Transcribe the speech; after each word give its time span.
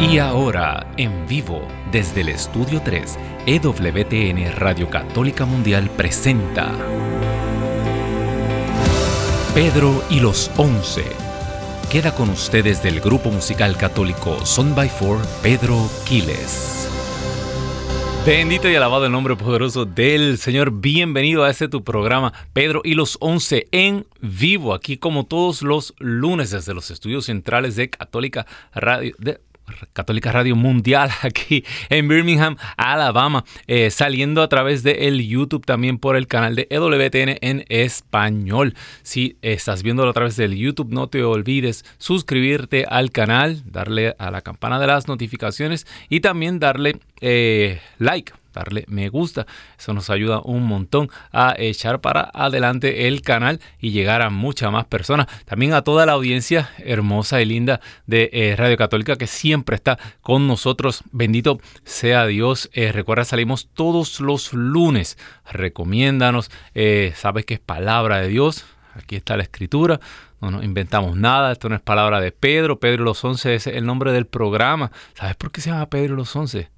Y 0.00 0.18
ahora, 0.18 0.86
en 0.96 1.26
vivo, 1.26 1.60
desde 1.90 2.20
el 2.20 2.28
Estudio 2.28 2.80
3, 2.84 3.18
EWTN 3.46 4.52
Radio 4.56 4.88
Católica 4.88 5.44
Mundial 5.44 5.90
presenta 5.90 6.72
Pedro 9.54 10.04
y 10.08 10.20
los 10.20 10.52
Once. 10.56 11.02
Queda 11.90 12.14
con 12.14 12.30
ustedes 12.30 12.80
del 12.80 13.00
grupo 13.00 13.30
musical 13.30 13.76
católico 13.76 14.46
Son 14.46 14.72
by 14.72 14.88
Four, 14.88 15.18
Pedro 15.42 15.90
Quiles. 16.06 16.88
Bendito 18.24 18.68
y 18.68 18.76
alabado 18.76 19.06
el 19.06 19.10
nombre 19.10 19.34
poderoso 19.34 19.84
del 19.84 20.38
Señor. 20.38 20.70
Bienvenido 20.70 21.42
a 21.42 21.50
este 21.50 21.66
tu 21.66 21.82
programa, 21.82 22.32
Pedro 22.52 22.82
y 22.84 22.94
los 22.94 23.16
Once 23.20 23.66
en 23.72 24.06
vivo, 24.20 24.74
aquí 24.74 24.96
como 24.96 25.26
todos 25.26 25.62
los 25.62 25.94
lunes 25.98 26.52
desde 26.52 26.74
los 26.74 26.92
estudios 26.92 27.24
centrales 27.24 27.74
de 27.74 27.90
Católica 27.90 28.46
Radio, 28.74 29.14
Católica 29.92 30.32
Radio 30.32 30.56
Mundial 30.56 31.10
aquí 31.22 31.64
en 31.88 32.08
Birmingham, 32.08 32.56
Alabama, 32.76 33.44
eh, 33.66 33.90
saliendo 33.90 34.42
a 34.42 34.48
través 34.48 34.82
de 34.82 35.08
el 35.08 35.26
YouTube 35.26 35.64
también 35.64 35.98
por 35.98 36.16
el 36.16 36.26
canal 36.26 36.54
de 36.54 36.66
EWTN 36.70 37.38
en 37.40 37.64
español. 37.68 38.74
Si 39.02 39.38
estás 39.42 39.82
viéndolo 39.82 40.10
a 40.10 40.14
través 40.14 40.36
del 40.36 40.56
YouTube, 40.56 40.92
no 40.92 41.08
te 41.08 41.22
olvides 41.22 41.84
suscribirte 41.98 42.84
al 42.88 43.10
canal, 43.10 43.62
darle 43.64 44.14
a 44.18 44.30
la 44.30 44.42
campana 44.42 44.78
de 44.78 44.86
las 44.86 45.08
notificaciones 45.08 45.86
y 46.08 46.20
también 46.20 46.58
darle 46.58 46.98
eh, 47.20 47.80
like 47.98 48.32
darle 48.52 48.84
me 48.88 49.08
gusta. 49.08 49.46
Eso 49.78 49.92
nos 49.94 50.10
ayuda 50.10 50.40
un 50.44 50.64
montón 50.64 51.10
a 51.32 51.54
echar 51.58 52.00
para 52.00 52.30
adelante 52.32 53.08
el 53.08 53.22
canal 53.22 53.60
y 53.80 53.90
llegar 53.90 54.22
a 54.22 54.30
muchas 54.30 54.72
más 54.72 54.86
personas. 54.86 55.26
También 55.44 55.72
a 55.74 55.82
toda 55.82 56.06
la 56.06 56.12
audiencia 56.12 56.70
hermosa 56.78 57.40
y 57.40 57.44
linda 57.44 57.80
de 58.06 58.30
eh, 58.32 58.54
Radio 58.56 58.76
Católica 58.76 59.16
que 59.16 59.26
siempre 59.26 59.76
está 59.76 59.98
con 60.20 60.46
nosotros. 60.46 61.02
Bendito 61.12 61.60
sea 61.84 62.26
Dios. 62.26 62.70
Eh, 62.72 62.92
recuerda, 62.92 63.24
salimos 63.24 63.68
todos 63.72 64.20
los 64.20 64.52
lunes. 64.52 65.18
Recomiéndanos. 65.50 66.50
Eh, 66.74 67.12
sabes 67.16 67.44
que 67.44 67.54
es 67.54 67.60
palabra 67.60 68.20
de 68.20 68.28
Dios. 68.28 68.64
Aquí 68.94 69.16
está 69.16 69.36
la 69.36 69.44
escritura. 69.44 70.00
No 70.40 70.50
nos 70.52 70.64
inventamos 70.64 71.16
nada, 71.16 71.50
esto 71.52 71.68
no 71.68 71.74
es 71.74 71.80
palabra 71.80 72.20
de 72.20 72.30
Pedro. 72.30 72.78
Pedro 72.78 73.04
los 73.04 73.24
Once 73.24 73.54
es 73.54 73.66
el 73.66 73.84
nombre 73.84 74.12
del 74.12 74.26
programa. 74.26 74.92
¿Sabes 75.14 75.36
por 75.36 75.50
qué 75.50 75.60
se 75.60 75.70
llama 75.70 75.88
Pedro 75.88 76.14
los 76.14 76.34
Once? 76.36 76.70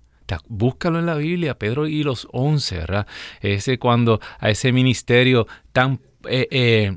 Búscalo 0.49 0.99
en 0.99 1.07
la 1.07 1.15
Biblia, 1.15 1.59
Pedro 1.59 1.87
y 1.87 2.03
los 2.03 2.29
once, 2.33 2.79
¿verdad? 2.79 3.07
Ese 3.41 3.79
cuando 3.79 4.21
a 4.39 4.51
ese 4.51 4.73
ministerio 4.73 5.47
tan, 5.73 6.01
eh, 6.29 6.49
eh, 6.51 6.97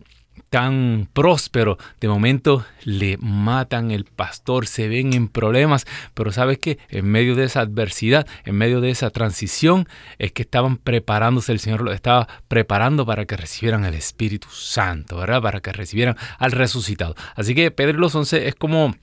tan 0.50 1.10
próspero, 1.14 1.80
de 2.00 2.08
momento 2.08 2.64
le 2.84 3.18
matan 3.18 3.90
el 3.90 4.06
pastor, 4.06 4.68
se 4.68 4.88
ven 4.88 5.14
en 5.14 5.28
problemas, 5.28 5.86
pero 6.14 6.32
sabes 6.32 6.60
que 6.60 6.78
en 6.90 7.08
medio 7.08 7.36
de 7.36 7.46
esa 7.46 7.62
adversidad, 7.62 8.28
en 8.46 8.56
medio 8.56 8.80
de 8.80 8.92
esa 8.92 9.10
transición, 9.10 9.88
es 10.20 10.32
que 10.32 10.44
estaban 10.44 10.78
preparándose, 10.78 11.54
el 11.54 11.60
Señor 11.60 11.82
lo 11.82 11.92
estaba 11.92 12.28
preparando 12.48 13.06
para 13.06 13.26
que 13.26 13.36
recibieran 13.36 13.84
el 13.84 13.96
Espíritu 13.96 14.48
Santo, 14.52 15.18
¿verdad? 15.18 15.42
Para 15.42 15.60
que 15.60 15.72
recibieran 15.72 16.18
al 16.38 16.52
resucitado. 16.52 17.16
Así 17.36 17.56
que 17.56 17.72
Pedro 17.72 17.98
y 17.98 18.02
los 18.02 18.14
once 18.14 18.48
es 18.48 18.54
como 18.54 18.94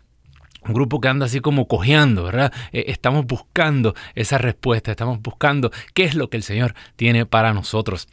un 0.66 0.74
grupo 0.74 1.00
que 1.00 1.08
anda 1.08 1.26
así 1.26 1.40
como 1.40 1.66
cojeando, 1.66 2.24
¿verdad? 2.24 2.52
Eh, 2.72 2.84
estamos 2.88 3.26
buscando 3.26 3.94
esa 4.14 4.38
respuesta, 4.38 4.90
estamos 4.90 5.20
buscando 5.22 5.70
qué 5.94 6.04
es 6.04 6.14
lo 6.14 6.28
que 6.28 6.36
el 6.36 6.42
Señor 6.42 6.74
tiene 6.96 7.26
para 7.26 7.52
nosotros. 7.52 8.08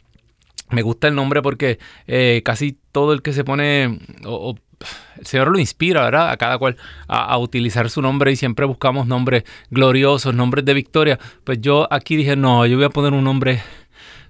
Me 0.70 0.82
gusta 0.82 1.08
el 1.08 1.14
nombre 1.14 1.40
porque 1.40 1.78
eh, 2.06 2.42
casi 2.44 2.76
todo 2.92 3.12
el 3.12 3.22
que 3.22 3.32
se 3.32 3.42
pone, 3.42 3.84
el 3.84 5.26
Señor 5.26 5.48
lo 5.48 5.58
inspira, 5.58 6.02
¿verdad? 6.02 6.30
A 6.30 6.36
cada 6.36 6.58
cual 6.58 6.76
a, 7.06 7.38
utilizar 7.38 7.88
su 7.88 8.02
nombre 8.02 8.32
y 8.32 8.36
siempre 8.36 8.66
buscamos 8.66 9.06
nombres 9.06 9.44
gloriosos, 9.70 10.34
nombres 10.34 10.64
de 10.64 10.74
victoria. 10.74 11.18
Pues 11.44 11.60
yo 11.60 11.88
aquí 11.90 12.16
dije, 12.16 12.36
no, 12.36 12.66
yo 12.66 12.76
voy 12.76 12.84
a 12.84 12.90
poner 12.90 13.14
un 13.14 13.24
nombre 13.24 13.62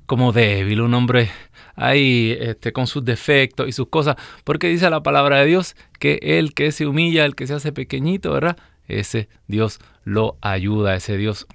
como 0.07 0.33
débil, 0.33 0.81
un 0.81 0.93
nombre 0.93 1.31
ahí 1.79 2.37
este, 2.39 2.73
con 2.73 2.87
sus 2.87 3.05
defectos 3.05 3.69
y 3.69 3.73
sus 3.73 3.89
cosas, 3.89 4.17
porque 4.45 4.69
dice 4.69 4.91
la 4.91 5.03
palabra 5.03 5.39
de 5.39 5.47
Dios 5.47 5.77
que 5.99 6.19
el 6.23 6.53
que 6.53 6.73
se 6.73 6.87
humilla, 6.87 7.25
el 7.25 7.35
que 7.35 7.47
se 7.47 7.55
hace 7.55 7.73
pequeñito, 7.73 8.33
¿verdad? 8.33 8.59
Ese 8.87 9.29
Dios 9.47 9.79
lo 10.05 10.37
ayuda, 10.41 10.95
ese 10.95 11.17
Dios 11.17 11.47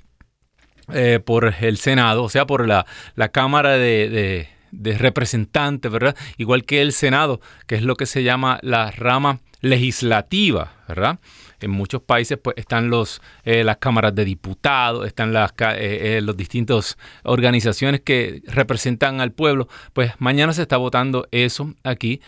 eh, 0.93 1.19
por 1.25 1.55
el 1.61 1.77
Senado, 1.77 2.23
o 2.23 2.29
sea, 2.29 2.45
por 2.45 2.67
la, 2.67 2.85
la 3.15 3.29
Cámara 3.29 3.71
de 3.79 4.47
representantes, 4.71 5.91
¿verdad? 5.91 6.15
Igual 6.37 6.63
que 6.63 6.83
el 6.83 6.93
Senado, 6.93 7.41
que 7.65 7.73
es 7.73 7.81
lo 7.81 7.95
que 7.95 8.05
se 8.05 8.21
llama 8.21 8.59
la 8.61 8.91
rama 8.91 9.39
legislativa, 9.61 10.75
¿verdad? 10.87 11.17
En 11.61 11.71
muchos 11.71 12.01
países 12.01 12.37
pues 12.37 12.57
están 12.57 12.89
los, 12.89 13.21
eh, 13.43 13.63
las 13.63 13.77
cámaras 13.77 14.13
de 14.15 14.25
diputados, 14.25 15.05
están 15.05 15.33
las 15.33 15.51
eh, 15.51 16.19
eh, 16.19 16.33
distintas 16.35 16.97
organizaciones 17.23 18.01
que 18.01 18.41
representan 18.47 19.21
al 19.21 19.31
pueblo. 19.31 19.67
Pues 19.93 20.13
mañana 20.19 20.53
se 20.53 20.63
está 20.63 20.77
votando 20.77 21.27
eso 21.31 21.73
aquí. 21.83 22.21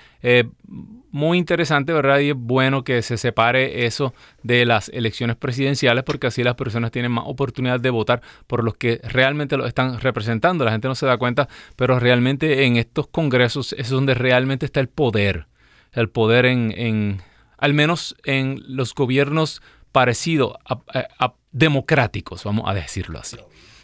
muy 1.11 1.37
interesante, 1.37 1.93
¿verdad? 1.93 2.19
Y 2.19 2.29
es 2.29 2.35
bueno 2.35 2.83
que 2.83 3.01
se 3.03 3.17
separe 3.17 3.85
eso 3.85 4.13
de 4.41 4.65
las 4.65 4.89
elecciones 4.89 5.35
presidenciales 5.35 6.03
porque 6.03 6.27
así 6.27 6.43
las 6.43 6.55
personas 6.55 6.91
tienen 6.91 7.11
más 7.11 7.25
oportunidad 7.27 7.79
de 7.79 7.91
votar 7.91 8.21
por 8.47 8.63
los 8.63 8.75
que 8.75 8.99
realmente 9.03 9.57
lo 9.57 9.65
están 9.67 9.99
representando. 9.99 10.65
La 10.65 10.71
gente 10.71 10.87
no 10.87 10.95
se 10.95 11.05
da 11.05 11.17
cuenta, 11.17 11.47
pero 11.75 11.99
realmente 11.99 12.65
en 12.65 12.77
estos 12.77 13.07
congresos 13.07 13.73
es 13.77 13.89
donde 13.89 14.13
realmente 14.15 14.65
está 14.65 14.79
el 14.79 14.89
poder. 14.89 15.47
El 15.91 16.09
poder 16.09 16.47
en 16.47 17.21
al 17.57 17.73
menos 17.73 18.15
en 18.23 18.61
los 18.67 18.93
gobiernos 18.93 19.61
parecidos 19.91 20.55
a, 20.65 21.33
democráticos, 21.51 22.43
vamos 22.43 22.65
a 22.67 22.73
decirlo 22.73 23.19
así. 23.19 23.37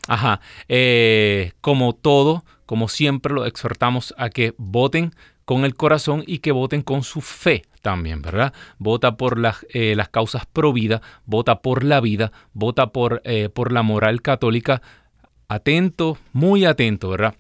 Ajá. 0.08 0.42
Eh, 0.68 1.54
como 1.62 1.94
todo, 1.94 2.44
como 2.66 2.88
siempre, 2.88 3.34
lo 3.34 3.46
exhortamos 3.46 4.14
a 4.18 4.30
que 4.30 4.54
voten 4.58 5.14
con 5.46 5.66
el 5.66 5.76
corazón 5.76 6.24
y 6.26 6.40
que 6.40 6.52
voten 6.52 6.82
con 6.82 7.04
su 7.04 7.22
fe 7.22 7.64
también, 7.82 8.22
¿verdad? 8.22 8.54
Vota 8.78 9.18
por 9.18 9.40
las, 9.40 9.66
eh, 9.70 9.96
las 9.96 10.10
causas 10.10 10.46
pro 10.46 10.74
vida, 10.74 11.02
vota 11.26 11.62
por 11.62 11.84
la 11.84 12.02
vida, 12.02 12.32
vota 12.54 12.88
por, 12.88 13.22
eh, 13.24 13.50
por 13.50 13.72
la 13.72 13.84
moral 13.84 14.22
católica. 14.22 14.82
Atento, 15.48 16.18
muy 16.34 16.66
atento, 16.66 17.10
¿verdad? 17.10 17.36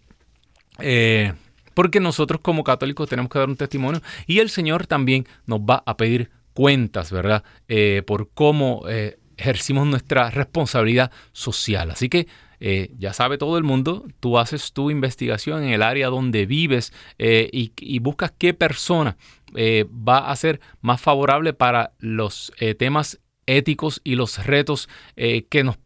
Porque 1.80 2.02
nosotros 2.02 2.42
como 2.42 2.66
católicos 2.66 3.08
tenemos 3.08 3.32
que 3.32 3.40
dar 3.40 3.48
un 3.48 3.56
testimonio 3.56 4.02
y 4.28 4.40
el 4.40 4.50
Señor 4.50 4.86
también 4.86 5.26
nos 5.46 5.62
va 5.62 5.82
a 5.86 5.96
pedir 5.96 6.30
cuentas, 6.52 7.10
¿verdad? 7.10 7.46
Eh, 7.70 8.04
por 8.06 8.32
cómo 8.34 8.84
eh, 8.90 9.18
ejercimos 9.38 9.88
nuestra 9.88 10.30
responsabilidad 10.30 11.10
social. 11.32 11.90
Así 11.90 12.10
que 12.10 12.28
eh, 12.60 12.92
ya 13.00 13.14
sabe 13.14 13.38
todo 13.38 13.58
el 13.58 13.64
mundo, 13.64 14.06
tú 14.20 14.38
haces 14.38 14.74
tu 14.74 14.92
investigación 14.92 15.64
en 15.64 15.70
el 15.70 15.82
área 15.82 16.08
donde 16.08 16.46
vives 16.46 16.92
y, 17.18 18.00
buscas 18.00 18.34
qué 18.38 18.54
persona 18.54 19.16
va 19.56 20.30
a 20.30 20.36
ser 20.36 20.60
más 20.82 21.00
favorable 21.00 21.54
para 21.54 21.94
los 22.00 22.52
temas 22.78 23.22
éticos 23.46 24.02
y 24.04 24.16
los 24.16 24.46
retos 24.46 24.90
que 25.16 25.64
nos 25.64 25.78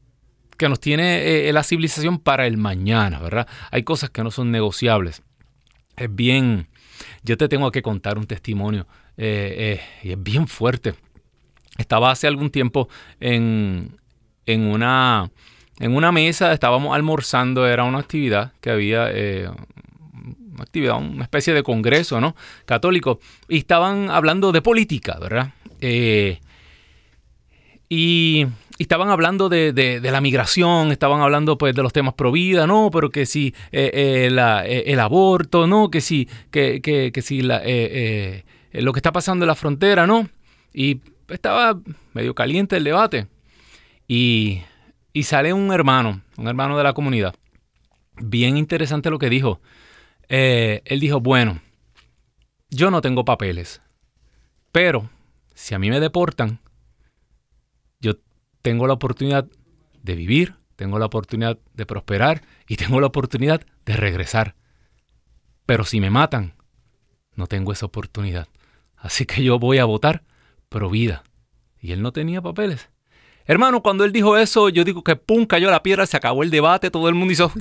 que 0.57 0.69
nos 0.69 0.79
tiene 0.79 1.51
la 1.51 1.63
civilización 1.63 2.17
para 2.17 2.47
el 2.47 2.57
mañana, 2.57 3.19
¿verdad? 3.19 3.47
Hay 3.69 3.83
cosas 3.83 4.09
que 4.09 4.23
no 4.23 4.31
son 4.31 4.49
negociables. 4.49 5.21
Es 5.95 6.13
bien, 6.13 6.67
yo 7.23 7.37
te 7.37 7.47
tengo 7.47 7.71
que 7.71 7.81
contar 7.81 8.17
un 8.17 8.25
testimonio 8.25 8.87
y 9.17 9.21
es 9.21 9.79
bien 10.17 10.47
fuerte. 10.47 10.95
Estaba 11.77 12.11
hace 12.11 12.27
algún 12.27 12.49
tiempo 12.49 12.87
en, 13.19 13.97
en, 14.45 14.61
una, 14.61 15.31
en 15.79 15.95
una 15.95 16.11
mesa, 16.11 16.53
estábamos 16.53 16.95
almorzando, 16.95 17.67
era 17.67 17.83
una 17.83 17.99
actividad 17.99 18.53
que 18.61 18.69
había, 18.69 19.07
eh, 19.11 19.49
una 20.53 20.63
actividad, 20.63 20.97
una 20.97 21.23
especie 21.23 21.53
de 21.53 21.63
congreso, 21.63 22.21
¿no? 22.21 22.35
Católico, 22.65 23.19
y 23.47 23.57
estaban 23.57 24.09
hablando 24.11 24.51
de 24.51 24.61
política, 24.61 25.17
¿verdad? 25.19 25.53
Eh, 25.81 26.39
y, 28.83 28.85
estaban 28.85 29.09
hablando 29.09 29.49
de, 29.49 29.99
la 30.03 30.21
migración, 30.21 30.91
estaban 30.91 31.21
hablando 31.21 31.57
pues 31.57 31.75
de 31.75 31.83
los 31.83 31.93
temas 31.93 32.13
pro 32.13 32.31
vida, 32.31 32.67
no, 32.67 32.89
pero 32.91 33.09
que 33.09 33.25
si 33.25 33.53
eh, 33.71 34.29
el 34.85 34.99
aborto, 34.99 35.67
no, 35.67 35.89
que 35.89 36.01
si, 36.01 36.27
que, 36.51 36.81
que, 36.81 37.11
que 37.11 37.43
la, 37.43 37.61
lo 38.81 38.93
que 38.93 38.99
está 38.99 39.11
pasando 39.11 39.45
en 39.45 39.47
la 39.47 39.55
frontera, 39.55 40.07
no. 40.07 40.27
Y 40.73 41.01
estaba 41.29 41.79
medio 42.13 42.35
caliente 42.35 42.77
el 42.77 42.83
debate. 42.83 43.27
Y, 44.07 44.61
sale 45.23 45.53
un 45.53 45.71
hermano, 45.71 46.21
un 46.37 46.47
hermano 46.47 46.77
de 46.77 46.83
la 46.83 46.93
comunidad. 46.93 47.35
Bien 48.17 48.57
interesante 48.57 49.09
lo 49.09 49.19
que 49.19 49.29
dijo. 49.29 49.59
Eh, 50.29 50.81
él 50.85 50.99
dijo, 50.99 51.19
bueno, 51.19 51.61
yo 52.69 52.91
no 52.91 53.01
tengo 53.01 53.25
papeles, 53.25 53.81
pero 54.71 55.09
si 55.53 55.75
a 55.75 55.79
mí 55.79 55.89
me 55.89 55.99
deportan, 55.99 56.59
tengo 58.63 58.87
la 58.87 58.93
oportunidad 58.93 59.45
de 60.01 60.15
vivir, 60.15 60.55
tengo 60.75 60.97
la 60.97 61.05
oportunidad 61.05 61.59
de 61.75 61.85
prosperar 61.85 62.41
y 62.67 62.77
tengo 62.77 62.99
la 62.99 63.07
oportunidad 63.07 63.61
de 63.85 63.95
regresar. 63.95 64.55
Pero 65.67 65.85
si 65.85 65.99
me 65.99 66.09
matan, 66.09 66.55
no 67.35 67.45
tengo 67.45 67.71
esa 67.71 67.85
oportunidad. 67.85 68.47
Así 68.97 69.25
que 69.25 69.43
yo 69.43 69.59
voy 69.59 69.77
a 69.77 69.85
votar 69.85 70.23
pro 70.69 70.89
vida. 70.89 71.23
Y 71.79 71.91
él 71.91 72.01
no 72.01 72.11
tenía 72.11 72.41
papeles. 72.41 72.89
Hermano, 73.45 73.83
cuando 73.83 74.05
él 74.05 74.13
dijo 74.13 74.37
eso, 74.37 74.69
yo 74.69 74.85
digo 74.85 75.03
que 75.03 75.17
pum, 75.17 75.45
cayó 75.45 75.69
la 75.69 75.83
piedra, 75.83 76.05
se 76.05 76.15
acabó 76.15 76.43
el 76.43 76.49
debate, 76.49 76.89
todo 76.89 77.09
el 77.09 77.15
mundo 77.15 77.33
hizo... 77.33 77.51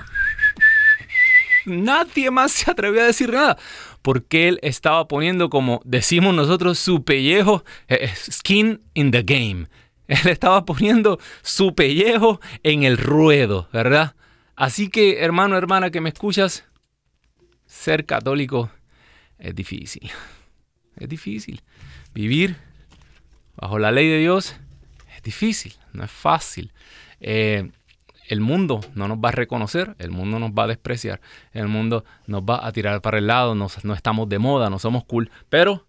Nadie 1.64 2.30
más 2.30 2.50
se 2.52 2.70
atrevió 2.70 3.02
a 3.02 3.06
decir 3.06 3.32
nada, 3.32 3.56
porque 4.02 4.48
él 4.48 4.58
estaba 4.62 5.06
poniendo, 5.06 5.48
como 5.48 5.80
decimos 5.84 6.34
nosotros, 6.34 6.78
su 6.78 7.04
pellejo, 7.04 7.64
eh, 7.86 7.98
eh, 8.02 8.12
skin 8.16 8.80
in 8.94 9.12
the 9.12 9.22
game. 9.22 9.68
Él 10.12 10.28
estaba 10.28 10.64
poniendo 10.66 11.18
su 11.40 11.74
pellejo 11.74 12.40
en 12.62 12.82
el 12.82 12.98
ruedo, 12.98 13.68
¿verdad? 13.72 14.14
Así 14.56 14.88
que, 14.90 15.20
hermano, 15.20 15.56
hermana, 15.56 15.90
que 15.90 16.02
me 16.02 16.10
escuchas, 16.10 16.64
ser 17.64 18.04
católico 18.04 18.70
es 19.38 19.54
difícil. 19.54 20.10
Es 20.96 21.08
difícil. 21.08 21.62
Vivir 22.12 22.56
bajo 23.56 23.78
la 23.78 23.90
ley 23.90 24.06
de 24.08 24.18
Dios 24.18 24.54
es 25.16 25.22
difícil, 25.22 25.74
no 25.94 26.04
es 26.04 26.10
fácil. 26.10 26.72
Eh, 27.20 27.70
el 28.28 28.40
mundo 28.40 28.82
no 28.94 29.08
nos 29.08 29.16
va 29.16 29.30
a 29.30 29.32
reconocer, 29.32 29.96
el 29.98 30.10
mundo 30.10 30.38
nos 30.38 30.50
va 30.50 30.64
a 30.64 30.66
despreciar, 30.68 31.22
el 31.52 31.68
mundo 31.68 32.04
nos 32.26 32.42
va 32.42 32.66
a 32.66 32.72
tirar 32.72 33.00
para 33.00 33.16
el 33.16 33.26
lado, 33.26 33.54
no 33.54 33.94
estamos 33.94 34.28
de 34.28 34.38
moda, 34.38 34.68
no 34.68 34.78
somos 34.78 35.04
cool, 35.04 35.30
pero 35.48 35.86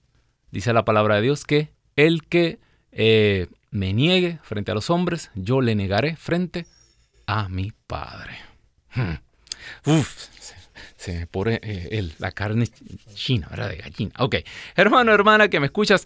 dice 0.51 0.71
la 0.71 0.85
palabra 0.85 1.15
de 1.15 1.23
Dios 1.23 1.43
que 1.45 1.73
el 1.95 2.23
que 2.23 2.59
eh, 2.95 3.47
me 3.71 3.93
niegue 3.93 4.39
frente 4.43 4.71
a 4.71 4.75
los 4.75 4.89
hombres, 4.89 5.31
yo 5.35 5.61
le 5.61 5.75
negaré 5.75 6.15
frente 6.15 6.65
a 7.25 7.49
mi 7.49 7.71
Padre. 7.87 8.37
Hmm. 8.93 9.15
Uf, 9.85 10.27
se, 10.97 11.19
me 11.19 11.27
pone 11.27 11.59
eh, 11.63 12.09
la 12.19 12.31
carne 12.31 12.67
china, 13.13 13.47
¿verdad? 13.49 13.69
De 13.69 13.77
gallina. 13.77 14.11
Ok, 14.19 14.35
hermano, 14.75 15.13
hermana, 15.13 15.47
que 15.47 15.59
me 15.59 15.67
escuchas, 15.67 16.05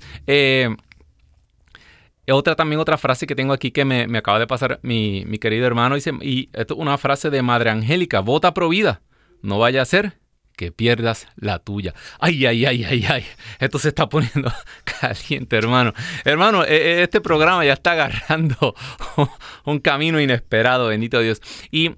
otra 2.29 2.55
también 2.55 2.79
otra 2.79 2.97
frase 2.97 3.27
que 3.27 3.35
tengo 3.35 3.53
aquí 3.53 3.71
que 3.71 3.85
me, 3.85 4.17
acaba 4.17 4.39
de 4.39 4.47
pasar 4.47 4.79
mi, 4.83 5.25
querido 5.39 5.65
hermano. 5.65 5.97
Y 5.97 6.49
esto 6.53 6.73
es 6.73 6.79
una 6.79 6.97
frase 6.97 7.29
de 7.29 7.41
Madre 7.41 7.69
Angélica, 7.69 8.19
vota 8.19 8.53
pro 8.53 8.69
vida. 8.69 9.01
No 9.41 9.59
vaya 9.59 9.81
a 9.81 9.85
ser 9.85 10.19
que 10.57 10.71
pierdas 10.73 11.27
la 11.37 11.59
tuya. 11.59 11.93
Ay, 12.19 12.45
ay, 12.45 12.65
ay, 12.65 12.83
ay, 12.83 13.05
ay. 13.07 13.25
Esto 13.59 13.79
se 13.79 13.89
está 13.89 14.09
poniendo 14.09 14.51
caliente, 14.99 15.55
hermano. 15.55 15.93
Hermano, 16.25 16.65
e, 16.65 16.75
e, 16.75 17.03
este 17.03 17.21
programa 17.21 17.63
ya 17.63 17.73
está 17.73 17.91
agarrando 17.93 18.75
un 19.65 19.79
camino 19.79 20.19
inesperado, 20.19 20.87
bendito 20.87 21.21
Dios. 21.21 21.41
Y 21.71 21.95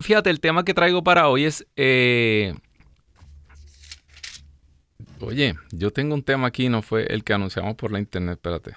fíjate, 0.00 0.28
el 0.28 0.40
tema 0.40 0.64
que 0.64 0.74
traigo 0.74 1.02
para 1.02 1.28
hoy 1.28 1.44
es... 1.44 1.66
Eh, 1.76 2.54
oye, 5.20 5.54
yo 5.70 5.92
tengo 5.92 6.14
un 6.14 6.24
tema 6.24 6.48
aquí, 6.48 6.68
no 6.68 6.82
fue 6.82 7.06
el 7.06 7.22
que 7.24 7.32
anunciamos 7.32 7.76
por 7.76 7.92
la 7.92 8.00
internet, 8.00 8.34
espérate. 8.34 8.74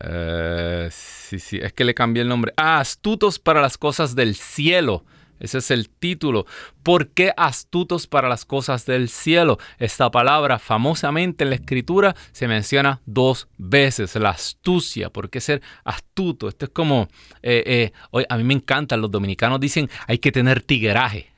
Eh, 0.00 0.88
sí, 0.90 1.38
sí, 1.38 1.58
es 1.62 1.74
que 1.74 1.84
le 1.84 1.92
cambié 1.92 2.22
el 2.22 2.28
nombre. 2.28 2.54
Ah, 2.56 2.80
astutos 2.80 3.38
para 3.38 3.60
las 3.60 3.76
cosas 3.76 4.14
del 4.14 4.34
cielo. 4.34 5.04
Ese 5.40 5.58
es 5.58 5.70
el 5.70 5.88
título. 5.88 6.46
¿Por 6.82 7.08
qué 7.08 7.32
astutos 7.36 8.06
para 8.06 8.28
las 8.28 8.44
cosas 8.44 8.86
del 8.86 9.08
cielo? 9.08 9.58
Esta 9.78 10.10
palabra 10.10 10.58
famosamente 10.58 11.44
en 11.44 11.50
la 11.50 11.56
escritura 11.56 12.14
se 12.32 12.46
menciona 12.46 13.00
dos 13.06 13.48
veces, 13.56 14.14
la 14.16 14.30
astucia. 14.30 15.10
¿Por 15.10 15.30
qué 15.30 15.40
ser 15.40 15.62
astuto? 15.84 16.48
Esto 16.48 16.66
es 16.66 16.70
como, 16.70 17.08
eh, 17.42 17.92
eh, 18.12 18.24
a 18.28 18.36
mí 18.36 18.44
me 18.44 18.54
encanta, 18.54 18.96
los 18.96 19.10
dominicanos 19.10 19.58
dicen 19.58 19.88
hay 20.06 20.18
que 20.18 20.30
tener 20.30 20.62
tigueraje. 20.62 21.32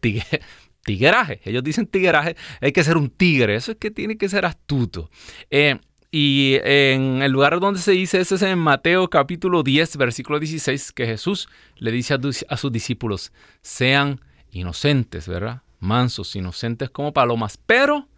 tigueraje, 0.84 1.40
ellos 1.44 1.62
dicen 1.62 1.86
tigueraje, 1.86 2.36
hay 2.60 2.72
que 2.72 2.82
ser 2.82 2.96
un 2.96 3.10
tigre, 3.10 3.54
eso 3.54 3.72
es 3.72 3.78
que 3.78 3.90
tiene 3.90 4.16
que 4.16 4.28
ser 4.28 4.44
astuto. 4.44 5.10
Eh, 5.50 5.78
y 6.10 6.58
en 6.64 7.22
el 7.22 7.32
lugar 7.32 7.60
donde 7.60 7.80
se 7.80 7.92
dice 7.92 8.20
eso 8.20 8.36
es 8.36 8.42
en 8.42 8.58
Mateo 8.58 9.10
capítulo 9.10 9.62
10, 9.62 9.98
versículo 9.98 10.38
16, 10.38 10.92
que 10.92 11.06
Jesús 11.06 11.48
le 11.76 11.92
dice 11.92 12.16
a, 12.48 12.56
sus 12.56 12.72
discípulos, 12.72 13.30
sean 13.60 14.20
inocentes, 14.50 15.28
¿verdad? 15.28 15.62
Mansos, 15.80 16.34
inocentes 16.34 16.88
como 16.88 17.12
palomas, 17.12 17.58
pero 17.58 18.08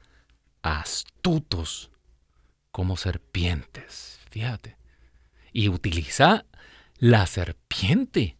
astutos 0.63 1.91
como 2.71 2.97
serpientes. 2.97 4.21
Fíjate. 4.31 4.77
Y 5.53 5.69
utiliza 5.69 6.47
la 6.99 7.27
serpiente, 7.27 8.37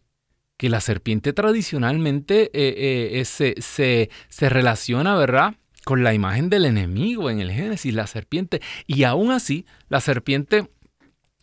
que 0.55 0.69
la 0.69 0.79
serpiente 0.79 1.33
tradicionalmente 1.33 2.51
eh, 2.53 3.19
eh, 3.19 3.25
se, 3.25 3.55
se 3.59 4.49
relaciona, 4.49 5.15
¿verdad? 5.15 5.55
Con 5.85 6.03
la 6.03 6.13
imagen 6.13 6.49
del 6.49 6.65
enemigo 6.65 7.29
en 7.29 7.39
el 7.39 7.51
Génesis, 7.51 7.93
la 7.93 8.07
serpiente. 8.07 8.61
Y 8.87 9.03
aún 9.03 9.31
así, 9.31 9.65
la 9.89 10.01
serpiente 10.01 10.69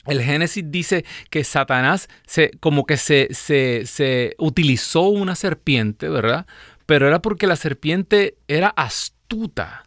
el 0.08 0.22
Génesis 0.22 0.64
dice 0.66 1.04
que 1.30 1.44
Satanás 1.44 2.08
se, 2.26 2.50
como 2.60 2.86
que 2.86 2.96
se, 2.96 3.28
se, 3.34 4.34
utilizó 4.38 5.02
una 5.02 5.34
serpiente, 5.34 6.08
¿verdad? 6.08 6.46
Pero 6.86 7.06
era 7.06 7.20
porque 7.20 7.46
la 7.46 7.56
serpiente 7.56 8.38
era 8.48 8.68
astuta, 8.68 9.84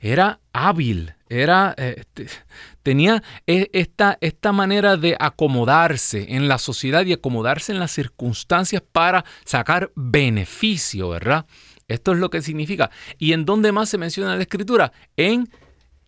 era 0.00 0.40
hábil, 0.52 1.14
era, 1.28 1.74
este, 1.78 2.26
tenía 2.82 3.22
e, 3.46 3.70
esta, 3.72 4.18
esta 4.20 4.50
manera 4.50 4.96
de 4.96 5.16
acomodarse 5.20 6.34
en 6.34 6.48
la 6.48 6.58
sociedad 6.58 7.06
y 7.06 7.12
acomodarse 7.12 7.70
en 7.70 7.78
las 7.78 7.92
circunstancias 7.92 8.82
para 8.90 9.24
sacar 9.44 9.92
beneficio, 9.94 11.10
¿verdad? 11.10 11.46
Esto 11.88 12.12
es 12.12 12.18
lo 12.18 12.30
que 12.30 12.42
significa. 12.42 12.90
¿Y 13.18 13.32
en 13.32 13.44
dónde 13.44 13.72
más 13.72 13.88
se 13.88 13.98
menciona 13.98 14.36
la 14.36 14.42
escritura? 14.42 14.92
En 15.16 15.48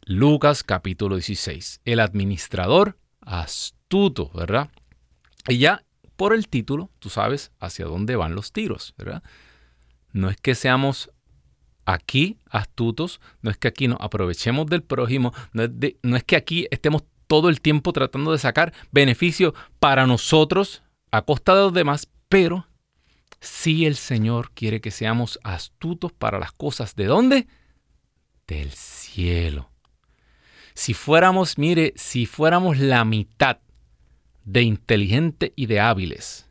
Lucas 0.03 0.63
capítulo 0.63 1.17
16. 1.17 1.81
El 1.85 2.01
administrador 2.01 2.99
astuto, 3.21 4.31
¿verdad? 4.35 4.71
Y 5.49 5.59
ya 5.59 5.85
por 6.17 6.33
el 6.33 6.49
título, 6.49 6.91
tú 6.99 7.11
sabes 7.11 7.53
hacia 7.61 7.85
dónde 7.85 8.17
van 8.17 8.35
los 8.35 8.53
tiros, 8.53 8.95
¿verdad? 8.97 9.23
No 10.13 10.31
es 10.31 10.37
que 10.39 10.55
seamos 10.55 11.11
aquí 11.85 12.39
astutos, 12.51 13.21
no 13.43 13.51
es 13.51 13.59
que 13.59 13.69
aquí 13.69 13.89
nos 13.89 13.99
aprovechemos 14.01 14.67
del 14.67 14.83
prójimo, 14.83 15.33
no 15.53 15.65
es, 16.17 16.25
que 16.25 16.37
aquí 16.37 16.67
estemos 16.71 17.05
todo 17.27 17.49
el 17.49 17.61
tiempo 17.61 17.93
tratando 17.93 18.33
de 18.33 18.39
sacar 18.39 18.73
beneficio 18.91 19.55
para 19.79 20.07
nosotros 20.07 20.83
a 21.11 21.23
costa 21.23 21.55
de 21.55 21.63
los 21.63 21.73
demás, 21.73 22.09
pero 22.29 22.66
si 23.41 23.87
el 23.87 23.97
Señor 23.97 24.51
quiere 24.53 24.81
que 24.81 24.91
seamos 24.91 25.39
astutos 25.43 26.13
para 26.13 26.39
las 26.39 26.53
cosas 26.53 26.95
de 26.97 27.07
dónde? 27.07 27.47
Del 28.47 28.73
cielo. 28.73 29.71
Si 30.75 30.95
fuéramos, 30.95 31.59
mire, 31.59 31.93
si 31.97 32.27
fuéramos 32.27 32.79
la 32.79 33.05
mitad 33.05 33.59
de 34.45 34.63
inteligente 34.63 35.53
y 35.57 35.67
de 35.67 35.81
hábiles, 35.81 36.49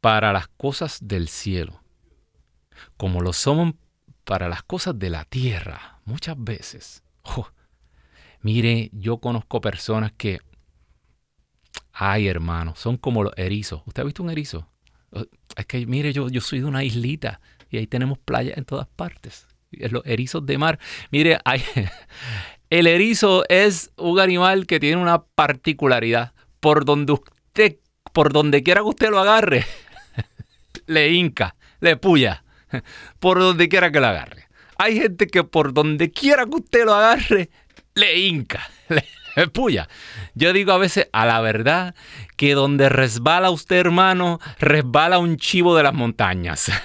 para 0.00 0.32
las 0.32 0.48
cosas 0.48 0.98
del 1.00 1.28
cielo, 1.28 1.82
como 2.96 3.22
lo 3.22 3.32
somos 3.32 3.74
para 4.24 4.48
las 4.48 4.62
cosas 4.62 4.98
de 4.98 5.10
la 5.10 5.24
tierra, 5.24 6.00
muchas 6.04 6.36
veces. 6.38 7.02
Oh, 7.22 7.48
mire, 8.40 8.90
yo 8.92 9.18
conozco 9.18 9.60
personas 9.60 10.12
que, 10.12 10.40
ay 11.92 12.28
hermano, 12.28 12.74
son 12.76 12.96
como 12.96 13.22
los 13.22 13.32
erizos. 13.36 13.82
¿Usted 13.86 14.02
ha 14.02 14.04
visto 14.04 14.22
un 14.22 14.30
erizo? 14.30 14.68
Es 15.56 15.66
que, 15.66 15.86
mire, 15.86 16.12
yo, 16.12 16.28
yo 16.28 16.40
soy 16.40 16.60
de 16.60 16.66
una 16.66 16.84
islita 16.84 17.40
y 17.70 17.78
ahí 17.78 17.86
tenemos 17.86 18.18
playas 18.18 18.58
en 18.58 18.64
todas 18.64 18.86
partes. 18.86 19.46
Los 19.70 20.04
erizos 20.06 20.46
de 20.46 20.58
mar. 20.58 20.78
Mire, 21.10 21.38
el 22.70 22.86
erizo 22.86 23.44
es 23.48 23.90
un 23.96 24.20
animal 24.20 24.66
que 24.66 24.80
tiene 24.80 25.00
una 25.00 25.24
particularidad. 25.24 26.32
Por 26.60 26.84
donde 26.84 27.12
usted, 27.12 27.78
por 28.12 28.32
donde 28.32 28.62
quiera 28.62 28.80
que 28.80 28.88
usted 28.88 29.10
lo 29.10 29.18
agarre, 29.18 29.66
le 30.86 31.10
hinca, 31.12 31.56
le 31.80 31.96
puya. 31.96 32.44
Por 33.20 33.38
donde 33.38 33.68
quiera 33.68 33.92
que 33.92 34.00
lo 34.00 34.06
agarre. 34.06 34.48
Hay 34.78 34.98
gente 34.98 35.28
que 35.28 35.44
por 35.44 35.72
donde 35.72 36.10
quiera 36.10 36.44
que 36.46 36.56
usted 36.56 36.84
lo 36.84 36.94
agarre, 36.94 37.50
le 37.94 38.18
hinca, 38.18 38.68
le 38.88 39.04
puya. 39.52 39.88
Yo 40.34 40.52
digo 40.52 40.72
a 40.72 40.78
veces, 40.78 41.08
a 41.12 41.26
la 41.26 41.40
verdad, 41.40 41.94
que 42.36 42.54
donde 42.54 42.88
resbala 42.88 43.50
usted, 43.50 43.76
hermano, 43.76 44.40
resbala 44.58 45.18
un 45.18 45.36
chivo 45.36 45.76
de 45.76 45.82
las 45.82 45.94
montañas. 45.94 46.70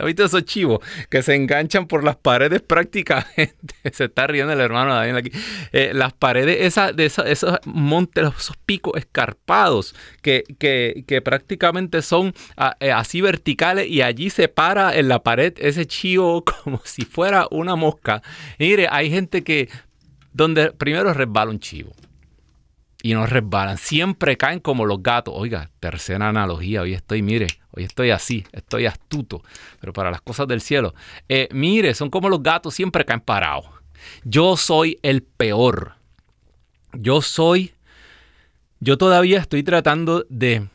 ¿Has 0.00 0.06
visto 0.06 0.24
esos 0.24 0.44
chivos 0.46 0.80
que 1.10 1.22
se 1.22 1.34
enganchan 1.34 1.86
por 1.86 2.04
las 2.04 2.16
paredes 2.16 2.62
prácticamente? 2.62 3.74
se 3.92 4.04
está 4.04 4.26
riendo 4.26 4.52
el 4.52 4.60
hermano 4.60 4.94
Daniel 4.94 5.18
aquí. 5.18 5.30
Eh, 5.72 5.90
las 5.92 6.14
paredes 6.14 6.74
de 6.96 7.04
esos 7.04 7.58
montes, 7.66 8.28
esos 8.38 8.56
picos 8.64 8.96
escarpados 8.96 9.94
que, 10.22 10.44
que, 10.58 11.20
prácticamente 11.22 12.00
son 12.00 12.32
ah, 12.56 12.76
eh, 12.80 12.92
así 12.92 13.20
verticales 13.20 13.88
y 13.88 14.00
allí 14.00 14.30
se 14.30 14.48
para 14.48 14.96
en 14.96 15.08
la 15.08 15.22
pared 15.22 15.52
ese 15.58 15.86
chivo 15.86 16.44
como 16.44 16.80
si 16.84 17.04
fuera 17.04 17.46
una 17.50 17.76
mosca. 17.76 18.22
mire, 18.58 18.88
hay 18.90 19.10
gente 19.10 19.44
que 19.44 19.68
donde 20.32 20.72
primero 20.72 21.12
resbala 21.12 21.50
un 21.50 21.60
chivo 21.60 21.92
y 23.02 23.14
no 23.14 23.26
resbalan. 23.26 23.78
Siempre 23.78 24.36
caen 24.36 24.60
como 24.60 24.84
los 24.84 25.02
gatos. 25.02 25.34
Oiga, 25.36 25.70
tercera 25.80 26.28
analogía. 26.28 26.82
Hoy 26.82 26.94
estoy, 26.94 27.22
mire, 27.22 27.46
hoy 27.70 27.84
estoy 27.84 28.10
así, 28.10 28.44
estoy 28.52 28.86
astuto. 28.86 29.42
Pero 29.80 29.92
para 29.92 30.10
las 30.10 30.20
cosas 30.20 30.46
del 30.48 30.60
cielo. 30.60 30.94
Eh, 31.28 31.48
mire, 31.52 31.94
son 31.94 32.10
como 32.10 32.28
los 32.28 32.42
gatos, 32.42 32.74
siempre 32.74 33.04
caen 33.04 33.20
parados. 33.20 33.66
Yo 34.24 34.56
soy 34.56 34.98
el 35.02 35.22
peor. 35.22 35.94
Yo 36.92 37.22
soy. 37.22 37.74
Yo 38.80 38.96
todavía 38.96 39.38
estoy 39.38 39.62
tratando 39.62 40.24
de, 40.30 40.68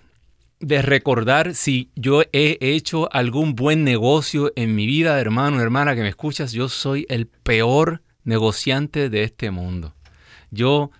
de 0.59 0.81
recordar 0.81 1.55
si 1.55 1.89
yo 1.95 2.21
he 2.33 2.57
hecho 2.59 3.11
algún 3.11 3.55
buen 3.55 3.83
negocio 3.83 4.51
en 4.55 4.75
mi 4.75 4.85
vida, 4.85 5.19
hermano, 5.19 5.59
hermana 5.59 5.95
que 5.95 6.01
me 6.01 6.09
escuchas. 6.09 6.51
Yo 6.51 6.69
soy 6.69 7.07
el 7.09 7.25
peor 7.25 8.03
negociante 8.25 9.09
de 9.09 9.23
este 9.23 9.51
mundo. 9.51 9.93
Yo 10.51 10.91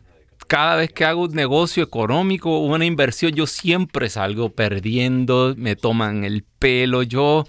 cada 0.47 0.75
vez 0.75 0.91
que 0.91 1.05
hago 1.05 1.23
un 1.23 1.33
negocio 1.33 1.83
económico, 1.83 2.59
una 2.59 2.85
inversión, 2.85 3.33
yo 3.33 3.47
siempre 3.47 4.09
salgo 4.09 4.49
perdiendo, 4.49 5.55
me 5.57 5.75
toman 5.75 6.23
el 6.23 6.43
pelo. 6.43 7.03
Yo, 7.03 7.45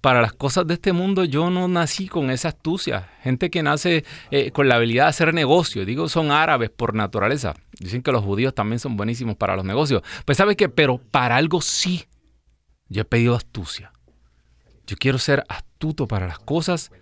para 0.00 0.20
las 0.20 0.34
cosas 0.34 0.66
de 0.66 0.74
este 0.74 0.92
mundo, 0.92 1.24
yo 1.24 1.50
no 1.50 1.68
nací 1.68 2.08
con 2.08 2.30
esa 2.30 2.48
astucia. 2.48 3.10
Gente 3.22 3.50
que 3.50 3.62
nace 3.62 4.04
eh, 4.30 4.50
con 4.50 4.68
la 4.68 4.76
habilidad 4.76 5.04
de 5.04 5.10
hacer 5.10 5.34
negocio, 5.34 5.84
digo, 5.84 6.08
son 6.08 6.30
árabes 6.30 6.70
por 6.70 6.94
naturaleza. 6.94 7.54
Dicen 7.80 8.02
que 8.02 8.12
los 8.12 8.22
judíos 8.22 8.54
también 8.54 8.78
son 8.78 8.96
buenísimos 8.96 9.36
para 9.36 9.56
los 9.56 9.64
negocios. 9.64 10.02
Pues 10.24 10.38
sabes 10.38 10.56
qué, 10.56 10.68
pero 10.68 10.98
para 10.98 11.36
algo 11.36 11.62
sí, 11.62 12.04
yo 12.88 13.02
he 13.02 13.04
pedido 13.04 13.34
astucia. 13.34 13.92
Yo 14.86 14.96
quiero 14.98 15.18
ser 15.18 15.44
astuto 15.48 16.06
para 16.06 16.26
las 16.26 16.38
cosas 16.38 16.92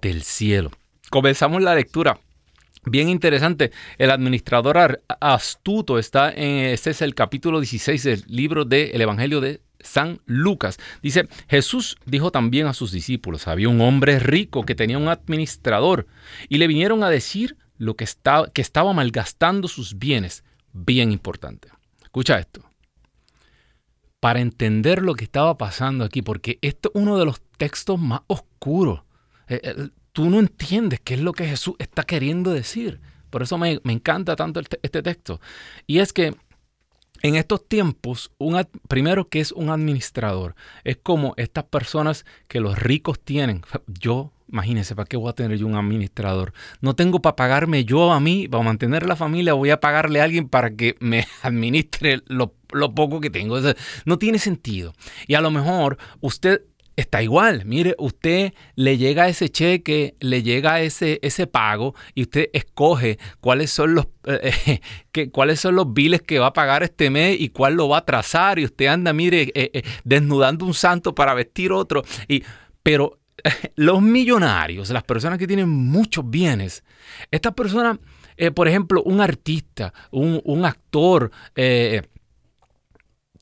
del 0.00 0.22
cielo. 0.22 0.70
Comenzamos 1.10 1.62
la 1.62 1.74
lectura 1.74 2.18
Bien 2.88 3.08
interesante. 3.08 3.72
El 3.98 4.12
administrador 4.12 5.02
astuto 5.20 5.98
está 5.98 6.30
en, 6.30 6.66
este 6.66 6.90
es 6.90 7.02
el 7.02 7.16
capítulo 7.16 7.58
16 7.58 8.02
del 8.04 8.24
libro 8.28 8.64
del 8.64 9.00
Evangelio 9.00 9.40
de 9.40 9.60
San 9.80 10.20
Lucas. 10.24 10.78
Dice, 11.02 11.28
Jesús 11.48 11.96
dijo 12.06 12.30
también 12.30 12.68
a 12.68 12.74
sus 12.74 12.92
discípulos, 12.92 13.48
había 13.48 13.68
un 13.68 13.80
hombre 13.80 14.20
rico 14.20 14.64
que 14.64 14.76
tenía 14.76 14.98
un 14.98 15.08
administrador 15.08 16.06
y 16.48 16.58
le 16.58 16.68
vinieron 16.68 17.02
a 17.02 17.10
decir 17.10 17.56
lo 17.76 17.96
que 17.96 18.04
estaba, 18.04 18.52
que 18.52 18.62
estaba 18.62 18.92
malgastando 18.92 19.66
sus 19.66 19.98
bienes. 19.98 20.44
Bien 20.72 21.10
importante. 21.10 21.68
Escucha 22.04 22.38
esto. 22.38 22.62
Para 24.20 24.38
entender 24.38 25.02
lo 25.02 25.14
que 25.14 25.24
estaba 25.24 25.58
pasando 25.58 26.04
aquí, 26.04 26.22
porque 26.22 26.60
esto 26.62 26.92
es 26.94 27.02
uno 27.02 27.18
de 27.18 27.24
los 27.24 27.42
textos 27.58 27.98
más 27.98 28.20
oscuros. 28.28 29.02
Tú 30.16 30.30
no 30.30 30.38
entiendes 30.38 30.98
qué 31.04 31.12
es 31.12 31.20
lo 31.20 31.34
que 31.34 31.44
Jesús 31.44 31.74
está 31.78 32.02
queriendo 32.02 32.50
decir. 32.50 33.00
Por 33.28 33.42
eso 33.42 33.58
me, 33.58 33.82
encanta 33.84 34.34
tanto 34.34 34.62
este 34.82 35.02
texto. 35.02 35.42
Y 35.86 35.98
es 35.98 36.14
que 36.14 36.34
en 37.20 37.34
estos 37.34 37.68
tiempos, 37.68 38.30
un, 38.38 38.66
primero 38.88 39.28
que 39.28 39.40
es 39.40 39.52
un 39.52 39.68
administrador, 39.68 40.54
es 40.84 40.96
como 40.96 41.34
estas 41.36 41.64
personas 41.64 42.24
que 42.48 42.60
los 42.60 42.78
ricos 42.78 43.20
tienen. 43.20 43.60
Yo, 43.86 44.32
imagínense, 44.50 44.96
¿para 44.96 45.04
qué 45.04 45.18
voy 45.18 45.28
a 45.28 45.34
tener 45.34 45.58
yo 45.58 45.66
un 45.66 45.74
administrador? 45.74 46.54
No 46.80 46.96
tengo 46.96 47.20
para 47.20 47.36
pagarme 47.36 47.84
yo 47.84 48.10
a 48.10 48.18
mí, 48.18 48.48
para 48.48 48.62
mantener 48.62 49.06
la 49.06 49.16
familia, 49.16 49.52
voy 49.52 49.68
a 49.68 49.80
pagarle 49.80 50.22
a 50.22 50.24
alguien 50.24 50.48
para 50.48 50.74
que 50.74 50.94
me 50.98 51.26
administre 51.42 52.22
lo, 52.24 52.54
lo 52.72 52.94
poco 52.94 53.20
que 53.20 53.28
tengo. 53.28 53.58
no 54.06 54.18
tiene 54.18 54.38
sentido. 54.38 54.94
Y 55.26 55.34
a 55.34 55.42
lo 55.42 55.50
mejor 55.50 55.98
usted 56.22 56.62
está 56.96 57.22
igual. 57.22 57.64
Mire, 57.66 57.94
usted 57.98 58.54
le 58.74 58.96
llega 58.96 59.28
ese 59.28 59.50
cheque, 59.50 60.16
le 60.20 60.42
llega 60.42 60.80
ese, 60.80 61.20
ese 61.22 61.46
pago 61.46 61.94
y 62.14 62.22
usted 62.22 62.48
escoge 62.52 63.18
cuáles 63.40 63.70
son 63.70 63.94
los 63.94 64.06
eh, 64.24 64.80
que, 65.12 65.30
cuáles 65.30 65.60
son 65.60 65.76
los 65.76 65.92
biles 65.92 66.22
que 66.22 66.38
va 66.38 66.46
a 66.46 66.52
pagar 66.52 66.82
este 66.82 67.10
mes 67.10 67.36
y 67.38 67.50
cuál 67.50 67.74
lo 67.74 67.88
va 67.88 67.98
a 67.98 68.04
trazar 68.04 68.58
y 68.58 68.64
usted 68.64 68.86
anda, 68.86 69.12
mire, 69.12 69.42
eh, 69.54 69.70
eh, 69.72 69.82
desnudando 70.04 70.64
un 70.64 70.74
santo 70.74 71.14
para 71.14 71.34
vestir 71.34 71.70
otro. 71.70 72.02
Y, 72.26 72.42
pero 72.82 73.18
los 73.76 74.00
millonarios, 74.00 74.90
las 74.90 75.04
personas 75.04 75.38
que 75.38 75.46
tienen 75.46 75.68
muchos 75.68 76.28
bienes, 76.28 76.82
estas 77.30 77.52
personas, 77.52 77.98
por 78.54 78.68
ejemplo, 78.68 79.02
un 79.04 79.20
artista, 79.20 79.94
un, 80.10 80.42
un 80.44 80.66
actor, 80.66 81.30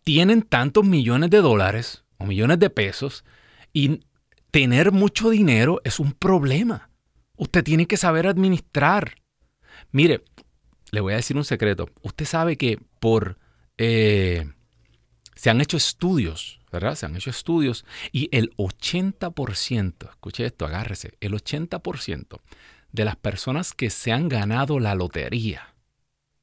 tienen 0.05 0.43
tantos 0.43 0.85
millones 0.85 1.31
de 1.31 1.39
dólares 1.39 2.05
o 2.19 2.27
millones 2.27 2.61
de 2.61 2.71
pesos 2.71 3.25
y 3.75 4.01
tener 4.51 4.93
mucho 4.93 5.29
dinero 5.29 5.83
es 5.85 6.01
un 6.01 6.13
problema. 6.13 6.89
Usted 7.37 7.63
tiene 7.63 7.87
que 7.87 7.99
saber 7.99 8.27
administrar. 8.27 9.17
Mire, 9.91 10.25
le 10.93 11.01
voy 11.01 11.13
a 11.13 11.17
decir 11.17 11.37
un 11.37 11.45
secreto. 11.45 11.91
Usted 12.01 12.25
sabe 12.25 12.57
que 12.57 12.79
por... 13.01 13.39
Eh, 13.77 14.49
se 15.35 15.51
han 15.51 15.61
hecho 15.61 15.77
estudios, 15.77 16.61
¿verdad? 16.71 16.95
Se 16.95 17.07
han 17.07 17.17
hecho 17.17 17.31
estudios 17.31 17.85
y 18.13 18.29
el 18.31 18.55
80%, 18.57 20.09
escuche 20.09 20.47
esto, 20.47 20.65
agárrese, 20.65 21.19
el 21.21 21.33
80% 21.33 22.41
de 22.93 23.05
las 23.05 23.17
personas 23.17 23.75
que 23.75 23.91
se 23.91 24.13
han 24.13 24.29
ganado 24.29 24.79
la 24.79 24.95
lotería 24.95 25.75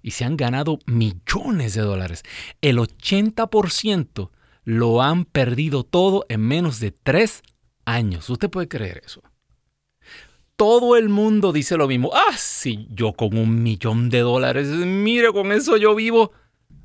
y 0.01 0.11
se 0.11 0.25
han 0.25 0.35
ganado 0.35 0.79
millones 0.85 1.73
de 1.73 1.81
dólares, 1.81 2.23
el 2.61 2.77
80% 2.79 4.29
lo 4.63 5.01
han 5.01 5.25
perdido 5.25 5.83
todo 5.83 6.25
en 6.29 6.41
menos 6.41 6.79
de 6.79 6.91
tres 6.91 7.43
años. 7.85 8.29
¿Usted 8.29 8.49
puede 8.49 8.67
creer 8.67 9.01
eso? 9.05 9.21
Todo 10.55 10.95
el 10.95 11.09
mundo 11.09 11.51
dice 11.51 11.77
lo 11.77 11.87
mismo. 11.87 12.11
Ah, 12.13 12.37
si 12.37 12.87
yo 12.91 13.13
con 13.13 13.35
un 13.35 13.63
millón 13.63 14.09
de 14.09 14.19
dólares, 14.19 14.67
mire, 14.67 15.31
con 15.33 15.51
eso 15.51 15.77
yo 15.77 15.95
vivo. 15.95 16.31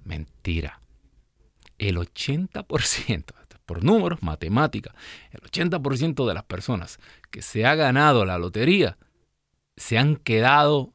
Mentira. 0.04 0.80
El 1.76 1.98
80%, 1.98 3.34
por 3.66 3.84
números, 3.84 4.22
matemática, 4.22 4.94
el 5.30 5.40
80% 5.40 6.26
de 6.26 6.34
las 6.34 6.44
personas 6.44 6.98
que 7.30 7.42
se 7.42 7.66
ha 7.66 7.74
ganado 7.74 8.24
la 8.24 8.38
lotería 8.38 8.96
se 9.76 9.98
han 9.98 10.16
quedado 10.16 10.94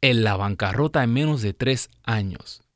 en 0.00 0.22
la 0.22 0.36
bancarrota 0.36 1.02
en 1.02 1.12
menos 1.12 1.42
de 1.42 1.52
tres 1.52 1.90
años 2.04 2.67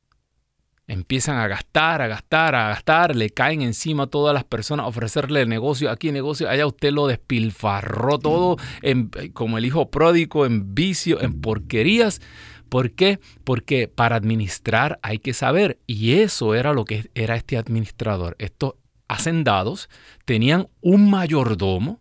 empiezan 0.93 1.39
a 1.39 1.49
gastar, 1.49 2.03
a 2.03 2.07
gastar, 2.07 2.55
a 2.55 2.69
gastar, 2.69 3.17
le 3.17 3.31
caen 3.31 3.63
encima 3.63 4.05
a 4.05 4.07
todas 4.09 4.35
las 4.35 4.45
personas, 4.45 4.87
ofrecerle 4.87 5.47
negocio, 5.47 5.91
aquí 5.91 6.13
negocio, 6.13 6.49
allá 6.49 6.67
usted 6.67 6.93
lo 6.93 7.07
despilfarró 7.07 8.19
todo 8.19 8.57
en, 8.83 9.11
como 9.33 9.59
el 9.59 9.65
hijo 9.65 9.91
pródigo, 9.91 10.45
en 10.45 10.75
vicio, 10.75 11.21
en 11.23 11.41
porquerías. 11.41 12.21
¿Por 12.69 12.93
qué? 12.93 13.21
Porque 13.45 13.89
para 13.89 14.17
administrar 14.17 14.99
hay 15.03 15.19
que 15.19 15.33
saber, 15.33 15.79
y 15.87 16.13
eso 16.21 16.55
era 16.55 16.73
lo 16.73 16.85
que 16.85 17.11
era 17.15 17.37
este 17.37 17.57
administrador. 17.57 18.37
Estos 18.39 18.75
hacendados 19.09 19.89
tenían 20.25 20.69
un 20.81 21.11
mayordomo 21.11 22.01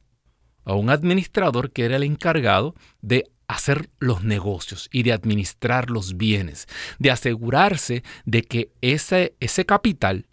o 0.64 0.76
un 0.76 0.90
administrador 0.90 1.72
que 1.72 1.86
era 1.86 1.96
el 1.96 2.04
encargado 2.04 2.76
de 3.02 3.30
hacer 3.52 3.90
los 4.00 4.24
negocios 4.24 4.88
y 4.94 5.04
de 5.04 5.12
administrar 5.12 5.90
los 5.90 6.16
bienes, 6.16 6.68
de 7.00 7.12
asegurarse 7.12 8.02
de 8.24 8.44
que 8.44 8.72
ese, 8.80 9.36
ese 9.42 9.66
capital 9.66 10.26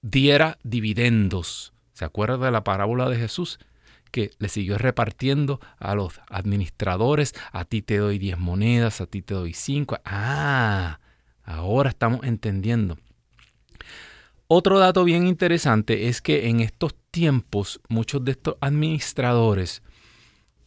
diera 0.00 0.58
dividendos. 0.62 1.72
¿Se 1.92 2.04
acuerda 2.04 2.38
de 2.38 2.52
la 2.52 2.62
parábola 2.62 3.08
de 3.08 3.16
Jesús? 3.16 3.58
Que 4.12 4.30
le 4.38 4.48
siguió 4.48 4.78
repartiendo 4.78 5.58
a 5.78 5.96
los 5.96 6.20
administradores, 6.28 7.34
a 7.50 7.64
ti 7.64 7.82
te 7.82 7.96
doy 7.96 8.20
10 8.20 8.38
monedas, 8.38 9.00
a 9.00 9.06
ti 9.06 9.20
te 9.20 9.34
doy 9.34 9.52
5. 9.52 9.98
Ah, 10.04 11.00
ahora 11.42 11.90
estamos 11.90 12.20
entendiendo. 12.22 12.96
Otro 14.46 14.78
dato 14.78 15.02
bien 15.02 15.26
interesante 15.26 16.06
es 16.06 16.22
que 16.22 16.48
en 16.48 16.60
estos 16.60 16.94
tiempos 17.10 17.80
muchos 17.88 18.24
de 18.24 18.32
estos 18.32 18.54
administradores 18.60 19.82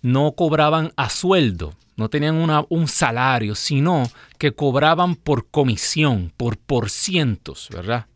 no 0.02 0.34
cobraban 0.34 0.92
a 0.96 1.10
sueldo, 1.10 1.74
no 1.96 2.10
tenían 2.10 2.36
un 2.70 2.88
salario, 2.88 3.56
sino 3.56 4.04
que 4.38 4.54
cobraban 4.54 5.16
por 5.16 5.50
comisión, 5.50 6.32
por 6.38 6.58
por 6.58 6.90
cientos, 6.90 7.70
¿verdad? 7.72 8.08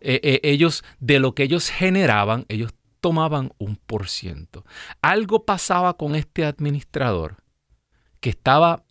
Eh, 0.00 0.20
eh, 0.22 0.40
ellos, 0.44 0.84
de 0.98 1.18
lo 1.18 1.34
que 1.34 1.42
ellos 1.42 1.68
generaban, 1.68 2.46
ellos 2.48 2.72
tomaban 3.00 3.52
un 3.58 3.76
por 3.76 4.08
ciento. 4.08 4.64
Algo 5.02 5.44
pasaba 5.44 5.96
con 5.96 6.14
este 6.14 6.44
administrador 6.44 7.36
que 8.20 8.30
estaba 8.30 8.84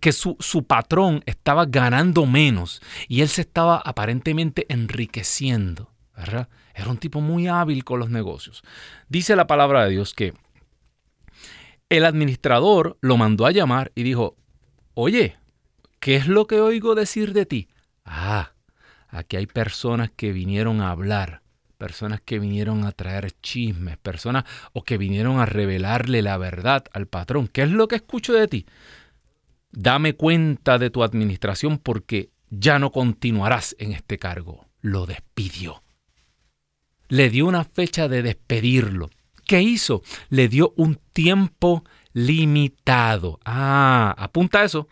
que 0.00 0.12
su, 0.12 0.36
su, 0.38 0.64
patrón 0.64 1.20
estaba 1.26 1.66
ganando 1.66 2.24
menos 2.24 2.80
y 3.08 3.22
él 3.22 3.28
se 3.28 3.40
estaba 3.40 3.78
aparentemente 3.78 4.66
enriqueciendo. 4.68 5.90
¿verdad? 6.16 6.48
Era 6.74 6.90
un 6.90 6.98
tipo 6.98 7.20
muy 7.20 7.48
hábil 7.48 7.82
con 7.82 7.98
los 7.98 8.08
negocios. 8.10 8.62
Dice 9.08 9.34
la 9.34 9.48
palabra 9.48 9.84
de 9.84 9.90
Dios 9.90 10.14
que 10.14 10.34
el 11.90 12.04
administrador 12.04 12.96
lo 13.00 13.16
mandó 13.16 13.44
a 13.44 13.50
llamar 13.50 13.92
y 13.94 14.04
dijo, 14.04 14.36
oye, 14.94 15.36
¿qué 15.98 16.16
es 16.16 16.28
lo 16.28 16.46
que 16.46 16.60
oigo 16.60 16.94
decir 16.94 17.32
de 17.34 17.44
ti? 17.46 17.68
Ah, 18.04 18.52
aquí 19.08 19.36
hay 19.36 19.46
personas 19.46 20.10
que 20.14 20.32
vinieron 20.32 20.80
a 20.80 20.92
hablar, 20.92 21.42
personas 21.78 22.20
que 22.20 22.38
vinieron 22.38 22.84
a 22.84 22.92
traer 22.92 23.32
chismes, 23.42 23.98
personas 23.98 24.44
o 24.72 24.84
que 24.84 24.98
vinieron 24.98 25.40
a 25.40 25.46
revelarle 25.46 26.22
la 26.22 26.38
verdad 26.38 26.84
al 26.92 27.06
patrón. 27.06 27.48
¿Qué 27.48 27.62
es 27.62 27.70
lo 27.70 27.88
que 27.88 27.96
escucho 27.96 28.32
de 28.32 28.46
ti? 28.46 28.66
Dame 29.72 30.14
cuenta 30.14 30.78
de 30.78 30.90
tu 30.90 31.02
administración 31.02 31.78
porque 31.78 32.30
ya 32.50 32.78
no 32.78 32.92
continuarás 32.92 33.74
en 33.78 33.92
este 33.92 34.18
cargo. 34.18 34.66
Lo 34.80 35.06
despidió. 35.06 35.82
Le 37.08 37.30
dio 37.30 37.46
una 37.46 37.64
fecha 37.64 38.06
de 38.06 38.22
despedirlo. 38.22 39.10
¿Qué 39.50 39.62
hizo? 39.62 40.04
Le 40.28 40.46
dio 40.46 40.74
un 40.76 41.00
tiempo 41.12 41.82
limitado. 42.12 43.40
Ah, 43.44 44.14
apunta 44.16 44.62
eso. 44.62 44.86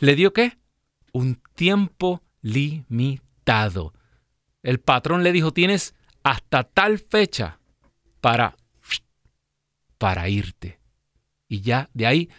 ¿Le 0.00 0.16
dio 0.16 0.32
qué? 0.32 0.58
Un 1.12 1.40
tiempo 1.54 2.20
limitado. 2.42 3.94
El 4.60 4.80
patrón 4.80 5.22
le 5.22 5.30
dijo, 5.30 5.52
tienes 5.52 5.94
hasta 6.24 6.64
tal 6.64 6.98
fecha 6.98 7.60
para, 8.20 8.56
para 9.98 10.28
irte. 10.28 10.80
Y 11.48 11.60
ya 11.60 11.90
de 11.94 12.08
ahí 12.08 12.30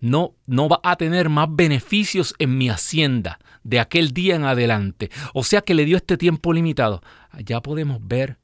no, 0.00 0.34
no 0.44 0.68
va 0.68 0.80
a 0.82 0.96
tener 0.96 1.28
más 1.28 1.46
beneficios 1.50 2.34
en 2.40 2.58
mi 2.58 2.68
hacienda 2.68 3.38
de 3.62 3.78
aquel 3.78 4.10
día 4.10 4.34
en 4.34 4.42
adelante. 4.42 5.12
O 5.34 5.44
sea 5.44 5.60
que 5.60 5.74
le 5.74 5.84
dio 5.84 5.96
este 5.96 6.16
tiempo 6.16 6.52
limitado. 6.52 7.00
Ya 7.44 7.60
podemos 7.60 8.04
ver 8.04 8.38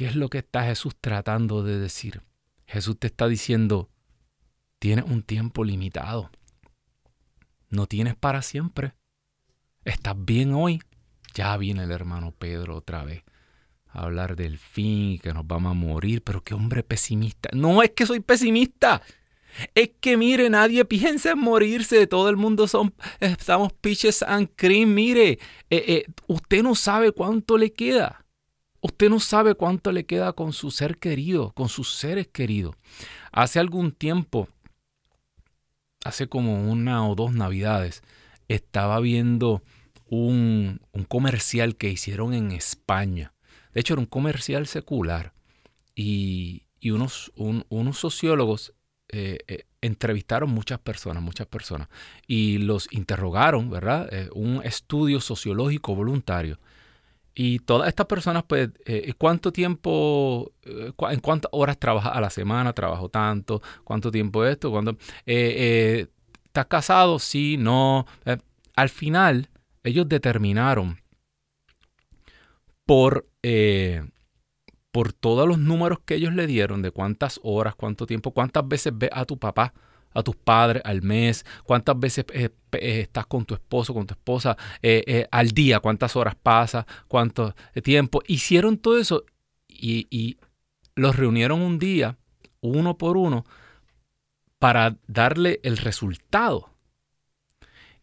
¿Qué 0.00 0.06
es 0.06 0.16
lo 0.16 0.30
que 0.30 0.38
está 0.38 0.64
Jesús 0.64 0.96
tratando 0.98 1.62
de 1.62 1.78
decir? 1.78 2.22
Jesús 2.66 2.98
te 2.98 3.08
está 3.08 3.28
diciendo, 3.28 3.90
tienes 4.78 5.04
un 5.04 5.22
tiempo 5.22 5.62
limitado. 5.62 6.30
No 7.68 7.86
tienes 7.86 8.16
para 8.16 8.40
siempre. 8.40 8.94
Estás 9.84 10.14
bien 10.16 10.54
hoy. 10.54 10.80
Ya 11.34 11.54
viene 11.58 11.82
el 11.82 11.90
hermano 11.90 12.32
Pedro 12.32 12.76
otra 12.76 13.04
vez 13.04 13.24
a 13.88 14.04
hablar 14.04 14.36
del 14.36 14.56
fin 14.56 15.10
y 15.10 15.18
que 15.18 15.34
nos 15.34 15.46
vamos 15.46 15.72
a 15.72 15.74
morir. 15.74 16.22
Pero 16.24 16.42
qué 16.42 16.54
hombre 16.54 16.82
pesimista. 16.82 17.50
No 17.52 17.82
es 17.82 17.90
que 17.90 18.06
soy 18.06 18.20
pesimista. 18.20 19.02
Es 19.74 19.90
que 20.00 20.16
mire, 20.16 20.48
nadie 20.48 20.86
piensa 20.86 21.32
en 21.32 21.40
morirse. 21.40 22.06
Todo 22.06 22.30
el 22.30 22.38
mundo 22.38 22.68
son, 22.68 22.94
estamos 23.20 23.74
pitches 23.74 24.22
and 24.22 24.48
cream. 24.56 24.94
Mire, 24.94 25.32
eh, 25.32 25.38
eh, 25.68 26.04
usted 26.26 26.62
no 26.62 26.74
sabe 26.74 27.12
cuánto 27.12 27.58
le 27.58 27.74
queda. 27.74 28.24
Usted 28.82 29.10
no 29.10 29.20
sabe 29.20 29.54
cuánto 29.54 29.92
le 29.92 30.06
queda 30.06 30.32
con 30.32 30.52
su 30.52 30.70
ser 30.70 30.98
querido, 30.98 31.52
con 31.52 31.68
sus 31.68 31.94
seres 31.94 32.28
queridos. 32.28 32.76
Hace 33.30 33.58
algún 33.58 33.92
tiempo, 33.92 34.48
hace 36.04 36.28
como 36.28 36.70
una 36.70 37.06
o 37.06 37.14
dos 37.14 37.32
navidades, 37.32 38.02
estaba 38.48 38.98
viendo 39.00 39.62
un, 40.10 40.80
comercial 41.08 41.76
que 41.76 41.90
hicieron 41.90 42.34
en 42.34 42.52
España. 42.52 43.34
De 43.72 43.80
hecho, 43.80 43.94
era 43.94 44.00
un 44.00 44.06
comercial 44.06 44.66
secular. 44.66 45.32
Y, 45.94 46.64
unos, 46.84 47.32
unos, 47.36 47.98
sociólogos 47.98 48.72
eh, 49.08 49.38
eh, 49.46 49.66
entrevistaron 49.82 50.50
muchas 50.50 50.78
personas, 50.78 51.22
muchas 51.22 51.46
personas. 51.46 51.88
Y 52.26 52.58
los 52.58 52.88
interrogaron, 52.92 53.68
¿verdad? 53.70 54.08
Eh, 54.12 54.30
un 54.34 54.62
estudio 54.64 55.20
sociológico 55.20 55.94
voluntario. 55.94 56.58
Y 57.42 57.60
todas 57.60 57.88
estas 57.88 58.04
personas, 58.04 58.44
pues, 58.46 58.68
eh, 58.84 59.14
¿cuánto 59.16 59.50
tiempo, 59.50 60.52
eh, 60.62 60.92
en 61.10 61.20
cuántas 61.20 61.48
horas 61.52 61.78
trabajas 61.78 62.14
a 62.14 62.20
la 62.20 62.28
semana? 62.28 62.74
¿Trabajo 62.74 63.08
tanto? 63.08 63.62
¿Cuánto 63.82 64.10
tiempo 64.10 64.44
esto? 64.44 64.70
¿Cuánto? 64.70 64.98
Eh, 65.24 66.08
¿Estás 66.44 66.66
casado? 66.66 67.18
Sí, 67.18 67.56
no. 67.56 68.04
al 68.76 68.88
final, 68.90 69.48
ellos 69.84 70.06
determinaron 70.06 71.00
por, 72.84 73.26
por 74.90 75.14
todos 75.14 75.48
los 75.48 75.58
números 75.58 76.00
que 76.04 76.16
ellos 76.16 76.34
le 76.34 76.46
dieron 76.46 76.82
de 76.82 76.90
cuántas 76.90 77.40
horas, 77.42 77.74
cuánto 77.74 78.04
tiempo, 78.04 78.32
cuántas 78.32 78.68
veces 78.68 78.92
ves 78.94 79.10
a 79.14 79.24
tu 79.24 79.38
papá 79.38 79.72
a 80.12 80.22
tus 80.22 80.36
padres 80.36 80.82
al 80.84 81.02
mes, 81.02 81.44
cuántas 81.64 81.98
veces 81.98 82.24
eh, 82.32 82.50
eh, 82.72 83.00
estás 83.00 83.26
con 83.26 83.44
tu 83.44 83.54
esposo, 83.54 83.94
con 83.94 84.06
tu 84.06 84.14
esposa 84.14 84.56
eh, 84.82 85.26
al 85.30 85.50
día, 85.50 85.80
cuántas 85.80 86.16
horas 86.16 86.34
pasa, 86.34 86.86
cuánto 87.08 87.54
tiempo. 87.82 88.22
Hicieron 88.26 88.78
todo 88.78 88.98
eso 88.98 89.24
y, 89.68 90.38
los 90.96 91.16
reunieron 91.16 91.62
un 91.62 91.78
día, 91.78 92.18
uno 92.60 92.98
por 92.98 93.16
uno, 93.16 93.46
para 94.58 94.96
darle 95.06 95.60
el 95.62 95.78
resultado. 95.78 96.68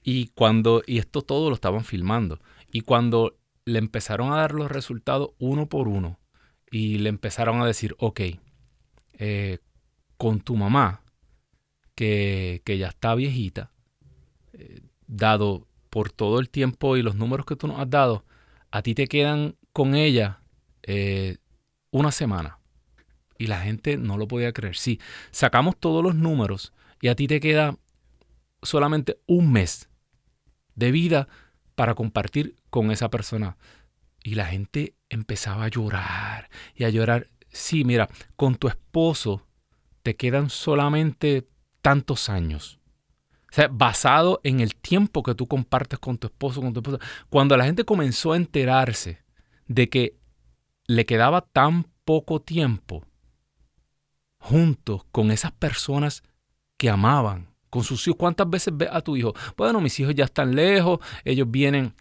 Y 0.02 0.28
cuando, 0.30 0.82
y 0.88 0.98
esto 0.98 1.22
todo 1.22 1.50
lo 1.50 1.56
estaban 1.56 1.84
filmando, 1.84 2.40
y 2.72 2.82
cuando 2.82 3.38
le 3.66 3.78
empezaron 3.78 4.32
a 4.32 4.38
dar 4.38 4.54
los 4.54 4.72
resultados 4.72 5.32
uno 5.38 5.68
por 5.68 5.88
uno, 5.88 6.18
y 6.72 6.98
le 6.98 7.10
empezaron 7.10 7.62
a 7.62 7.68
decir, 7.68 7.96
ok, 8.00 8.22
con 10.18 10.40
tu 10.40 10.56
mamá, 10.56 11.04
que, 11.98 12.78
ya 12.78 12.90
está 12.90 13.16
viejita, 13.16 13.72
eh, 14.54 14.82
dado 15.08 15.68
por 15.90 16.12
todo 16.12 16.40
el 16.40 16.50
tiempo 16.50 16.96
y 16.96 17.02
los 17.02 17.16
números 17.16 17.46
que 17.48 17.56
tú 17.56 17.68
nos 17.68 17.80
has 17.80 17.90
dado, 17.90 18.24
a 18.70 18.84
ti 18.84 18.94
te 18.94 19.08
quedan 19.08 19.56
con 19.74 19.96
ella 19.96 20.42
eh, 20.84 21.38
una 21.90 22.12
semana. 22.12 22.60
Y 23.40 23.48
la 23.48 23.62
gente 23.62 23.98
no 23.98 24.18
lo 24.18 24.28
podía 24.28 24.54
creer. 24.54 24.76
Sí, 24.76 25.00
sacamos 25.32 25.76
todos 25.78 26.04
los 26.04 26.14
números 26.14 26.72
y 27.02 27.08
a 27.08 27.16
ti 27.16 27.28
te 27.28 27.40
queda 27.40 27.78
solamente 28.62 29.20
un 29.26 29.52
mes 29.52 29.90
de 30.76 30.92
vida 30.92 31.28
para 31.74 31.96
compartir 31.96 32.56
con 32.70 32.92
esa 32.92 33.10
persona. 33.10 33.58
Y 34.24 34.36
la 34.36 34.46
gente 34.46 34.96
empezaba 35.10 35.66
a 35.66 35.70
llorar 35.70 36.50
y 36.76 36.84
a 36.84 36.90
llorar. 36.90 37.30
Sí, 37.50 37.84
mira, 37.84 38.08
con 38.36 38.56
tu 38.56 38.68
esposo 38.68 39.48
te 40.04 40.16
quedan 40.16 40.52
solamente 40.52 41.48
tantos 41.82 42.30
años. 42.30 42.80
O 43.50 43.54
sea, 43.54 43.70
basado 43.70 44.42
en 44.44 44.60
el 44.60 44.76
tiempo 44.76 45.24
que 45.24 45.36
tú 45.36 45.48
compartes 45.48 46.00
con 46.00 46.18
tu 46.18 46.28
esposo, 46.28 46.62
con 46.62 46.74
tu 46.74 46.80
esposa. 46.80 47.00
Cuando 47.30 47.56
la 47.56 47.66
gente 47.66 47.86
comenzó 47.86 48.34
a 48.34 48.38
enterarse 48.38 49.24
de 49.68 49.90
que 49.90 50.18
le 50.86 51.06
quedaba 51.06 51.42
tan 51.42 51.88
poco 52.06 52.42
tiempo 52.42 53.06
juntos 54.40 55.04
con 55.12 55.32
esas 55.32 55.52
personas 55.52 56.24
que 56.78 56.90
amaban, 56.90 57.50
con 57.70 57.84
sus 57.84 58.08
hijos. 58.08 58.18
¿Cuántas 58.18 58.50
veces 58.50 58.76
ves 58.76 58.90
a 58.92 59.02
tu 59.02 59.16
hijo? 59.16 59.34
Bueno, 59.58 59.82
mis 59.82 60.00
hijos 60.00 60.16
ya 60.16 60.26
están 60.26 60.56
lejos, 60.56 61.00
ellos 61.26 61.50
vienen 61.50 61.94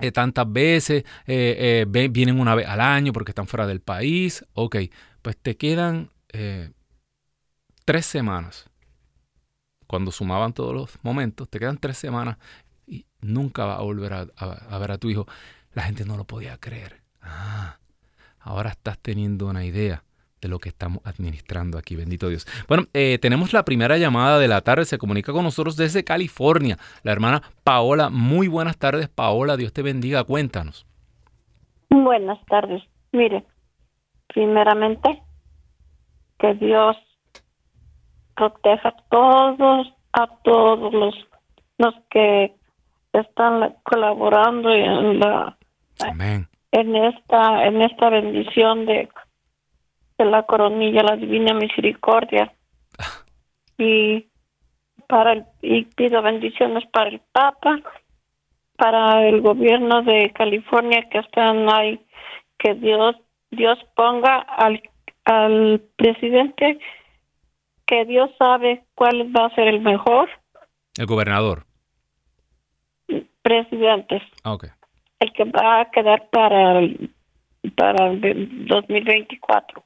eh, 0.00 0.12
tantas 0.12 0.50
veces, 0.50 1.04
eh, 1.26 1.84
eh, 1.92 2.08
vienen 2.08 2.40
una 2.40 2.54
vez 2.54 2.66
al 2.66 2.80
año 2.80 3.12
porque 3.12 3.30
están 3.30 3.46
fuera 3.46 3.66
del 3.66 3.80
país. 3.80 4.44
Ok, 4.54 4.76
pues 5.22 5.36
te 5.36 5.56
quedan 5.56 6.10
tres 7.84 8.06
semanas 8.06 8.71
cuando 9.92 10.10
sumaban 10.10 10.54
todos 10.54 10.72
los 10.74 10.98
momentos, 11.02 11.50
te 11.50 11.58
quedan 11.58 11.76
tres 11.76 11.98
semanas 11.98 12.38
y 12.86 13.04
nunca 13.20 13.66
vas 13.66 13.78
a 13.78 13.82
volver 13.82 14.14
a, 14.14 14.78
ver 14.78 14.90
a 14.90 14.96
tu 14.96 15.10
hijo. 15.10 15.26
La 15.74 15.82
gente 15.82 16.06
no 16.06 16.16
lo 16.16 16.24
podía 16.24 16.56
creer. 16.56 17.02
Ah, 17.20 17.76
ahora 18.40 18.70
estás 18.70 18.98
teniendo 18.98 19.48
una 19.48 19.66
idea 19.66 20.02
de 20.40 20.48
lo 20.48 20.60
que 20.60 20.70
estamos 20.70 21.02
administrando 21.04 21.76
aquí, 21.76 21.94
bendito 21.94 22.30
Dios. 22.30 22.46
Bueno, 22.68 22.86
eh, 22.94 23.18
tenemos 23.20 23.52
la 23.52 23.66
primera 23.66 23.98
llamada 23.98 24.38
de 24.38 24.48
la 24.48 24.62
tarde, 24.62 24.86
se 24.86 24.96
comunica 24.96 25.30
con 25.30 25.44
nosotros 25.44 25.76
desde 25.76 26.04
California, 26.04 26.78
la 27.02 27.12
hermana 27.12 27.42
Paola. 27.62 28.08
Muy 28.08 28.48
buenas 28.48 28.78
tardes, 28.78 29.10
Paola, 29.10 29.58
Dios 29.58 29.74
te 29.74 29.82
bendiga, 29.82 30.24
cuéntanos. 30.24 30.86
Buenas 31.90 32.42
tardes. 32.46 32.82
Mire, 33.12 33.44
primeramente, 34.28 35.22
que 36.38 36.54
Dios 36.54 36.96
proteja 38.34 38.88
a 38.88 38.96
todos, 39.10 39.92
a 40.12 40.26
todos 40.42 40.92
los, 40.92 41.14
los 41.78 41.94
que 42.10 42.54
están 43.12 43.74
colaborando 43.82 44.72
en 44.72 45.20
la 45.20 45.56
en 46.72 46.96
esta 46.96 47.66
en 47.66 47.82
esta 47.82 48.08
bendición 48.08 48.86
de, 48.86 49.08
de 50.18 50.24
la 50.24 50.42
coronilla 50.44 51.02
la 51.02 51.16
divina 51.16 51.54
misericordia. 51.54 52.52
Y 53.78 54.26
para 55.06 55.32
el, 55.32 55.44
y 55.60 55.84
pido 55.84 56.22
bendiciones 56.22 56.84
para 56.86 57.10
el 57.10 57.20
papa 57.32 57.80
para 58.76 59.28
el 59.28 59.42
gobierno 59.42 60.02
de 60.02 60.32
California 60.32 61.08
que 61.10 61.18
están 61.18 61.68
ahí 61.72 62.00
que 62.58 62.74
Dios 62.74 63.16
Dios 63.50 63.78
ponga 63.94 64.36
al 64.38 64.82
al 65.24 65.82
presidente 65.96 66.78
que 67.92 68.06
Dios 68.06 68.30
sabe 68.38 68.86
cuál 68.94 69.36
va 69.36 69.46
a 69.46 69.54
ser 69.54 69.68
el 69.68 69.82
mejor 69.82 70.30
el 70.98 71.04
gobernador 71.04 71.66
presidentes. 73.42 74.22
Ah, 74.44 74.54
okay. 74.54 74.70
El 75.20 75.32
que 75.32 75.44
va 75.44 75.80
a 75.82 75.90
quedar 75.90 76.30
para 76.30 76.78
el, 76.78 77.12
para 77.76 78.12
el 78.12 78.66
2024. 78.66 79.84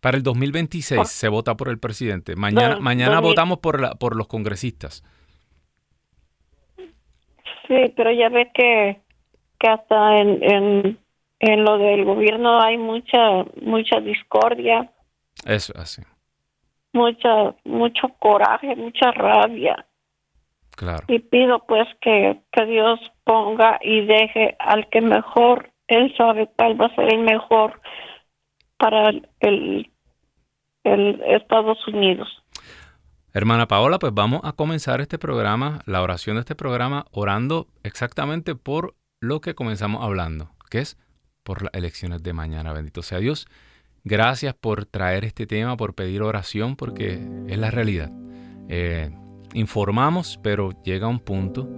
Para 0.00 0.16
el 0.16 0.22
2026 0.22 1.08
se 1.08 1.28
vota 1.28 1.56
por 1.56 1.70
el 1.70 1.80
presidente. 1.80 2.36
Mañana, 2.36 2.78
mañana 2.78 3.20
votamos 3.20 3.58
por, 3.58 3.80
la, 3.80 3.94
por 3.94 4.14
los 4.14 4.28
congresistas. 4.28 5.02
Sí, 6.76 7.92
pero 7.96 8.12
ya 8.12 8.28
ve 8.28 8.50
que, 8.54 9.00
que 9.58 9.68
hasta 9.68 10.20
en, 10.20 10.42
en, 10.42 10.98
en 11.40 11.64
lo 11.64 11.78
del 11.78 12.04
gobierno 12.04 12.60
hay 12.62 12.78
mucha 12.78 13.44
mucha 13.60 13.98
discordia. 14.00 14.92
Eso, 15.44 15.72
así. 15.76 16.02
Mucha, 16.96 17.54
mucho 17.64 18.08
coraje, 18.18 18.74
mucha 18.74 19.10
rabia. 19.12 19.86
Y 21.08 21.18
pido 21.18 21.58
pues 21.66 21.86
que, 22.00 22.40
que 22.52 22.66
Dios 22.66 23.00
ponga 23.24 23.78
y 23.82 24.04
deje 24.06 24.56
al 24.58 24.88
que 24.88 25.00
mejor, 25.00 25.70
Él 25.88 26.14
sabe 26.16 26.50
cuál 26.56 26.80
va 26.80 26.86
a 26.86 26.94
ser 26.94 27.12
el 27.12 27.20
mejor 27.20 27.80
para 28.78 29.10
el, 29.40 29.90
el 30.84 31.22
Estados 31.26 31.86
Unidos. 31.88 32.28
Hermana 33.32 33.68
Paola, 33.68 33.98
pues 33.98 34.14
vamos 34.14 34.40
a 34.44 34.52
comenzar 34.52 35.02
este 35.02 35.18
programa, 35.18 35.80
la 35.84 36.00
oración 36.00 36.36
de 36.36 36.40
este 36.40 36.54
programa, 36.54 37.04
orando 37.10 37.66
exactamente 37.82 38.54
por 38.54 38.94
lo 39.20 39.40
que 39.40 39.54
comenzamos 39.54 40.02
hablando, 40.02 40.50
que 40.70 40.78
es 40.78 40.98
por 41.42 41.62
las 41.62 41.74
elecciones 41.74 42.22
de 42.22 42.32
mañana. 42.32 42.72
Bendito 42.72 43.02
sea 43.02 43.18
Dios. 43.18 43.46
Gracias 44.08 44.54
por 44.54 44.86
traer 44.86 45.24
este 45.24 45.48
tema, 45.48 45.76
por 45.76 45.96
pedir 45.96 46.22
oración, 46.22 46.76
porque 46.76 47.20
es 47.48 47.58
la 47.58 47.72
realidad. 47.72 48.12
Eh, 48.68 49.10
informamos, 49.52 50.38
pero 50.44 50.70
llega 50.84 51.08
un 51.08 51.18
punto 51.18 51.68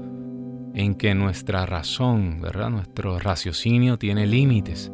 en 0.74 0.94
que 0.94 1.14
nuestra 1.14 1.64
razón, 1.64 2.42
¿verdad? 2.42 2.68
Nuestro 2.68 3.18
raciocinio 3.18 3.96
tiene 3.96 4.26
límites 4.26 4.92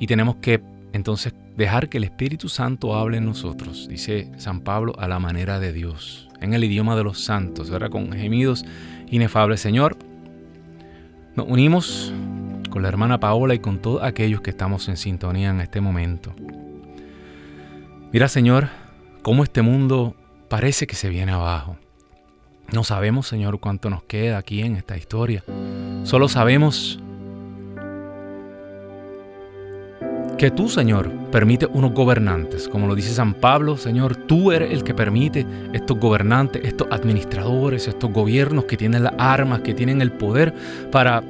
y 0.00 0.06
tenemos 0.06 0.36
que 0.36 0.62
entonces 0.94 1.34
dejar 1.54 1.90
que 1.90 1.98
el 1.98 2.04
Espíritu 2.04 2.48
Santo 2.48 2.94
hable 2.96 3.18
en 3.18 3.26
nosotros, 3.26 3.86
dice 3.86 4.32
San 4.38 4.62
Pablo, 4.62 4.94
a 4.98 5.06
la 5.06 5.18
manera 5.18 5.60
de 5.60 5.74
Dios, 5.74 6.30
en 6.40 6.54
el 6.54 6.64
idioma 6.64 6.96
de 6.96 7.04
los 7.04 7.22
santos, 7.22 7.68
¿verdad? 7.68 7.90
Con 7.90 8.10
gemidos 8.12 8.64
inefables. 9.10 9.60
Señor, 9.60 9.98
nos 11.36 11.46
unimos 11.46 12.10
con 12.68 12.82
la 12.82 12.88
hermana 12.88 13.20
Paola 13.20 13.54
y 13.54 13.58
con 13.58 13.78
todos 13.78 14.02
aquellos 14.02 14.40
que 14.40 14.50
estamos 14.50 14.88
en 14.88 14.96
sintonía 14.96 15.50
en 15.50 15.60
este 15.60 15.80
momento. 15.80 16.34
Mira, 18.12 18.28
Señor, 18.28 18.68
cómo 19.22 19.42
este 19.42 19.62
mundo 19.62 20.14
parece 20.48 20.86
que 20.86 20.94
se 20.94 21.08
viene 21.08 21.32
abajo. 21.32 21.76
No 22.72 22.84
sabemos, 22.84 23.26
Señor, 23.26 23.60
cuánto 23.60 23.90
nos 23.90 24.02
queda 24.02 24.38
aquí 24.38 24.62
en 24.62 24.76
esta 24.76 24.96
historia. 24.96 25.42
Solo 26.04 26.28
sabemos 26.28 27.00
que 30.38 30.50
tú, 30.50 30.68
Señor, 30.68 31.10
permites 31.32 31.68
unos 31.72 31.92
gobernantes. 31.92 32.68
Como 32.68 32.86
lo 32.86 32.94
dice 32.94 33.12
San 33.12 33.34
Pablo, 33.34 33.76
Señor, 33.76 34.16
tú 34.16 34.52
eres 34.52 34.72
el 34.72 34.84
que 34.84 34.94
permite 34.94 35.44
estos 35.72 35.98
gobernantes, 35.98 36.62
estos 36.64 36.88
administradores, 36.90 37.88
estos 37.88 38.12
gobiernos 38.12 38.64
que 38.64 38.76
tienen 38.76 39.02
las 39.02 39.14
armas, 39.18 39.60
que 39.60 39.74
tienen 39.74 40.00
el 40.00 40.12
poder 40.12 40.54
para, 40.92 41.22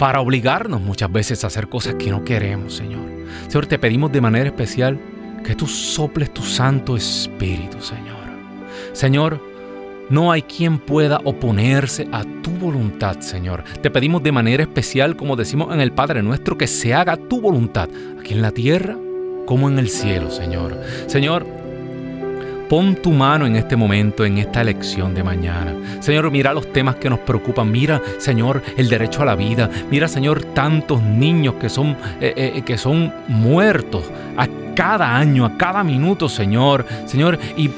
para 0.00 0.22
obligarnos 0.22 0.80
muchas 0.80 1.12
veces 1.12 1.44
a 1.44 1.48
hacer 1.48 1.68
cosas 1.68 1.96
que 1.96 2.10
no 2.10 2.24
queremos, 2.24 2.74
Señor. 2.74 3.02
Señor, 3.48 3.66
te 3.66 3.78
pedimos 3.78 4.10
de 4.10 4.22
manera 4.22 4.46
especial 4.46 4.98
que 5.44 5.54
tú 5.54 5.66
soples 5.66 6.32
tu 6.32 6.40
Santo 6.42 6.96
Espíritu, 6.96 7.82
Señor. 7.82 8.16
Señor, 8.94 9.38
no 10.08 10.32
hay 10.32 10.40
quien 10.40 10.78
pueda 10.78 11.20
oponerse 11.22 12.08
a 12.12 12.24
tu 12.24 12.50
voluntad, 12.52 13.20
Señor. 13.20 13.62
Te 13.82 13.90
pedimos 13.90 14.22
de 14.22 14.32
manera 14.32 14.62
especial, 14.62 15.16
como 15.16 15.36
decimos 15.36 15.74
en 15.74 15.82
el 15.82 15.92
Padre 15.92 16.22
nuestro, 16.22 16.56
que 16.56 16.66
se 16.66 16.94
haga 16.94 17.18
tu 17.18 17.42
voluntad, 17.42 17.90
aquí 18.18 18.32
en 18.32 18.40
la 18.40 18.52
tierra 18.52 18.96
como 19.44 19.68
en 19.68 19.78
el 19.78 19.90
cielo, 19.90 20.30
Señor. 20.30 20.80
Señor, 21.08 21.44
Pon 22.70 22.94
tu 22.94 23.10
mano 23.10 23.46
en 23.46 23.56
este 23.56 23.74
momento, 23.74 24.24
en 24.24 24.38
esta 24.38 24.60
elección 24.60 25.12
de 25.12 25.24
mañana. 25.24 25.74
Señor, 25.98 26.30
mira 26.30 26.54
los 26.54 26.72
temas 26.72 26.94
que 26.94 27.10
nos 27.10 27.18
preocupan. 27.18 27.68
Mira, 27.68 28.00
Señor, 28.18 28.62
el 28.76 28.88
derecho 28.88 29.22
a 29.22 29.24
la 29.24 29.34
vida. 29.34 29.68
Mira, 29.90 30.06
Señor, 30.06 30.44
tantos 30.54 31.02
niños 31.02 31.54
que 31.54 31.68
son, 31.68 31.96
eh, 32.20 32.32
eh, 32.36 32.62
que 32.64 32.78
son 32.78 33.12
muertos 33.26 34.04
a 34.36 34.46
cada 34.76 35.16
año, 35.16 35.44
a 35.44 35.58
cada 35.58 35.82
minuto, 35.82 36.28
Señor. 36.28 36.86
Señor, 37.06 37.40
y 37.56 37.70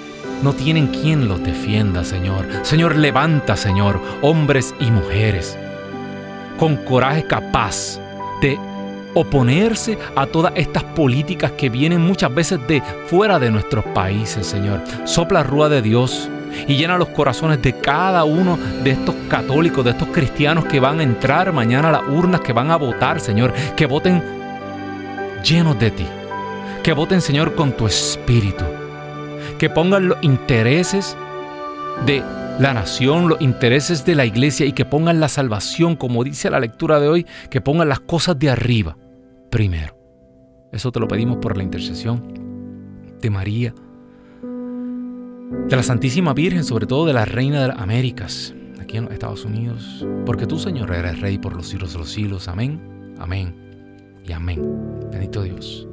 no 0.42 0.52
tienen 0.52 0.88
quien 0.88 1.26
los 1.26 1.42
defienda, 1.42 2.04
Señor. 2.04 2.46
Señor, 2.60 2.96
levanta, 2.96 3.56
Señor, 3.56 3.98
hombres 4.20 4.74
y 4.78 4.90
mujeres 4.90 5.56
con 6.58 6.76
coraje 6.76 7.24
capaz 7.24 7.98
de 8.42 8.58
oponerse 9.14 9.98
a 10.16 10.26
todas 10.26 10.52
estas 10.56 10.84
políticas 10.84 11.52
que 11.52 11.68
vienen 11.68 12.00
muchas 12.00 12.34
veces 12.34 12.60
de 12.66 12.82
fuera 13.06 13.38
de 13.38 13.50
nuestros 13.50 13.84
países, 13.86 14.46
Señor. 14.46 14.80
Sopla 15.04 15.42
rúa 15.42 15.68
de 15.68 15.82
Dios 15.82 16.28
y 16.66 16.76
llena 16.76 16.98
los 16.98 17.08
corazones 17.08 17.62
de 17.62 17.74
cada 17.74 18.24
uno 18.24 18.58
de 18.84 18.90
estos 18.90 19.14
católicos, 19.28 19.84
de 19.84 19.92
estos 19.92 20.08
cristianos 20.08 20.64
que 20.66 20.80
van 20.80 21.00
a 21.00 21.02
entrar 21.02 21.52
mañana 21.52 21.88
a 21.88 21.92
las 21.92 22.08
urnas, 22.08 22.40
que 22.40 22.52
van 22.52 22.70
a 22.70 22.76
votar, 22.76 23.20
Señor. 23.20 23.52
Que 23.76 23.86
voten 23.86 24.22
llenos 25.44 25.78
de 25.78 25.90
ti. 25.90 26.06
Que 26.82 26.92
voten, 26.92 27.20
Señor, 27.20 27.54
con 27.54 27.72
tu 27.72 27.86
espíritu 27.86 28.64
que 29.62 29.70
pongan 29.70 30.08
los 30.08 30.18
intereses 30.22 31.16
de 32.04 32.20
la 32.58 32.74
nación, 32.74 33.28
los 33.28 33.40
intereses 33.40 34.04
de 34.04 34.16
la 34.16 34.24
iglesia 34.24 34.66
y 34.66 34.72
que 34.72 34.84
pongan 34.84 35.20
la 35.20 35.28
salvación, 35.28 35.94
como 35.94 36.24
dice 36.24 36.50
la 36.50 36.58
lectura 36.58 36.98
de 36.98 37.06
hoy, 37.06 37.26
que 37.48 37.60
pongan 37.60 37.88
las 37.88 38.00
cosas 38.00 38.36
de 38.40 38.50
arriba 38.50 38.96
primero. 39.52 39.94
Eso 40.72 40.90
te 40.90 40.98
lo 40.98 41.06
pedimos 41.06 41.36
por 41.36 41.58
la 41.58 41.62
intercesión 41.62 43.12
de 43.20 43.30
María, 43.30 43.74
de 45.68 45.76
la 45.76 45.82
Santísima 45.82 46.32
Virgen, 46.32 46.64
sobre 46.64 46.86
todo 46.86 47.04
de 47.04 47.12
la 47.12 47.26
Reina 47.26 47.60
de 47.60 47.68
las 47.68 47.78
Américas, 47.78 48.54
aquí 48.80 48.96
en 48.96 49.04
los 49.04 49.12
Estados 49.12 49.44
Unidos, 49.44 50.06
porque 50.24 50.46
tú, 50.46 50.58
Señor, 50.58 50.90
eres 50.90 51.20
Rey 51.20 51.36
por 51.36 51.54
los 51.54 51.68
siglos 51.68 51.92
de 51.92 51.98
los 51.98 52.10
siglos. 52.10 52.48
Amén, 52.48 53.14
amén 53.18 53.54
y 54.26 54.32
amén. 54.32 54.62
Bendito 55.12 55.42
Dios. 55.42 55.86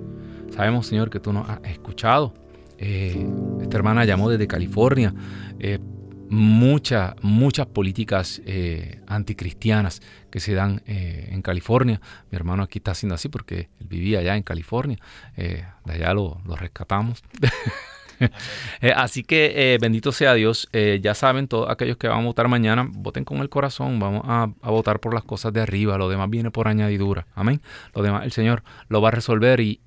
Sabemos, 0.56 0.88
Señor, 0.88 1.10
que 1.10 1.19
tú 1.19 1.34
nos 1.34 1.48
has 1.50 1.60
escuchado 1.65 2.34
eh, 2.82 3.28
esta 3.62 3.76
hermana 3.76 4.06
llamó 4.06 4.30
desde 4.30 4.48
California. 4.48 5.13
Eh, 5.60 5.80
muchas, 6.29 7.15
muchas 7.21 7.67
políticas 7.67 8.41
eh, 8.45 9.01
anticristianas 9.07 10.01
que 10.29 10.39
se 10.39 10.53
dan 10.53 10.81
en 10.85 11.41
California. 11.41 11.99
Mi 12.31 12.35
hermano 12.35 12.63
aquí 12.63 12.79
está 12.79 12.91
haciendo 12.91 13.15
así 13.15 13.29
porque 13.29 13.69
él 13.79 13.87
vivía 13.87 14.19
allá 14.19 14.35
en 14.37 14.43
California. 14.43 14.97
de 15.35 15.65
allá 15.85 16.13
lo, 16.13 16.41
rescatamos. 16.55 17.23
así 18.95 19.23
que 19.23 19.77
bendito 19.81 20.11
sea 20.11 20.35
Dios. 20.35 20.69
ya 21.01 21.15
saben, 21.15 21.47
todos 21.47 21.69
aquellos 21.69 21.97
que 21.97 22.07
van 22.07 22.21
a 22.21 22.25
votar 22.25 22.47
mañana, 22.47 22.87
voten 22.91 23.25
con 23.25 23.39
el 23.39 23.49
corazón. 23.49 23.99
Vamos 23.99 24.21
a, 24.25 24.51
votar 24.69 24.99
por 24.99 25.13
las 25.13 25.23
cosas 25.23 25.51
de 25.51 25.61
arriba. 25.61 25.97
Lo 25.97 26.09
demás 26.09 26.29
viene 26.29 26.51
por 26.51 26.67
añadidura. 26.67 27.25
Amén. 27.33 27.61
Lo 27.95 28.03
demás 28.03 28.23
el 28.23 28.31
Señor 28.31 28.63
lo 28.87 29.01
va 29.01 29.07
a 29.07 29.11
resolver 29.11 29.59
y, 29.59 29.79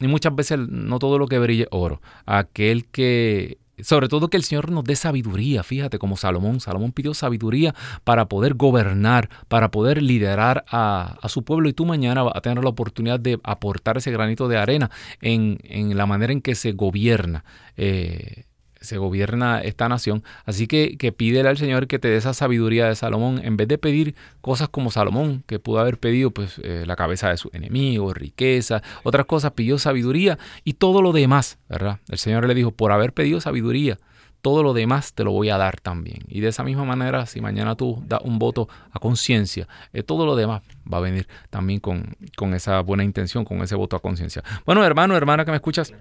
y 0.00 0.08
muchas 0.08 0.34
veces 0.34 0.58
no 0.58 0.98
todo 0.98 1.18
lo 1.18 1.26
que 1.26 1.38
brille 1.38 1.66
oro. 1.70 2.02
Aquel 2.26 2.86
que 2.86 3.58
sobre 3.82 4.08
todo 4.08 4.28
que 4.28 4.36
el 4.36 4.42
Señor 4.42 4.70
nos 4.70 4.84
dé 4.84 4.96
sabiduría, 4.96 5.62
fíjate, 5.62 5.98
como 5.98 6.16
Salomón. 6.16 6.60
Salomón 6.60 6.92
pidió 6.92 7.14
sabiduría 7.14 7.74
para 8.04 8.26
poder 8.26 8.54
gobernar, 8.54 9.28
para 9.48 9.70
poder 9.70 10.02
liderar 10.02 10.64
a, 10.70 11.18
su 11.28 11.44
pueblo 11.44 11.68
y 11.68 11.72
tú 11.72 11.84
mañana 11.84 12.22
vas 12.22 12.36
a 12.36 12.40
tener 12.40 12.62
la 12.64 12.70
oportunidad 12.70 13.20
de 13.20 13.38
aportar 13.42 13.98
ese 13.98 14.10
granito 14.10 14.48
de 14.48 14.56
arena 14.56 14.90
en, 15.20 15.58
la 15.96 16.06
manera 16.06 16.32
en 16.32 16.40
que 16.40 16.54
se 16.54 16.72
gobierna. 16.72 17.44
Eh, 17.76 18.45
se 18.86 18.96
gobierna 18.96 19.60
esta 19.60 19.88
nación. 19.88 20.24
Así 20.44 20.66
que, 20.66 20.96
que 20.96 21.12
pídele 21.12 21.48
al 21.48 21.58
Señor 21.58 21.86
que 21.86 21.98
te 21.98 22.08
dé 22.08 22.16
esa 22.16 22.32
sabiduría 22.32 22.88
de 22.88 22.94
Salomón, 22.94 23.40
en 23.44 23.56
vez 23.56 23.68
de 23.68 23.78
pedir 23.78 24.14
cosas 24.40 24.68
como 24.68 24.90
Salomón, 24.90 25.44
que 25.46 25.58
pudo 25.58 25.80
haber 25.80 25.98
pedido 25.98 26.30
pues 26.30 26.58
eh, 26.62 26.84
la 26.86 26.96
cabeza 26.96 27.28
de 27.28 27.36
sus 27.36 27.52
enemigos, 27.54 28.16
riqueza, 28.16 28.82
otras 29.02 29.26
cosas, 29.26 29.52
pidió 29.52 29.78
sabiduría 29.78 30.38
y 30.64 30.74
todo 30.74 31.02
lo 31.02 31.12
demás, 31.12 31.58
¿verdad? 31.68 31.98
El 32.08 32.18
Señor 32.18 32.46
le 32.46 32.54
dijo, 32.54 32.70
por 32.70 32.92
haber 32.92 33.12
pedido 33.12 33.40
sabiduría, 33.40 33.98
todo 34.46 34.62
lo 34.62 34.74
demás 34.74 35.12
te 35.12 35.24
lo 35.24 35.32
voy 35.32 35.50
a 35.50 35.58
dar 35.58 35.80
también. 35.80 36.18
Y 36.28 36.38
de 36.38 36.46
esa 36.46 36.62
misma 36.62 36.84
manera, 36.84 37.26
si 37.26 37.40
mañana 37.40 37.74
tú 37.74 38.00
das 38.06 38.20
un 38.22 38.38
voto 38.38 38.68
a 38.92 39.00
conciencia, 39.00 39.66
eh, 39.92 40.04
todo 40.04 40.24
lo 40.24 40.36
demás 40.36 40.62
va 40.90 40.98
a 40.98 41.00
venir 41.00 41.26
también 41.50 41.80
con, 41.80 42.14
con, 42.36 42.54
esa 42.54 42.80
buena 42.80 43.02
intención, 43.02 43.44
con 43.44 43.60
ese 43.62 43.74
voto 43.74 43.96
a 43.96 44.00
conciencia. 44.00 44.44
Bueno, 44.64 44.84
hermano, 44.84 45.16
hermana 45.16 45.44
que 45.44 45.50
me 45.50 45.56
escuchas, 45.56 45.92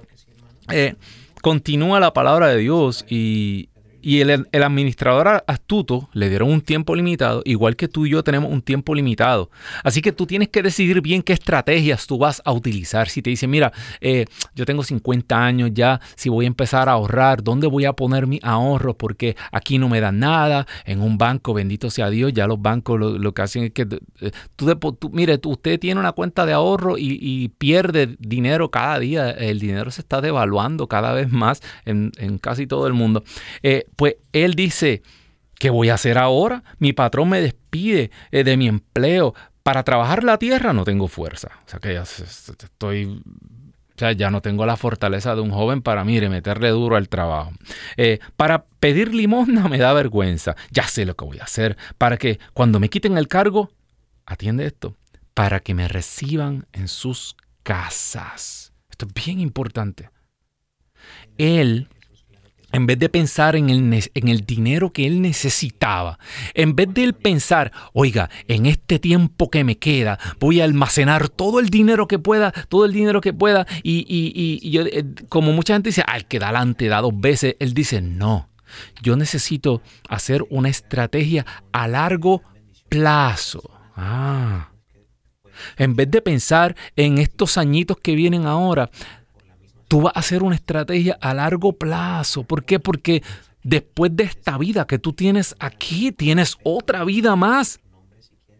eh, 0.72 0.96
continúa 1.46 2.00
la 2.00 2.12
palabra 2.12 2.48
de 2.48 2.58
Dios 2.58 3.06
y, 3.08 3.70
y 4.06 4.22
el, 4.22 4.46
administrador 4.52 5.44
astuto 5.48 6.10
le 6.14 6.30
dieron 6.30 6.52
un 6.52 6.62
tiempo 6.62 6.96
limitado, 6.96 7.42
igual 7.44 7.76
que 7.76 7.88
tú 7.88 8.06
y 8.06 8.12
yo 8.12 8.24
tenemos 8.24 8.52
un 8.52 8.62
tiempo 8.62 8.94
limitado. 8.94 9.50
Así 9.84 10.04
que 10.04 10.12
tú 10.12 10.28
tienes 10.28 10.50
que 10.50 10.62
decidir 10.62 11.02
bien 11.02 11.24
qué 11.24 11.34
estrategias 11.34 12.06
tú 12.06 12.20
vas 12.20 12.40
a 12.46 12.52
utilizar. 12.52 13.10
Si 13.10 13.24
te 13.24 13.32
dicen, 13.32 13.50
mira, 13.50 13.74
eh, 14.02 14.26
yo 14.54 14.64
tengo 14.68 14.84
50 14.84 15.44
años 15.44 15.72
ya, 15.74 16.00
si 16.16 16.30
voy 16.30 16.46
a 16.46 16.48
empezar 16.48 16.88
a 16.88 16.92
ahorrar, 16.92 17.42
¿dónde 17.42 17.66
voy 17.66 17.86
a 17.86 17.94
poner 17.94 18.28
mi 18.28 18.40
ahorro? 18.44 18.96
Porque 18.96 19.36
aquí 19.52 19.80
no 19.80 19.90
me 19.90 20.00
dan 20.00 20.20
nada. 20.20 20.68
En 20.86 21.02
un 21.02 21.18
banco, 21.18 21.56
bendito 21.56 21.90
sea 21.90 22.12
Dios, 22.12 22.32
ya 22.32 22.46
los 22.46 22.62
bancos 22.62 23.00
lo, 23.00 23.34
que 23.34 23.42
hacen 23.42 23.64
es 23.64 23.72
que 23.72 23.88
eh, 24.22 24.32
tú, 24.56 24.70
mire, 25.14 25.40
usted 25.44 25.80
tiene 25.80 26.00
una 26.00 26.12
cuenta 26.12 26.46
de 26.46 26.54
ahorro 26.54 26.96
y, 27.00 27.50
pierde 27.58 28.16
dinero 28.20 28.70
cada 28.70 29.00
día. 29.00 29.32
El 29.32 29.60
dinero 29.60 29.90
se 29.90 30.02
está 30.02 30.22
devaluando 30.22 30.86
cada 30.88 31.12
vez 31.14 31.32
más 31.32 31.62
en, 31.86 32.12
casi 32.40 32.68
todo 32.68 32.86
el 32.86 32.94
mundo. 32.94 33.24
Eh, 33.64 33.86
pues 33.96 34.16
él 34.34 34.54
dice, 34.54 35.02
¿qué 35.60 35.70
voy 35.70 35.90
a 35.90 35.96
hacer 35.96 36.18
ahora? 36.18 36.64
Mi 36.80 36.94
patrón 36.94 37.30
me 37.30 37.42
despide 37.42 38.12
eh, 38.32 38.44
de 38.44 38.58
mi 38.58 38.68
empleo. 38.68 39.34
Para 39.64 39.84
trabajar 39.84 40.24
la 40.24 40.38
tierra 40.38 40.74
no 40.74 40.84
tengo 40.84 41.08
fuerza. 41.08 41.50
O 41.66 41.70
sea 41.70 41.80
que 41.80 41.94
ya 41.94 42.04
estoy 42.04 43.22
o 43.96 43.98
sea, 43.98 44.12
ya 44.12 44.30
no 44.30 44.42
tengo 44.42 44.66
la 44.66 44.76
fortaleza 44.76 45.36
de 45.36 45.42
un 45.42 45.52
joven 45.52 45.82
para, 45.82 46.04
mire, 46.04 46.28
meterle 46.28 46.70
duro 46.70 46.98
al 46.98 47.08
trabajo. 47.08 47.54
Eh, 47.96 48.20
para 48.36 48.66
pedir 48.66 49.14
limosna 49.14 49.68
me 49.70 49.78
da 49.78 49.94
vergüenza. 49.94 50.56
Ya 50.70 50.88
sé 50.88 51.06
lo 51.06 51.16
que 51.16 51.24
voy 51.24 51.40
a 51.40 51.44
hacer 51.44 51.78
para 51.98 52.18
que 52.18 52.40
cuando 52.54 52.80
me 52.82 52.90
quiten 52.90 53.18
el 53.18 53.30
cargo, 53.30 53.70
atiende 54.26 54.66
esto, 54.66 54.98
para 55.34 55.62
que 55.62 55.74
me 55.74 55.88
reciban 55.88 56.68
en 56.74 56.90
sus 56.90 57.38
casas. 57.64 58.74
Esto 58.90 59.06
es 59.08 59.14
bien 59.26 59.40
importante. 59.40 60.10
Él 61.38 61.88
en 62.76 62.88
vez 62.88 63.00
de 63.00 63.08
pensar 63.08 63.56
en 63.56 63.70
el, 63.70 64.46
dinero 64.46 64.92
que 64.92 65.08
él 65.08 65.22
necesitaba, 65.22 66.20
en 66.54 66.76
vez 66.76 66.94
de 66.94 67.06
él 67.06 67.14
pensar, 67.14 67.72
oiga, 67.94 68.30
en 68.50 68.66
este 68.66 69.00
tiempo 69.00 69.50
que 69.50 69.64
me 69.64 69.78
queda, 69.78 70.20
voy 70.42 70.60
a 70.60 70.66
almacenar 70.66 71.30
todo 71.30 71.62
el 71.62 71.70
dinero 71.70 72.10
que 72.10 72.20
pueda, 72.20 72.52
todo 72.68 72.84
el 72.84 72.92
dinero 72.92 73.22
que 73.22 73.32
pueda, 73.32 73.66
y, 73.82 74.70
yo, 74.70 74.82
eh, 74.82 75.06
como 75.30 75.54
mucha 75.54 75.74
gente 75.74 75.88
dice, 75.88 76.04
al 76.06 76.28
que 76.28 76.38
da 76.38 76.50
adelante 76.50 76.90
da 76.90 77.00
dos 77.00 77.18
veces, 77.18 77.56
él 77.60 77.74
dice, 77.74 78.02
no, 78.02 78.50
yo 79.02 79.16
necesito 79.16 79.82
hacer 80.10 80.44
una 80.50 80.68
estrategia 80.68 81.46
a 81.72 81.88
largo 81.88 82.44
plazo. 82.90 83.72
Ah. 83.96 84.72
En 85.78 85.96
vez 85.96 86.12
de 86.12 86.22
pensar 86.22 86.76
en 86.98 87.20
estos 87.20 87.58
añitos 87.58 87.96
que 88.04 88.16
vienen 88.16 88.46
ahora, 88.46 88.90
tú 89.96 90.02
vas 90.02 90.12
a 90.14 90.20
hacer 90.20 90.44
una 90.44 90.56
estrategia 90.56 91.18
a 91.22 91.34
largo 91.34 91.72
plazo. 91.72 92.44
¿Por 92.44 92.66
qué? 92.66 92.82
Porque 92.82 93.24
después 93.64 94.14
de 94.14 94.26
esta 94.26 94.58
vida 94.58 94.86
que 94.88 95.00
tú 95.00 95.14
tienes 95.14 95.56
aquí, 95.58 96.12
tienes 96.12 96.58
otra 96.64 97.06
vida 97.06 97.38
más. 97.38 97.80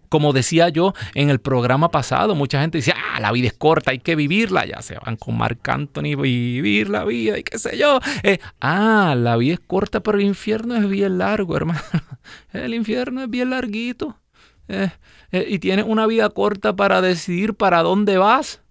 Como 0.08 0.32
decía 0.32 0.70
yo 0.70 0.94
en 1.14 1.30
el 1.30 1.42
programa 1.42 1.92
pasado, 1.92 2.36
mucha 2.36 2.62
gente 2.62 2.78
dice, 2.78 2.94
ah, 2.96 3.20
la 3.20 3.34
vida 3.34 3.48
es 3.48 3.54
corta, 3.54 3.92
hay 3.92 4.00
que 4.00 4.16
vivirla. 4.16 4.66
Ya 4.66 4.82
se 4.82 4.98
van 4.98 5.18
con 5.18 5.38
Marc 5.38 5.68
Anthony, 5.68 6.16
vivir 6.16 6.88
la 6.88 7.04
vida 7.04 7.38
y 7.38 7.44
qué 7.44 7.60
sé 7.60 7.78
yo. 7.78 8.00
Eh, 8.24 8.40
ah, 8.62 9.14
la 9.18 9.36
vida 9.36 9.56
es 9.56 9.60
corta, 9.60 10.00
pero 10.00 10.18
el 10.18 10.24
infierno 10.24 10.78
es 10.78 10.88
bien 10.88 11.18
largo, 11.18 11.58
hermano. 11.58 11.82
El 12.54 12.74
infierno 12.74 13.22
es 13.22 13.30
bien 13.30 13.50
larguito. 13.50 14.22
Eh, 14.70 14.90
eh, 15.34 15.46
y 15.50 15.60
tienes 15.60 15.84
una 15.86 16.08
vida 16.08 16.30
corta 16.30 16.78
para 16.78 17.02
decidir 17.02 17.56
para 17.56 17.84
dónde 17.84 18.18
vas. 18.18 18.62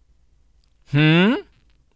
¿Mm? 0.92 1.35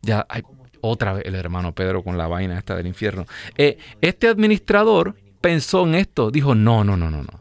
Ya 0.03 0.27
hay 0.29 0.43
otra 0.81 1.13
vez 1.13 1.25
el 1.27 1.35
hermano 1.35 1.75
Pedro 1.75 2.03
con 2.03 2.19
la 2.19 2.27
vaina 2.27 2.59
esta 2.59 2.77
del 2.77 2.87
infierno. 2.87 3.27
Eh, 3.57 3.79
este 4.01 4.29
administrador 4.29 5.17
pensó 5.41 5.85
en 5.85 5.95
esto, 5.95 6.31
dijo, 6.31 6.55
no, 6.55 6.85
no, 6.85 6.97
no, 6.97 7.11
no, 7.11 7.23
no. 7.23 7.41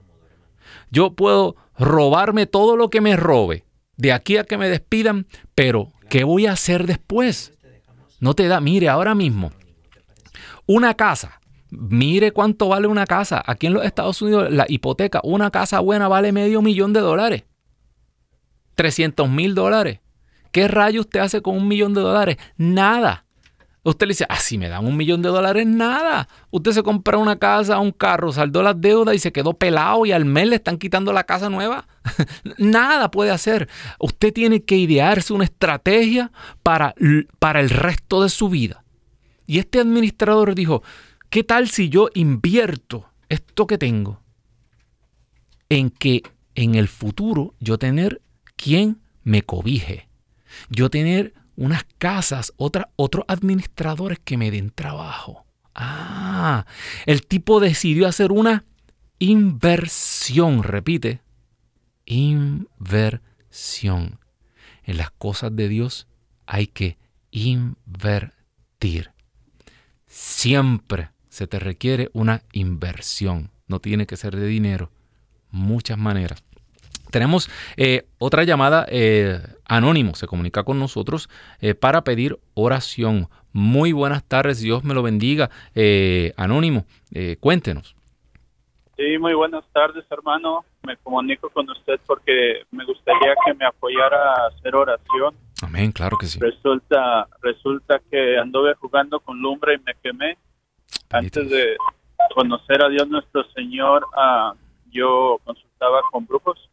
Yo 0.89 1.13
puedo 1.13 1.55
robarme 1.77 2.45
todo 2.45 2.77
lo 2.77 2.89
que 2.89 3.01
me 3.01 3.15
robe, 3.15 3.65
de 3.97 4.13
aquí 4.13 4.37
a 4.37 4.43
que 4.43 4.57
me 4.57 4.69
despidan, 4.69 5.27
pero 5.55 5.91
¿qué 6.09 6.23
voy 6.23 6.45
a 6.45 6.53
hacer 6.53 6.85
después? 6.85 7.53
No 8.19 8.33
te 8.33 8.47
da, 8.47 8.59
mire, 8.61 8.89
ahora 8.89 9.13
mismo, 9.15 9.51
una 10.65 10.93
casa, 10.93 11.39
mire 11.69 12.31
cuánto 12.31 12.69
vale 12.69 12.87
una 12.87 13.05
casa. 13.05 13.43
Aquí 13.45 13.67
en 13.67 13.73
los 13.73 13.85
Estados 13.85 14.21
Unidos 14.21 14.51
la 14.51 14.65
hipoteca, 14.67 15.21
una 15.23 15.51
casa 15.51 15.79
buena 15.79 16.07
vale 16.07 16.31
medio 16.31 16.61
millón 16.61 16.93
de 16.93 16.99
dólares. 16.99 17.43
300 18.75 19.29
mil 19.29 19.55
dólares. 19.55 19.99
¿Qué 20.51 20.67
rayo 20.67 21.01
usted 21.01 21.19
hace 21.19 21.41
con 21.41 21.55
un 21.55 21.67
millón 21.67 21.93
de 21.93 22.01
dólares? 22.01 22.37
Nada. 22.57 23.25
Usted 23.89 24.07
le 24.07 24.11
dice, 24.11 24.25
ah, 24.27 24.39
me 24.57 24.67
dan 24.67 24.85
un 24.85 24.97
millón 24.97 25.21
de 25.21 25.29
dólares, 25.29 25.65
nada. 25.65 26.27
Usted 26.51 26.71
se 26.71 26.83
compra 26.83 27.17
una 27.17 27.39
casa, 27.39 27.79
un 27.79 27.91
carro, 27.91 28.33
saldó 28.33 28.61
las 28.61 28.79
deudas 28.79 29.15
y 29.15 29.19
se 29.19 29.31
quedó 29.31 29.53
pelado 29.53 30.05
y 30.05 30.11
al 30.11 30.25
mes 30.25 30.47
le 30.47 30.57
están 30.57 30.77
quitando 30.77 31.13
la 31.13 31.23
casa 31.23 31.49
nueva. 31.49 31.87
nada 32.57 33.09
puede 33.11 33.31
hacer. 33.31 33.69
Usted 33.99 34.33
tiene 34.33 34.63
que 34.63 34.75
idearse 34.75 35.31
una 35.31 35.45
estrategia 35.45 36.31
para, 36.63 36.93
para 37.39 37.61
el 37.61 37.69
resto 37.69 38.21
de 38.23 38.29
su 38.29 38.49
vida. 38.49 38.83
Y 39.45 39.59
este 39.59 39.79
administrador 39.79 40.53
dijo, 40.53 40.83
¿qué 41.29 41.45
tal 41.45 41.69
si 41.69 41.87
yo 41.87 42.09
invierto 42.13 43.09
esto 43.29 43.67
que 43.67 43.77
tengo 43.77 44.21
en 45.69 45.89
que 45.89 46.23
en 46.55 46.75
el 46.75 46.89
futuro 46.89 47.53
yo 47.59 47.77
tener 47.77 48.21
quien 48.57 48.99
me 49.23 49.43
cobije? 49.43 50.07
yo 50.69 50.89
tener 50.89 51.33
unas 51.57 51.83
casas, 51.97 52.53
otros 52.55 53.25
administradores 53.27 54.19
que 54.19 54.37
me 54.37 54.49
den 54.51 54.69
trabajo. 54.69 55.45
Ah, 55.75 56.65
el 57.05 57.27
tipo 57.27 57.59
decidió 57.59 58.07
hacer 58.07 58.31
una 58.31 58.63
inversión, 59.19 60.63
repite, 60.63 61.19
inversión. 62.05 63.19
En 64.83 64.97
las 64.97 65.11
cosas 65.11 65.53
de 65.55 65.67
Dios 65.67 66.07
hay 66.45 66.67
que 66.67 66.97
invertir. 67.31 69.11
Siempre 70.05 71.09
se 71.29 71.47
te 71.47 71.59
requiere 71.59 72.09
una 72.13 72.43
inversión. 72.53 73.51
No 73.67 73.79
tiene 73.81 74.07
que 74.07 74.15
ser 74.15 74.35
de 74.35 74.47
dinero. 74.47 74.91
Muchas 75.51 75.97
maneras. 75.97 76.43
Tenemos 77.11 77.49
eh, 77.77 78.05
otra 78.17 78.43
llamada, 78.43 78.85
eh, 78.89 79.39
Anónimo 79.65 80.15
se 80.15 80.27
comunica 80.27 80.63
con 80.63 80.79
nosotros 80.79 81.29
eh, 81.61 81.73
para 81.73 82.03
pedir 82.03 82.37
oración. 82.53 83.27
Muy 83.53 83.91
buenas 83.91 84.23
tardes, 84.23 84.61
Dios 84.61 84.83
me 84.83 84.93
lo 84.93 85.03
bendiga. 85.03 85.49
Anónimo, 86.37 86.85
cuéntenos. 87.39 87.95
Sí, 88.95 89.17
muy 89.19 89.33
buenas 89.33 89.63
tardes, 89.73 90.05
hermano. 90.09 90.65
Me 90.83 90.97
comunico 90.97 91.49
con 91.49 91.69
usted 91.69 91.99
porque 92.05 92.63
me 92.71 92.85
gustaría 92.85 93.33
que 93.45 93.53
me 93.53 93.65
apoyara 93.65 94.33
a 94.33 94.47
hacer 94.47 94.75
oración. 94.75 95.35
Amén, 95.61 95.91
claro 95.91 96.17
que 96.17 96.27
sí. 96.27 96.39
Resulta, 96.39 97.27
resulta 97.41 97.99
que 98.11 98.37
anduve 98.37 98.73
jugando 98.75 99.19
con 99.19 99.39
lumbre 99.39 99.75
y 99.75 99.79
me 99.79 99.93
quemé. 100.01 100.37
Antes 101.09 101.49
de 101.49 101.77
conocer 102.33 102.83
a 102.83 102.89
Dios 102.89 103.07
nuestro 103.07 103.43
Señor, 103.53 104.05
ah, 104.15 104.53
yo 104.91 105.39
consultaba 105.43 106.01
con 106.11 106.25
brujos 106.25 106.69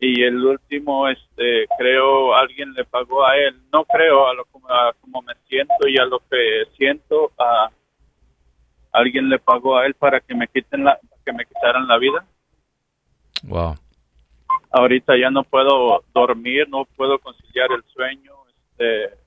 y 0.00 0.22
el 0.22 0.44
último 0.44 1.08
este 1.08 1.66
creo 1.76 2.34
alguien 2.34 2.72
le 2.72 2.84
pagó 2.84 3.26
a 3.26 3.36
él. 3.36 3.60
No 3.72 3.84
creo 3.84 4.28
a 4.28 4.34
lo 4.34 4.44
como 4.44 5.22
me 5.22 5.34
siento 5.48 5.88
y 5.88 5.98
a 5.98 6.04
lo 6.04 6.20
que 6.20 6.64
siento 6.76 7.32
a 7.38 7.70
alguien 8.92 9.28
le 9.28 9.38
pagó 9.38 9.76
a 9.76 9.86
él 9.86 9.94
para 9.94 10.20
que 10.20 10.34
me 10.34 10.46
quiten 10.46 10.84
la 10.84 10.98
que 11.24 11.32
me 11.32 11.44
quitaran 11.44 11.86
la 11.88 11.98
vida. 11.98 12.24
Wow. 13.42 13.74
Ahorita 14.70 15.16
ya 15.16 15.30
no 15.30 15.42
puedo 15.42 16.04
dormir 16.14 16.68
no 16.68 16.84
puedo 16.96 17.18
conciliar 17.18 17.70
el 17.72 17.82
sueño 17.92 18.32
este 18.48 19.18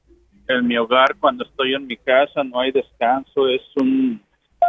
en 0.48 0.68
mi 0.68 0.78
hogar 0.78 1.16
cuando 1.20 1.44
estoy 1.44 1.76
en 1.76 1.86
mi 1.86 1.98
casa 1.98 2.44
no 2.44 2.60
hay 2.60 2.72
descanso 2.72 3.48
es 3.48 3.62
un 3.76 4.22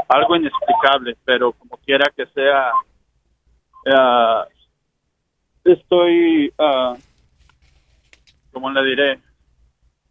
algo 0.09 0.37
inexplicable 0.37 1.17
pero 1.25 1.53
como 1.53 1.77
quiera 1.79 2.11
que 2.15 2.27
sea 2.27 2.71
uh, 3.87 4.45
estoy, 5.65 6.53
uh, 6.59 6.97
¿cómo 8.53 8.71
le 8.71 8.85
diré? 8.85 9.21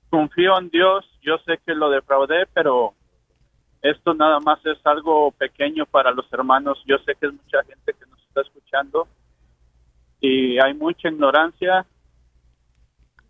Confío 0.10 0.58
en 0.58 0.70
Dios, 0.70 1.06
yo 1.22 1.38
sé 1.40 1.60
que 1.66 1.74
lo 1.74 1.90
defraudé, 1.90 2.46
pero 2.54 2.94
esto 3.82 4.14
nada 4.14 4.40
más 4.40 4.64
es 4.66 4.78
algo 4.86 5.32
pequeño 5.32 5.86
para 5.86 6.12
los 6.12 6.32
hermanos. 6.32 6.82
Yo 6.86 6.98
sé 7.00 7.16
que 7.16 7.28
es 7.28 7.34
mucha 7.34 7.64
gente 7.64 7.94
que 7.94 8.06
nos 8.10 8.22
está 8.28 8.42
escuchando 8.42 9.08
y 10.20 10.60
hay 10.60 10.74
mucha 10.74 11.10
ignorancia 11.10 11.86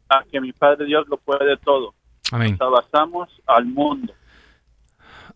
a 0.10 0.24
que 0.30 0.42
mi 0.42 0.52
Padre 0.52 0.86
Dios 0.86 1.08
lo 1.08 1.18
puede 1.18 1.56
todo. 1.58 1.94
Amén. 2.32 2.52
Nos 2.52 2.62
abrazamos 2.62 3.30
al 3.46 3.66
mundo, 3.66 4.14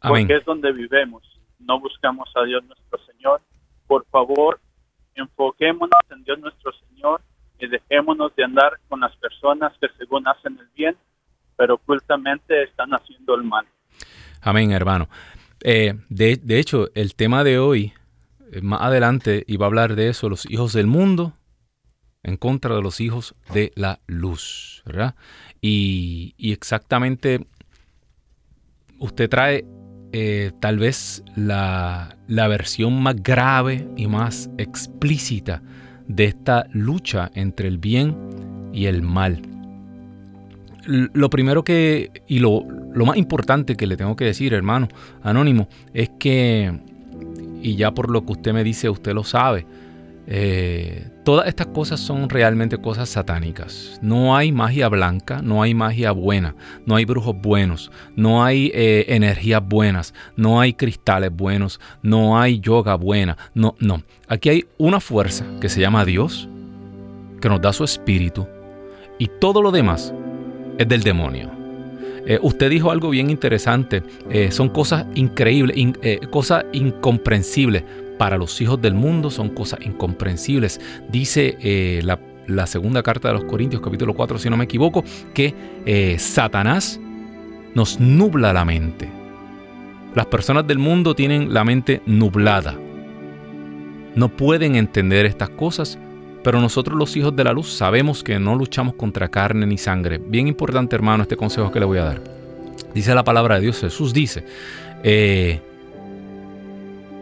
Amén. 0.02 0.24
porque 0.24 0.36
es 0.36 0.46
donde 0.46 0.72
vivemos. 0.74 1.24
No 1.60 1.80
buscamos 1.80 2.30
a 2.36 2.44
Dios 2.44 2.64
nuestro 2.66 3.00
Señor. 3.06 3.42
Por 3.88 4.06
favor, 4.08 4.60
enfoquémonos 5.16 6.00
en 6.12 6.24
Dios 6.24 6.40
nuestro 6.40 6.72
Señor 6.74 7.22
y 7.60 7.68
dejémonos 7.68 8.36
de 8.36 8.44
andar 8.44 8.80
con 8.90 9.00
las 9.00 9.16
personas 9.18 9.74
que 9.80 9.88
según 9.98 10.28
hacen 10.28 10.58
el 10.60 10.68
bien, 10.76 10.96
pero 11.58 11.76
ocultamente 11.76 12.64
están 12.64 12.92
haciendo 12.92 13.36
el 13.36 13.44
mal. 13.44 13.66
Amén, 14.42 14.72
hermano. 14.72 15.10
Eh, 15.64 15.94
de, 16.10 16.36
de 16.36 16.60
hecho, 16.60 16.90
el 16.94 17.16
tema 17.16 17.44
de 17.44 17.58
hoy, 17.58 17.94
eh, 18.52 18.62
más 18.62 18.82
adelante, 18.82 19.44
iba 19.48 19.66
a 19.66 19.68
hablar 19.68 19.96
de 19.96 20.10
eso, 20.10 20.30
los 20.30 20.46
hijos 20.50 20.74
del 20.74 20.88
mundo 20.88 21.34
en 22.24 22.38
contra 22.38 22.76
de 22.76 22.82
los 22.82 23.00
hijos 23.00 23.36
de 23.54 23.72
la 23.76 24.00
luz, 24.08 24.84
¿verdad? 24.86 25.16
Y, 25.62 26.34
y 26.38 26.52
exactamente 26.52 27.48
usted 29.00 29.30
trae 29.30 29.64
eh, 30.18 30.54
tal 30.62 30.80
vez 30.80 31.26
la, 31.36 32.16
la 32.30 32.48
versión 32.48 33.04
más 33.04 33.22
grave 33.22 33.86
y 33.98 34.08
más 34.08 34.50
explícita 34.58 35.62
de 36.08 36.24
esta 36.24 36.68
lucha 36.72 37.30
entre 37.36 37.68
el 37.68 37.80
bien 37.80 38.16
y 38.72 38.86
el 38.86 39.02
mal. 39.02 39.42
Lo 40.86 41.30
primero 41.30 41.66
que, 41.66 42.12
y 42.30 42.40
lo, 42.40 42.66
lo 42.94 43.06
más 43.06 43.18
importante 43.18 43.76
que 43.76 43.88
le 43.88 43.98
tengo 43.98 44.16
que 44.16 44.24
decir, 44.24 44.54
hermano 44.54 44.88
anónimo, 45.22 45.68
es 45.94 46.12
que, 46.18 46.80
y 47.62 47.76
ya 47.76 47.92
por 47.92 48.10
lo 48.10 48.26
que 48.26 48.32
usted 48.32 48.54
me 48.54 48.64
dice, 48.64 48.90
usted 48.90 49.12
lo 49.12 49.26
sabe, 49.26 49.68
eh, 50.28 51.08
todas 51.24 51.48
estas 51.48 51.68
cosas 51.68 52.00
son 52.00 52.30
realmente 52.30 52.78
cosas 52.78 53.10
satánicas. 53.10 54.00
No 54.02 54.36
hay 54.36 54.52
magia 54.52 54.90
blanca, 54.90 55.42
no 55.44 55.62
hay 55.62 55.74
magia 55.74 56.12
buena, 56.12 56.56
no 56.86 56.96
hay 56.96 57.06
brujos 57.06 57.36
buenos, 57.40 57.92
no 58.16 58.44
hay 58.44 58.72
eh, 58.74 59.06
energías 59.10 59.62
buenas, 59.64 60.14
no 60.36 60.60
hay 60.60 60.74
cristales 60.74 61.32
buenos, 61.32 61.80
no 62.02 62.40
hay 62.40 62.60
yoga 62.60 62.96
buena. 62.96 63.38
No, 63.54 63.76
no. 63.80 64.02
Aquí 64.28 64.50
hay 64.50 64.66
una 64.78 65.00
fuerza 65.00 65.46
que 65.62 65.70
se 65.70 65.80
llama 65.82 66.06
Dios, 66.06 66.50
que 67.40 67.50
nos 67.50 67.62
da 67.62 67.72
su 67.72 67.84
espíritu, 67.84 68.48
y 69.20 69.28
todo 69.40 69.62
lo 69.62 69.72
demás 69.72 70.14
es 70.78 70.88
del 70.88 71.04
demonio. 71.04 71.52
Eh, 72.28 72.40
usted 72.42 72.72
dijo 72.72 72.90
algo 72.90 73.12
bien 73.12 73.30
interesante. 73.30 74.02
son 74.50 74.70
cosas 74.70 75.06
increíbles, 75.14 75.78
in- 75.78 75.96
cosas 76.32 76.66
incomprensibles. 76.74 77.84
Para 78.18 78.38
los 78.38 78.60
hijos 78.62 78.82
del 78.82 78.94
mundo 78.94 79.30
son 79.30 79.50
cosas 79.50 79.80
incomprensibles. 79.86 80.80
Dice 81.10 81.58
eh, 81.62 82.02
la, 82.04 82.68
segunda 82.68 83.04
carta 83.04 83.28
de 83.28 83.34
los 83.34 83.44
Corintios, 83.46 83.82
capítulo 83.82 84.14
4, 84.14 84.38
si 84.38 84.50
no 84.50 84.58
me 84.58 84.66
equivoco, 84.66 85.04
que 85.34 85.54
eh, 85.86 86.18
Satanás 86.20 87.00
nos 87.74 88.00
nubla 88.00 88.54
la 88.54 88.64
mente. 88.64 89.10
Las 90.16 90.28
personas 90.28 90.66
del 90.66 90.78
mundo 90.78 91.14
tienen 91.14 91.54
la 91.54 91.66
mente 91.66 92.02
nublada. 92.06 92.78
No 94.16 94.30
pueden 94.30 94.76
entender 94.78 95.26
estas 95.26 95.50
cosas, 95.50 96.00
pero 96.42 96.62
nosotros 96.62 96.98
los 96.98 97.18
hijos 97.18 97.36
de 97.36 97.44
la 97.44 97.52
luz 97.52 97.68
sabemos 97.70 98.24
que 98.24 98.40
no 98.40 98.56
luchamos 98.56 98.96
contra 98.96 99.28
carne 99.28 99.66
ni 99.66 99.78
sangre. 99.78 100.20
Bien 100.20 100.48
importante, 100.48 100.96
hermano, 100.96 101.24
este 101.24 101.36
consejo 101.36 101.70
que 101.70 101.82
le 101.82 101.86
voy 101.86 101.98
a 101.98 102.06
dar. 102.06 102.22
Dice 102.94 103.14
la 103.14 103.26
palabra 103.26 103.56
de 103.56 103.62
Dios, 103.62 103.82
Jesús 103.82 104.14
dice, 104.14 104.46
eh, 105.04 105.60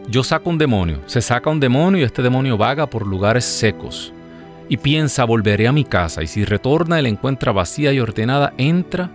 yo 0.07 0.23
saco 0.23 0.49
un 0.49 0.57
demonio, 0.57 0.99
se 1.05 1.21
saca 1.21 1.49
un 1.49 1.59
demonio 1.59 2.01
y 2.01 2.03
este 2.03 2.21
demonio 2.21 2.57
vaga 2.57 2.87
por 2.87 3.07
lugares 3.07 3.45
secos 3.45 4.13
y 4.69 4.77
piensa, 4.77 5.25
volveré 5.25 5.67
a 5.67 5.71
mi 5.71 5.83
casa 5.85 6.23
y 6.23 6.27
si 6.27 6.45
retorna 6.45 6.99
y 6.99 7.03
la 7.03 7.09
encuentra 7.09 7.51
vacía 7.51 7.93
y 7.93 7.99
ordenada, 7.99 8.53
entra 8.57 9.09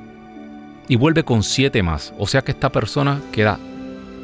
y 0.88 0.96
vuelve 0.96 1.24
con 1.24 1.42
siete 1.42 1.83
más. 1.83 2.14
O 2.18 2.27
sea 2.27 2.42
que 2.42 2.53
esta 2.53 2.70
persona 2.70 3.20
queda 3.33 3.59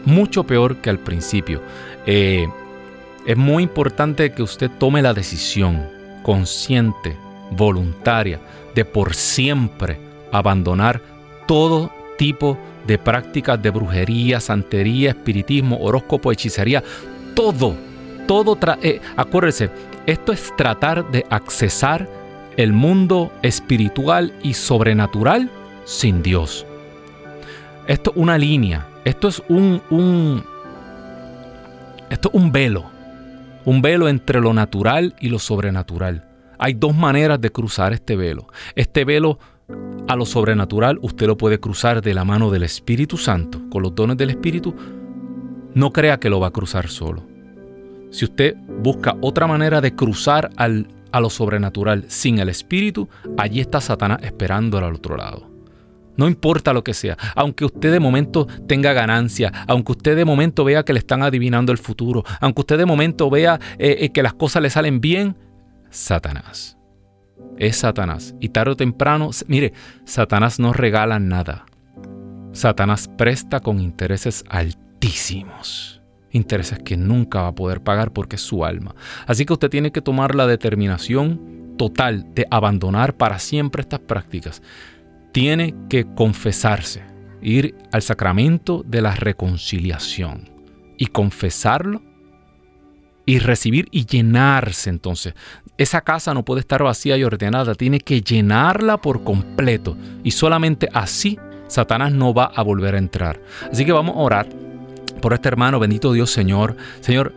mucho 0.05 0.45
peor 0.45 0.77
que 0.77 0.91
al 0.91 0.99
principio. 0.99 1.61
Eh, 2.07 2.47
es 3.27 3.37
muy 3.37 3.63
importante 3.63 4.33
que 4.33 4.43
usted 4.43 4.71
tome 4.79 5.03
la 5.03 5.15
decisión 5.15 5.89
consciente, 6.23 7.17
voluntaria, 7.51 8.41
de 8.75 8.85
por 8.85 9.15
siempre 9.15 9.99
abandonar 10.33 11.01
todo 11.47 11.91
tipo 12.19 12.55
de 12.55 12.65
prácticas 12.99 13.61
de 13.61 13.71
brujería, 13.71 14.41
santería, 14.41 15.11
espiritismo, 15.11 15.79
horóscopo, 15.81 16.31
hechicería, 16.31 16.83
todo, 17.35 17.75
todo, 18.27 18.59
eh, 18.83 19.01
acuérdese, 19.17 19.71
esto 20.07 20.33
es 20.33 20.55
tratar 20.57 21.11
de 21.11 21.25
accesar 21.31 22.09
el 22.57 22.73
mundo 22.73 23.33
espiritual 23.43 24.33
y 24.43 24.55
sobrenatural 24.55 25.51
sin 25.85 26.23
Dios. 26.23 26.67
Esto 27.87 28.11
es 28.11 28.17
una 28.17 28.39
línea, 28.39 28.87
esto 29.05 29.29
es 29.29 29.43
un, 29.49 29.83
un 29.91 30.45
esto 32.11 32.29
es 32.29 32.35
un 32.35 32.53
velo, 32.53 32.85
un 33.65 33.83
velo 33.83 34.09
entre 34.09 34.41
lo 34.41 34.53
natural 34.53 35.15
y 35.21 35.29
lo 35.29 35.39
sobrenatural. 35.39 36.25
Hay 36.59 36.75
dos 36.75 36.95
maneras 36.95 37.41
de 37.41 37.51
cruzar 37.51 37.93
este 37.93 38.17
velo. 38.17 38.47
Este 38.75 39.05
velo 39.05 39.39
a 40.07 40.17
lo 40.17 40.27
sobrenatural 40.27 40.99
usted 41.03 41.27
lo 41.27 41.37
puede 41.37 41.59
cruzar 41.59 42.03
de 42.03 42.15
la 42.15 42.25
mano 42.25 42.51
del 42.51 42.63
Espíritu 42.63 43.17
Santo, 43.17 43.63
con 43.71 43.83
los 43.83 43.95
dones 43.95 44.17
del 44.17 44.31
Espíritu. 44.31 44.75
No 45.75 45.93
crea 45.93 46.21
que 46.21 46.31
lo 46.31 46.41
va 46.41 46.49
a 46.49 46.53
cruzar 46.53 46.89
solo. 46.89 47.27
Si 48.11 48.25
usted 48.25 48.55
busca 48.83 49.17
otra 49.23 49.47
manera 49.47 49.81
de 49.81 49.95
cruzar 49.95 50.51
al, 50.57 50.89
a 51.11 51.21
lo 51.21 51.31
sobrenatural 51.31 52.05
sin 52.09 52.39
el 52.39 52.49
Espíritu, 52.49 53.09
allí 53.37 53.61
está 53.61 53.81
Satanás 53.81 54.19
esperando 54.23 54.79
al 54.79 54.95
otro 54.95 55.17
lado. 55.17 55.51
No 56.17 56.29
importa 56.29 56.73
lo 56.73 56.85
que 56.85 56.95
sea, 56.95 57.17
aunque 57.35 57.65
usted 57.65 57.91
de 57.91 57.99
momento 57.99 58.47
tenga 58.69 58.93
ganancia, 58.93 59.51
aunque 59.67 59.93
usted 59.93 60.17
de 60.17 60.25
momento 60.25 60.65
vea 60.65 60.85
que 60.85 60.93
le 60.93 61.01
están 61.01 61.23
adivinando 61.23 61.73
el 61.73 61.79
futuro, 61.79 62.23
aunque 62.41 62.61
usted 62.61 62.79
de 62.79 62.87
momento 62.87 63.29
vea 63.31 63.59
eh, 63.79 63.97
eh, 64.01 64.13
que 64.13 64.23
las 64.23 64.35
cosas 64.35 64.63
le 64.63 64.71
salen 64.71 65.01
bien, 65.01 65.37
Satanás. 65.91 66.77
Es 67.59 67.77
Satanás. 67.77 68.35
Y 68.41 68.51
tarde 68.51 68.73
o 68.73 68.77
temprano, 68.77 69.31
mire, 69.47 69.73
Satanás 70.05 70.59
no 70.59 70.73
regala 70.73 71.19
nada. 71.19 71.67
Satanás 72.53 73.09
presta 73.09 73.61
con 73.61 73.81
intereses 73.81 74.45
altísimos. 74.49 76.03
Intereses 76.31 76.81
que 76.81 76.97
nunca 76.97 77.43
va 77.43 77.49
a 77.49 77.55
poder 77.55 77.83
pagar 77.83 78.13
porque 78.13 78.37
es 78.37 78.43
su 78.43 78.65
alma. 78.65 78.95
Así 79.27 79.45
que 79.45 79.53
usted 79.53 79.71
tiene 79.71 79.93
que 79.93 80.01
tomar 80.01 80.35
la 80.35 80.47
determinación 80.47 81.75
total 81.77 82.27
de 82.35 82.47
abandonar 82.51 83.17
para 83.17 83.39
siempre 83.39 83.83
estas 83.83 84.01
prácticas 84.01 84.63
tiene 85.35 85.75
que 85.91 86.07
confesarse, 86.15 87.03
ir 87.43 87.75
al 87.91 88.03
sacramento 88.03 88.85
de 88.87 89.03
la 89.03 89.17
reconciliación 89.17 90.49
y 90.97 91.07
confesarlo 91.07 92.03
y 93.27 93.39
recibir 93.39 93.89
y 93.91 94.07
llenarse 94.07 94.91
entonces. 94.91 95.35
Esa 95.77 96.03
casa 96.03 96.35
no 96.35 96.45
puede 96.45 96.61
estar 96.61 96.83
vacía 96.83 97.17
y 97.17 97.25
ordenada, 97.25 97.75
tiene 97.75 98.01
que 98.01 98.21
llenarla 98.21 98.99
por 98.99 99.25
completo 99.25 99.97
y 100.23 100.31
solamente 100.31 100.89
así 100.93 101.39
Satanás 101.67 102.13
no 102.13 102.35
va 102.35 102.45
a 102.45 102.63
volver 102.63 102.95
a 102.95 102.99
entrar. 102.99 103.41
Así 103.71 103.85
que 103.85 103.93
vamos 103.93 104.17
a 104.17 104.21
orar 104.21 104.49
por 105.21 105.33
este 105.33 105.49
hermano, 105.49 105.79
bendito 105.79 106.13
Dios 106.13 106.31
Señor. 106.31 106.77
Señor, 107.01 107.33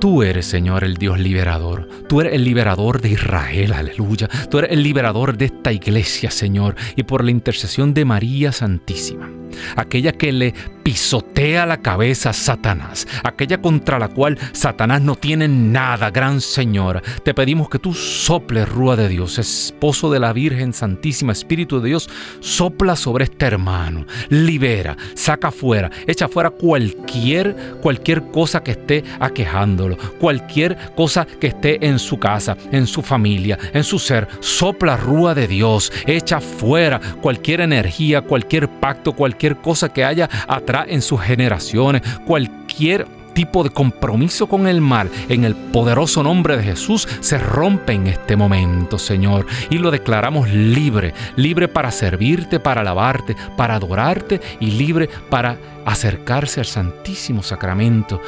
Tú 0.00 0.22
eres, 0.22 0.46
Señor, 0.46 0.82
el 0.82 0.96
Dios 0.96 1.18
liberador. 1.18 1.86
Tú 2.08 2.22
eres 2.22 2.32
el 2.32 2.42
liberador 2.42 3.02
de 3.02 3.10
Israel, 3.10 3.74
aleluya. 3.74 4.28
Tú 4.50 4.58
eres 4.58 4.72
el 4.72 4.82
liberador 4.82 5.36
de 5.36 5.44
esta 5.44 5.72
iglesia, 5.72 6.30
Señor. 6.30 6.74
Y 6.96 7.02
por 7.02 7.22
la 7.22 7.30
intercesión 7.30 7.92
de 7.92 8.06
María 8.06 8.50
Santísima, 8.50 9.30
aquella 9.76 10.12
que 10.12 10.32
le 10.32 10.54
pisotea 10.82 11.66
la 11.66 11.78
cabeza 11.78 12.30
a 12.30 12.32
Satanás, 12.32 13.06
aquella 13.22 13.60
contra 13.60 13.98
la 13.98 14.08
cual 14.08 14.38
Satanás 14.52 15.02
no 15.02 15.16
tiene 15.16 15.48
nada, 15.48 16.10
gran 16.10 16.40
Señor. 16.40 17.02
Te 17.22 17.34
pedimos 17.34 17.68
que 17.68 17.78
tú 17.78 17.94
soples, 17.94 18.68
Rúa 18.68 18.96
de 18.96 19.08
Dios, 19.08 19.38
esposo 19.38 20.10
de 20.10 20.20
la 20.20 20.32
Virgen 20.32 20.72
Santísima, 20.72 21.32
Espíritu 21.32 21.80
de 21.80 21.88
Dios, 21.88 22.08
sopla 22.40 22.96
sobre 22.96 23.24
este 23.24 23.46
hermano, 23.46 24.06
libera, 24.28 24.96
saca 25.14 25.50
fuera, 25.50 25.90
echa 26.06 26.28
fuera 26.28 26.50
cualquier, 26.50 27.54
cualquier 27.80 28.22
cosa 28.30 28.62
que 28.62 28.72
esté 28.72 29.04
aquejándolo, 29.18 29.96
cualquier 30.18 30.76
cosa 30.96 31.26
que 31.26 31.48
esté 31.48 31.86
en 31.86 31.98
su 31.98 32.18
casa, 32.18 32.56
en 32.72 32.86
su 32.86 33.02
familia, 33.02 33.58
en 33.72 33.84
su 33.84 33.98
ser. 33.98 34.28
Sopla, 34.40 34.96
Rúa 34.96 35.34
de 35.34 35.46
Dios, 35.46 35.92
echa 36.06 36.40
fuera 36.40 37.00
cualquier 37.20 37.60
energía, 37.60 38.22
cualquier 38.22 38.68
pacto, 38.68 39.12
cualquier 39.12 39.39
cosa 39.48 39.88
que 39.88 40.04
haya 40.04 40.28
atrás 40.46 40.86
en 40.88 41.02
sus 41.02 41.20
generaciones, 41.20 42.02
cualquier 42.26 43.06
tipo 43.32 43.62
de 43.62 43.70
compromiso 43.70 44.46
con 44.46 44.66
el 44.66 44.80
mal, 44.80 45.10
en 45.28 45.44
el 45.44 45.54
poderoso 45.54 46.22
nombre 46.22 46.56
de 46.56 46.62
Jesús, 46.62 47.08
se 47.20 47.38
rompe 47.38 47.92
en 47.92 48.06
este 48.06 48.36
momento, 48.36 48.98
Señor. 48.98 49.46
Y 49.70 49.78
lo 49.78 49.90
declaramos 49.90 50.50
libre, 50.50 51.14
libre 51.36 51.68
para 51.68 51.90
servirte, 51.90 52.60
para 52.60 52.82
alabarte, 52.82 53.36
para 53.56 53.76
adorarte 53.76 54.40
y 54.60 54.72
libre 54.72 55.08
para 55.28 55.56
acercarse 55.84 56.60
al 56.60 56.66
Santísimo 56.66 57.42
Sacramento 57.42 58.20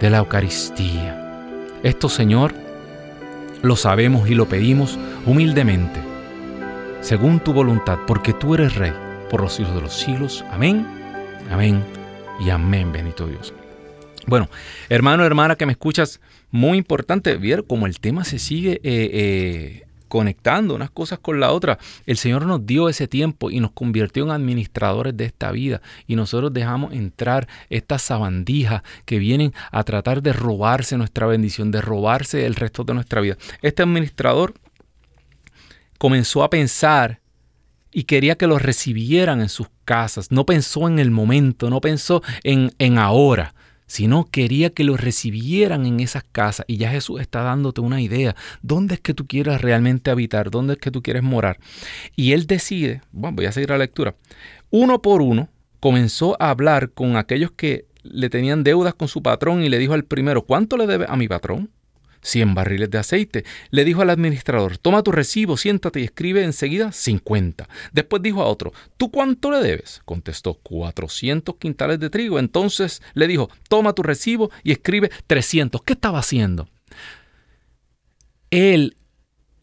de 0.00 0.10
la 0.10 0.18
Eucaristía. 0.18 1.20
Esto, 1.82 2.08
Señor, 2.08 2.54
lo 3.62 3.76
sabemos 3.76 4.28
y 4.28 4.34
lo 4.34 4.46
pedimos 4.46 4.98
humildemente, 5.26 6.00
según 7.00 7.40
tu 7.40 7.52
voluntad, 7.52 7.98
porque 8.06 8.32
tú 8.32 8.54
eres 8.54 8.74
Rey 8.74 9.03
por 9.34 9.42
los 9.42 9.54
siglos 9.54 9.74
de 9.74 9.80
los 9.80 9.92
siglos. 9.94 10.44
Amén, 10.52 10.86
amén 11.50 11.82
y 12.38 12.50
amén, 12.50 12.92
bendito 12.92 13.26
Dios. 13.26 13.52
Bueno, 14.28 14.48
hermano, 14.88 15.24
hermana 15.24 15.56
que 15.56 15.66
me 15.66 15.72
escuchas, 15.72 16.20
muy 16.52 16.78
importante 16.78 17.36
ver 17.36 17.64
cómo 17.66 17.86
el 17.86 17.98
tema 17.98 18.22
se 18.22 18.38
sigue 18.38 18.74
eh, 18.74 18.80
eh, 18.84 19.86
conectando 20.06 20.76
unas 20.76 20.90
cosas 20.90 21.18
con 21.18 21.40
la 21.40 21.50
otra. 21.50 21.80
El 22.06 22.16
Señor 22.16 22.46
nos 22.46 22.64
dio 22.64 22.88
ese 22.88 23.08
tiempo 23.08 23.50
y 23.50 23.58
nos 23.58 23.72
convirtió 23.72 24.22
en 24.22 24.30
administradores 24.30 25.16
de 25.16 25.24
esta 25.24 25.50
vida 25.50 25.82
y 26.06 26.14
nosotros 26.14 26.52
dejamos 26.52 26.92
entrar 26.92 27.48
estas 27.70 28.02
sabandijas 28.02 28.82
que 29.04 29.18
vienen 29.18 29.52
a 29.72 29.82
tratar 29.82 30.22
de 30.22 30.32
robarse 30.32 30.96
nuestra 30.96 31.26
bendición, 31.26 31.72
de 31.72 31.80
robarse 31.80 32.46
el 32.46 32.54
resto 32.54 32.84
de 32.84 32.94
nuestra 32.94 33.20
vida. 33.20 33.36
Este 33.62 33.82
administrador 33.82 34.54
comenzó 35.98 36.44
a 36.44 36.50
pensar 36.50 37.23
y 37.94 38.04
quería 38.04 38.34
que 38.34 38.46
los 38.46 38.60
recibieran 38.60 39.40
en 39.40 39.48
sus 39.48 39.68
casas. 39.84 40.30
No 40.30 40.44
pensó 40.44 40.88
en 40.88 40.98
el 40.98 41.10
momento, 41.10 41.70
no 41.70 41.80
pensó 41.80 42.22
en, 42.42 42.72
en 42.78 42.98
ahora 42.98 43.54
sino 43.86 44.24
quería 44.30 44.70
que 44.70 44.82
lo 44.82 44.96
recibieran 44.96 45.86
en 45.86 46.00
esas 46.00 46.24
casas. 46.24 46.64
Y 46.68 46.78
ya 46.78 46.90
Jesús 46.90 47.20
está 47.20 47.42
dándote 47.42 47.80
una 47.80 48.00
idea. 48.00 48.34
¿Dónde 48.62 48.94
es 48.94 49.00
que 49.00 49.14
tú 49.14 49.26
quieras 49.26 49.60
realmente 49.60 50.10
habitar? 50.10 50.50
¿Dónde 50.50 50.72
es 50.72 50.78
que 50.80 50.90
tú 50.90 51.02
quieres 51.02 51.22
morar? 51.22 51.58
Y 52.16 52.32
él 52.32 52.46
decide, 52.46 53.02
bueno, 53.12 53.36
voy 53.36 53.46
a 53.46 53.52
seguir 53.52 53.70
la 53.70 53.78
lectura. 53.78 54.16
Uno 54.70 55.00
por 55.02 55.22
uno 55.22 55.48
comenzó 55.80 56.36
a 56.40 56.50
hablar 56.50 56.90
con 56.90 57.16
aquellos 57.16 57.52
que 57.52 57.84
le 58.02 58.30
tenían 58.30 58.64
deudas 58.64 58.94
con 58.94 59.06
su 59.06 59.22
patrón 59.22 59.62
y 59.62 59.68
le 59.68 59.78
dijo 59.78 59.92
al 59.92 60.04
primero, 60.04 60.42
¿cuánto 60.42 60.76
le 60.76 60.86
debe 60.86 61.06
a 61.08 61.16
mi 61.16 61.28
patrón? 61.28 61.70
100 62.24 62.54
barriles 62.54 62.90
de 62.90 62.98
aceite. 62.98 63.44
Le 63.70 63.84
dijo 63.84 64.02
al 64.02 64.10
administrador, 64.10 64.78
toma 64.78 65.02
tu 65.02 65.12
recibo, 65.12 65.56
siéntate 65.56 66.00
y 66.00 66.04
escribe 66.04 66.42
enseguida 66.42 66.90
50. 66.90 67.68
Después 67.92 68.22
dijo 68.22 68.42
a 68.42 68.46
otro, 68.46 68.72
¿tú 68.96 69.10
cuánto 69.10 69.50
le 69.50 69.58
debes? 69.58 70.02
Contestó, 70.04 70.54
400 70.54 71.54
quintales 71.56 72.00
de 72.00 72.10
trigo. 72.10 72.38
Entonces 72.38 73.02
le 73.12 73.28
dijo, 73.28 73.50
toma 73.68 73.92
tu 73.92 74.02
recibo 74.02 74.50
y 74.64 74.72
escribe 74.72 75.10
300. 75.26 75.82
¿Qué 75.82 75.92
estaba 75.92 76.18
haciendo? 76.18 76.68
Él, 78.50 78.96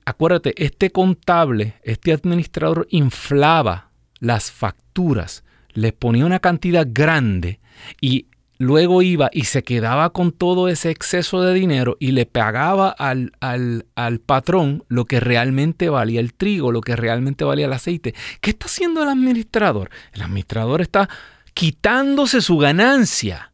acuérdate, 0.05 0.53
este 0.63 0.91
contable, 0.91 1.75
este 1.83 2.13
administrador 2.13 2.87
inflaba 2.91 3.91
las 4.19 4.51
facturas, 4.51 5.43
le 5.73 5.93
ponía 5.93 6.25
una 6.25 6.39
cantidad 6.39 6.85
grande 6.87 7.59
y 7.99 8.27
luego 8.61 9.01
iba 9.01 9.29
y 9.33 9.45
se 9.45 9.63
quedaba 9.63 10.11
con 10.11 10.31
todo 10.31 10.67
ese 10.67 10.91
exceso 10.91 11.41
de 11.41 11.53
dinero 11.53 11.97
y 11.99 12.11
le 12.11 12.27
pagaba 12.27 12.89
al, 12.89 13.33
al, 13.39 14.19
patrón 14.19 14.83
lo 14.87 15.05
que 15.05 15.19
realmente 15.19 15.89
valía 15.89 16.19
el 16.19 16.35
trigo, 16.35 16.71
lo 16.71 16.81
que 16.81 16.95
realmente 16.95 17.43
valía 17.43 17.65
el 17.65 17.73
aceite. 17.73 18.13
¿Qué 18.39 18.51
está 18.51 18.67
haciendo 18.67 19.01
el 19.01 19.09
administrador? 19.09 19.89
El 20.13 20.21
administrador 20.21 20.81
está 20.81 21.09
quitándose 21.55 22.39
su 22.39 22.59
ganancia. 22.59 23.51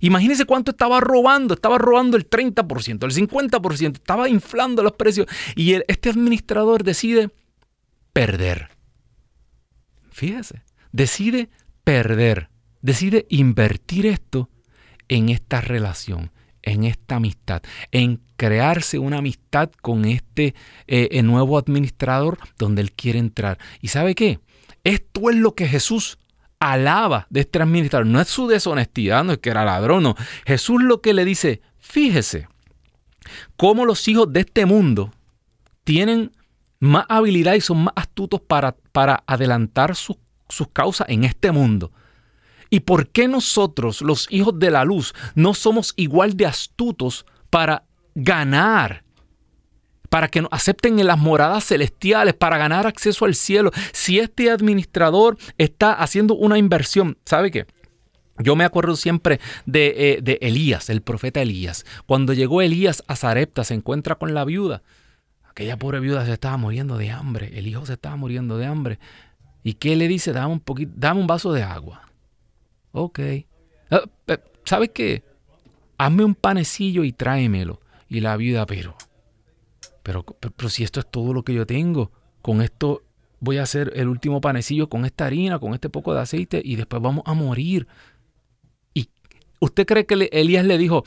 Imagínense 0.00 0.44
cuánto 0.44 0.72
estaba 0.72 1.00
robando. 1.00 1.54
Estaba 1.54 1.78
robando 1.78 2.18
el 2.18 2.28
30%, 2.28 3.04
el 3.04 3.28
50%. 3.28 3.94
Estaba 3.94 4.28
inflando 4.28 4.82
los 4.82 4.92
precios. 4.92 5.26
Y 5.56 5.72
este 5.88 6.10
administrador 6.10 6.84
decide 6.84 7.30
perder. 8.12 8.68
Fíjese, 10.10 10.62
decide 10.92 11.48
perder 11.82 12.50
decide 12.82 13.26
invertir 13.28 14.06
esto 14.06 14.48
en 15.08 15.28
esta 15.28 15.60
relación, 15.60 16.30
en 16.62 16.84
esta 16.84 17.16
amistad, 17.16 17.62
en 17.92 18.20
crearse 18.36 18.98
una 18.98 19.18
amistad 19.18 19.70
con 19.82 20.04
este 20.04 20.54
eh, 20.86 21.22
nuevo 21.22 21.58
administrador 21.58 22.38
donde 22.58 22.82
él 22.82 22.92
quiere 22.92 23.18
entrar. 23.18 23.58
¿Y 23.80 23.88
sabe 23.88 24.14
qué? 24.14 24.40
Esto 24.84 25.30
es 25.30 25.36
lo 25.36 25.54
que 25.54 25.66
Jesús 25.66 26.18
alaba 26.60 27.26
de 27.30 27.40
este 27.40 27.60
administrador. 27.60 28.06
No 28.06 28.20
es 28.20 28.28
su 28.28 28.46
deshonestidad, 28.48 29.24
no 29.24 29.32
es 29.32 29.38
que 29.38 29.50
era 29.50 29.64
ladrón, 29.64 30.02
no. 30.02 30.16
Jesús 30.46 30.82
lo 30.82 31.00
que 31.00 31.14
le 31.14 31.24
dice, 31.24 31.62
fíjese, 31.78 32.48
cómo 33.56 33.84
los 33.84 34.06
hijos 34.08 34.32
de 34.32 34.40
este 34.40 34.66
mundo 34.66 35.12
tienen 35.84 36.32
más 36.80 37.06
habilidad 37.08 37.54
y 37.54 37.60
son 37.60 37.84
más 37.84 37.94
astutos 37.96 38.40
para, 38.40 38.76
para 38.92 39.22
adelantar 39.26 39.96
sus 39.96 40.16
causas 40.72 41.08
en 41.08 41.24
este 41.24 41.50
mundo. 41.50 41.92
¿Y 42.70 42.80
por 42.80 43.08
qué 43.08 43.28
nosotros, 43.28 44.02
los 44.02 44.26
hijos 44.30 44.58
de 44.58 44.70
la 44.70 44.84
luz, 44.84 45.14
no 45.34 45.54
somos 45.54 45.94
igual 45.96 46.36
de 46.36 46.46
astutos 46.46 47.24
para 47.50 47.84
ganar? 48.14 49.04
Para 50.10 50.28
que 50.28 50.42
nos 50.42 50.52
acepten 50.52 50.98
en 50.98 51.06
las 51.06 51.18
moradas 51.18 51.64
celestiales, 51.64 52.34
para 52.34 52.58
ganar 52.58 52.86
acceso 52.86 53.24
al 53.24 53.34
cielo. 53.34 53.70
Si 53.92 54.18
este 54.18 54.50
administrador 54.50 55.36
está 55.56 55.92
haciendo 55.92 56.34
una 56.34 56.58
inversión, 56.58 57.18
¿sabe 57.24 57.50
qué? 57.50 57.66
Yo 58.38 58.54
me 58.54 58.64
acuerdo 58.64 58.96
siempre 58.96 59.40
de, 59.66 59.94
eh, 59.96 60.18
de, 60.22 60.38
Elías, 60.40 60.90
el 60.90 61.02
profeta 61.02 61.42
Elías. 61.42 61.84
Cuando 62.06 62.32
llegó 62.32 62.62
Elías 62.62 63.02
a 63.08 63.16
Zarepta, 63.16 63.64
se 63.64 63.74
encuentra 63.74 64.14
con 64.14 64.32
la 64.32 64.44
viuda. 64.44 64.82
Aquella 65.48 65.76
pobre 65.76 65.98
viuda 66.00 66.24
se 66.24 66.32
estaba 66.32 66.56
muriendo 66.56 66.96
de 66.98 67.10
hambre. 67.10 67.58
El 67.58 67.66
hijo 67.66 67.84
se 67.84 67.94
estaba 67.94 68.16
muriendo 68.16 68.56
de 68.56 68.66
hambre. 68.66 68.98
¿Y 69.64 69.74
qué 69.74 69.96
le 69.96 70.06
dice? 70.06 70.32
Dame 70.32 70.52
un, 70.52 70.60
poquito, 70.60 70.92
dame 70.94 71.20
un 71.20 71.26
vaso 71.26 71.52
de 71.52 71.64
agua. 71.64 72.07
Ok. 72.92 73.20
Ah, 73.90 74.02
¿Sabes 74.64 74.90
qué? 74.92 75.22
Hazme 75.96 76.24
un 76.24 76.34
panecillo 76.34 77.04
y 77.04 77.12
tráemelo. 77.12 77.80
Y 78.08 78.20
la 78.20 78.36
vida, 78.36 78.64
pero, 78.66 78.96
pero, 80.02 80.24
pero, 80.24 80.68
si 80.70 80.82
esto 80.82 81.00
es 81.00 81.10
todo 81.10 81.34
lo 81.34 81.42
que 81.42 81.52
yo 81.52 81.66
tengo, 81.66 82.10
con 82.40 82.62
esto 82.62 83.02
voy 83.40 83.58
a 83.58 83.62
hacer 83.62 83.92
el 83.94 84.08
último 84.08 84.40
panecillo 84.40 84.88
con 84.88 85.04
esta 85.04 85.26
harina, 85.26 85.58
con 85.58 85.74
este 85.74 85.90
poco 85.90 86.14
de 86.14 86.20
aceite 86.20 86.62
y 86.64 86.76
después 86.76 87.02
vamos 87.02 87.22
a 87.26 87.34
morir. 87.34 87.86
¿Y 88.94 89.10
usted 89.60 89.86
cree 89.86 90.06
que 90.06 90.28
Elías 90.32 90.64
le 90.64 90.78
dijo, 90.78 91.04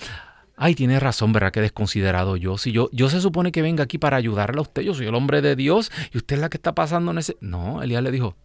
ay, 0.57 0.75
tiene 0.75 0.99
razón, 0.99 1.34
¿verdad? 1.34 1.51
Que 1.51 1.61
desconsiderado 1.61 2.38
yo. 2.38 2.59
Si 2.59 2.71
yo, 2.71 2.89
yo 2.91 3.09
se 3.09 3.19
supone 3.19 3.51
que 3.51 3.63
venga 3.63 3.84
aquí 3.84 3.97
para 3.97 4.17
ayudarle 4.17 4.59
a 4.59 4.61
usted, 4.61 4.84
yo 4.84 4.93
soy 4.93 5.07
el 5.07 5.15
hombre 5.15 5.41
de 5.41 5.55
Dios 5.55 5.91
y 6.13 6.17
usted 6.17 6.36
es 6.36 6.41
la 6.41 6.49
que 6.49 6.57
está 6.57 6.75
pasando 6.75 7.09
en 7.09 7.17
ese... 7.17 7.38
No, 7.41 7.82
Elías 7.82 8.03
le 8.03 8.11
dijo, 8.11 8.36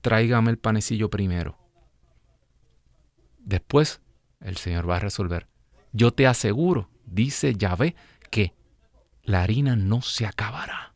tráigame 0.00 0.50
el 0.50 0.58
panecillo 0.58 1.10
primero. 1.10 1.59
Después 3.44 4.00
el 4.40 4.56
Señor 4.56 4.88
va 4.88 4.96
a 4.96 5.00
resolver. 5.00 5.46
Yo 5.92 6.12
te 6.12 6.26
aseguro, 6.26 6.88
dice 7.04 7.54
Yahvé, 7.54 7.96
que 8.30 8.54
la 9.24 9.42
harina 9.42 9.76
no 9.76 10.02
se 10.02 10.26
acabará 10.26 10.90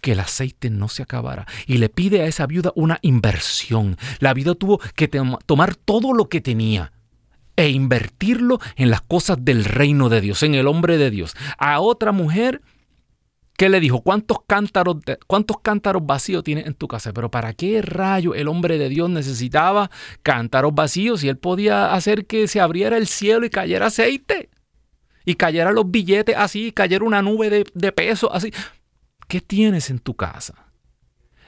que 0.00 0.12
el 0.12 0.20
aceite 0.20 0.70
no 0.70 0.88
se 0.88 1.02
acabará. 1.02 1.46
Y 1.66 1.78
le 1.78 1.88
pide 1.88 2.22
a 2.22 2.26
esa 2.26 2.46
viuda 2.46 2.72
una 2.74 2.98
inversión. 3.02 3.96
La 4.18 4.34
viuda 4.34 4.54
tuvo 4.54 4.78
que 4.94 5.08
tomar 5.08 5.74
todo 5.74 6.12
lo 6.12 6.28
que 6.28 6.40
tenía 6.40 6.92
e 7.56 7.68
invertirlo 7.68 8.58
en 8.76 8.90
las 8.90 9.02
cosas 9.02 9.38
del 9.40 9.64
reino 9.64 10.08
de 10.08 10.20
Dios, 10.20 10.42
en 10.42 10.54
el 10.54 10.66
hombre 10.66 10.98
de 10.98 11.10
Dios. 11.10 11.36
A 11.58 11.80
otra 11.80 12.12
mujer 12.12 12.62
¿Qué 13.60 13.68
le 13.68 13.78
dijo? 13.78 14.00
¿Cuántos 14.00 14.38
cántaros, 14.46 14.96
¿Cuántos 15.26 15.58
cántaros 15.60 16.06
vacíos 16.06 16.42
tienes 16.42 16.66
en 16.66 16.72
tu 16.72 16.88
casa? 16.88 17.12
Pero 17.12 17.30
¿para 17.30 17.52
qué 17.52 17.82
rayo 17.82 18.34
el 18.34 18.48
hombre 18.48 18.78
de 18.78 18.88
Dios 18.88 19.10
necesitaba 19.10 19.90
cántaros 20.22 20.74
vacíos 20.74 21.20
si 21.20 21.28
él 21.28 21.36
podía 21.36 21.92
hacer 21.92 22.24
que 22.24 22.48
se 22.48 22.58
abriera 22.58 22.96
el 22.96 23.06
cielo 23.06 23.44
y 23.44 23.50
cayera 23.50 23.88
aceite? 23.88 24.48
Y 25.26 25.34
cayera 25.34 25.72
los 25.72 25.90
billetes 25.90 26.36
así, 26.38 26.68
y 26.68 26.72
cayera 26.72 27.04
una 27.04 27.20
nube 27.20 27.50
de, 27.50 27.66
de 27.74 27.92
peso 27.92 28.32
así. 28.32 28.50
¿Qué 29.28 29.42
tienes 29.42 29.90
en 29.90 29.98
tu 29.98 30.14
casa? 30.14 30.54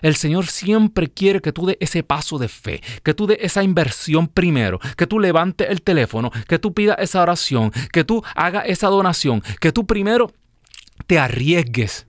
El 0.03 0.15
Señor 0.15 0.49
siempre 0.49 1.09
quiere 1.09 1.41
que 1.41 1.53
tú 1.53 1.65
des 1.65 1.79
ese 1.81 2.03
paso 2.03 2.37
de 2.37 2.49
fe, 2.49 2.83
que 3.03 3.15
tú 3.15 3.27
des 3.27 3.39
esa 3.41 3.63
inversión 3.63 4.29
primero, 4.29 4.81
que 4.99 5.07
tú 5.07 5.19
levantes 5.19 5.71
el 5.71 5.81
teléfono, 5.81 6.31
que 6.47 6.59
tú 6.59 6.75
pidas 6.75 6.99
esa 7.01 7.23
oración, 7.23 7.73
que 7.91 8.05
tú 8.05 8.23
hagas 8.35 8.65
esa 8.67 8.89
donación, 8.89 9.43
que 9.61 9.73
tú 9.73 9.87
primero 9.87 10.31
arriesgues. 11.19 12.07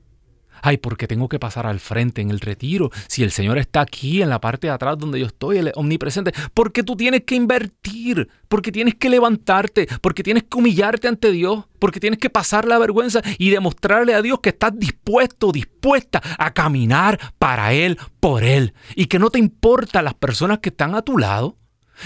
Ay, 0.65 0.77
porque 0.77 1.07
tengo 1.07 1.27
que 1.27 1.39
pasar 1.39 1.67
al 1.67 1.81
frente 1.81 2.21
en 2.21 2.31
el 2.31 2.39
retiro. 2.39 2.89
Si 3.07 3.21
el 3.21 3.31
Señor 3.31 3.57
está 3.57 3.81
aquí 3.81 4.21
en 4.21 4.29
la 4.29 4.39
parte 4.39 4.67
de 4.67 4.71
atrás 4.71 4.97
donde 4.97 5.19
yo 5.19 5.25
estoy, 5.25 5.57
es 5.57 5.71
omnipresente. 5.75 6.31
Porque 6.53 6.83
tú 6.83 6.95
tienes 6.95 7.23
que 7.23 7.35
invertir, 7.35 8.29
porque 8.47 8.71
tienes 8.71 8.95
que 8.95 9.09
levantarte, 9.09 9.89
porque 9.99 10.23
tienes 10.23 10.43
que 10.43 10.57
humillarte 10.57 11.09
ante 11.09 11.33
Dios, 11.33 11.65
porque 11.79 11.99
tienes 11.99 12.17
que 12.17 12.29
pasar 12.29 12.63
la 12.63 12.79
vergüenza 12.79 13.21
y 13.37 13.49
demostrarle 13.49 14.13
a 14.13 14.21
Dios 14.21 14.39
que 14.39 14.49
estás 14.49 14.71
dispuesto, 14.73 15.51
dispuesta 15.51 16.21
a 16.37 16.53
caminar 16.53 17.19
para 17.37 17.73
Él, 17.73 17.97
por 18.21 18.45
Él. 18.45 18.73
Y 18.95 19.07
que 19.07 19.19
no 19.19 19.31
te 19.31 19.39
importan 19.39 20.05
las 20.05 20.13
personas 20.13 20.59
que 20.59 20.69
están 20.69 20.95
a 20.95 21.01
tu 21.01 21.17
lado, 21.17 21.57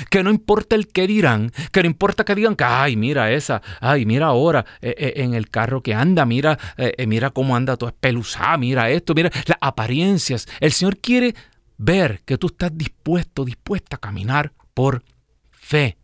Que 0.10 0.24
no 0.24 0.30
importa 0.30 0.76
el 0.76 0.88
que 0.88 1.08
dirán, 1.08 1.52
que 1.72 1.82
no 1.82 1.88
importa 1.88 2.26
que 2.26 2.36
digan 2.36 2.56
que, 2.56 2.64
ay, 2.64 2.96
mira 2.96 3.32
esa, 3.32 3.62
ay, 3.80 4.06
mira 4.06 4.28
ahora 4.28 4.66
eh, 4.82 4.96
eh, 4.98 5.14
en 5.18 5.34
el 5.34 5.50
carro 5.50 5.82
que 5.82 5.94
anda, 5.94 6.26
mira, 6.26 6.58
eh, 6.78 7.06
mira 7.08 7.30
cómo 7.30 7.56
anda 7.56 7.78
tu 7.78 7.88
espeluzada, 7.88 8.58
mira 8.58 8.90
esto, 8.90 9.14
mira 9.14 9.32
las 9.46 9.58
apariencias. 9.62 10.48
El 10.60 10.72
Señor 10.72 10.98
quiere 10.98 11.36
ver 11.78 12.22
que 12.26 12.38
tú 12.38 12.48
estás 12.48 12.72
dispuesto, 12.78 13.46
dispuesta 13.46 13.96
a 13.96 14.00
caminar 14.00 14.54
por 14.74 15.04
fe. 15.52 15.98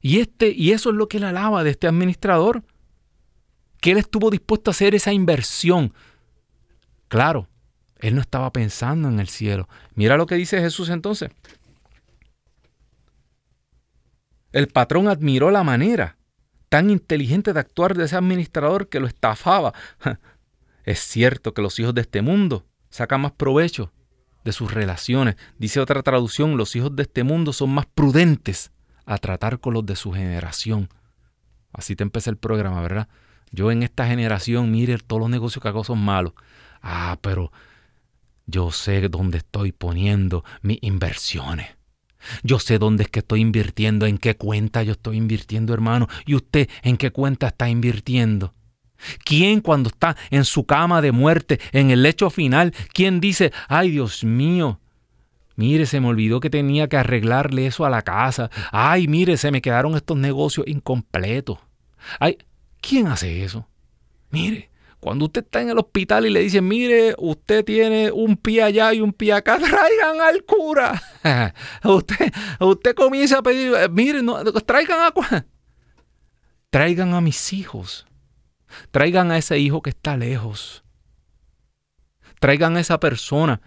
Y, 0.00 0.20
este, 0.20 0.50
y 0.50 0.72
eso 0.72 0.90
es 0.90 0.96
lo 0.96 1.08
que 1.08 1.18
él 1.18 1.24
alaba 1.24 1.62
de 1.62 1.70
este 1.70 1.86
administrador, 1.86 2.62
que 3.80 3.92
él 3.92 3.98
estuvo 3.98 4.30
dispuesto 4.30 4.70
a 4.70 4.72
hacer 4.72 4.94
esa 4.94 5.12
inversión. 5.12 5.92
Claro, 7.08 7.48
él 7.98 8.14
no 8.14 8.20
estaba 8.20 8.52
pensando 8.52 9.08
en 9.08 9.20
el 9.20 9.28
cielo. 9.28 9.68
Mira 9.94 10.16
lo 10.16 10.26
que 10.26 10.36
dice 10.36 10.60
Jesús 10.60 10.88
entonces. 10.88 11.30
El 14.52 14.68
patrón 14.68 15.08
admiró 15.08 15.50
la 15.50 15.62
manera 15.62 16.16
tan 16.68 16.90
inteligente 16.90 17.52
de 17.52 17.60
actuar 17.60 17.96
de 17.96 18.04
ese 18.04 18.16
administrador 18.16 18.88
que 18.88 19.00
lo 19.00 19.06
estafaba. 19.06 19.74
Es 20.84 21.00
cierto 21.00 21.52
que 21.52 21.60
los 21.60 21.78
hijos 21.78 21.94
de 21.94 22.00
este 22.00 22.22
mundo 22.22 22.64
sacan 22.88 23.20
más 23.20 23.32
provecho 23.32 23.92
de 24.44 24.52
sus 24.52 24.72
relaciones. 24.72 25.36
Dice 25.58 25.78
otra 25.78 26.02
traducción, 26.02 26.56
los 26.56 26.74
hijos 26.74 26.96
de 26.96 27.02
este 27.02 27.22
mundo 27.22 27.52
son 27.52 27.70
más 27.70 27.86
prudentes 27.86 28.72
a 29.04 29.18
tratar 29.18 29.60
con 29.60 29.74
los 29.74 29.84
de 29.84 29.94
su 29.94 30.12
generación. 30.12 30.88
Así 31.72 31.96
te 31.96 32.02
empieza 32.02 32.30
el 32.30 32.38
programa, 32.38 32.80
¿verdad? 32.80 33.08
Yo 33.52 33.70
en 33.70 33.82
esta 33.82 34.06
generación, 34.06 34.70
mire, 34.70 34.96
todos 34.98 35.20
los 35.20 35.30
negocios 35.30 35.62
que 35.62 35.68
hago 35.68 35.84
son 35.84 35.98
malos. 35.98 36.32
Ah, 36.82 37.18
pero 37.20 37.52
yo 38.46 38.72
sé 38.72 39.08
dónde 39.08 39.38
estoy 39.38 39.72
poniendo 39.72 40.44
mis 40.62 40.78
inversiones. 40.82 41.79
Yo 42.42 42.58
sé 42.58 42.78
dónde 42.78 43.04
es 43.04 43.10
que 43.10 43.20
estoy 43.20 43.40
invirtiendo, 43.40 44.06
en 44.06 44.18
qué 44.18 44.36
cuenta 44.36 44.82
yo 44.82 44.92
estoy 44.92 45.16
invirtiendo, 45.16 45.74
hermano. 45.74 46.08
¿Y 46.26 46.34
usted 46.34 46.68
en 46.82 46.96
qué 46.96 47.10
cuenta 47.10 47.48
está 47.48 47.68
invirtiendo? 47.68 48.54
¿Quién 49.24 49.60
cuando 49.60 49.88
está 49.88 50.16
en 50.30 50.44
su 50.44 50.64
cama 50.66 51.00
de 51.00 51.12
muerte, 51.12 51.60
en 51.72 51.90
el 51.90 52.02
lecho 52.02 52.30
final, 52.30 52.74
quién 52.92 53.20
dice, 53.20 53.52
ay 53.68 53.90
Dios 53.90 54.24
mío, 54.24 54.78
mire, 55.56 55.86
se 55.86 56.00
me 56.00 56.08
olvidó 56.08 56.40
que 56.40 56.50
tenía 56.50 56.88
que 56.88 56.96
arreglarle 56.96 57.66
eso 57.66 57.84
a 57.84 57.90
la 57.90 58.02
casa, 58.02 58.50
ay, 58.72 59.08
mire, 59.08 59.36
se 59.36 59.50
me 59.50 59.62
quedaron 59.62 59.94
estos 59.94 60.16
negocios 60.16 60.66
incompletos. 60.66 61.58
Ay, 62.18 62.38
¿quién 62.80 63.06
hace 63.06 63.44
eso? 63.44 63.66
Mire, 64.30 64.69
cuando 65.00 65.24
usted 65.24 65.42
está 65.42 65.62
en 65.62 65.70
el 65.70 65.78
hospital 65.78 66.26
y 66.26 66.30
le 66.30 66.40
dicen, 66.40 66.68
mire, 66.68 67.14
usted 67.18 67.64
tiene 67.64 68.12
un 68.12 68.36
pie 68.36 68.62
allá 68.62 68.92
y 68.92 69.00
un 69.00 69.14
pie 69.14 69.32
acá, 69.32 69.58
traigan 69.58 70.20
al 70.20 70.44
cura. 70.44 71.02
usted, 71.84 72.32
usted 72.60 72.94
comienza 72.94 73.38
a 73.38 73.42
pedir, 73.42 73.74
eh, 73.74 73.88
mire, 73.88 74.22
no, 74.22 74.44
traigan 74.62 75.00
a... 75.00 75.12
Traigan 76.70 77.14
a 77.14 77.20
mis 77.20 77.52
hijos. 77.52 78.06
Traigan 78.92 79.32
a 79.32 79.38
ese 79.38 79.58
hijo 79.58 79.82
que 79.82 79.90
está 79.90 80.16
lejos. 80.16 80.84
Traigan 82.38 82.76
a 82.76 82.80
esa 82.80 83.00
persona 83.00 83.60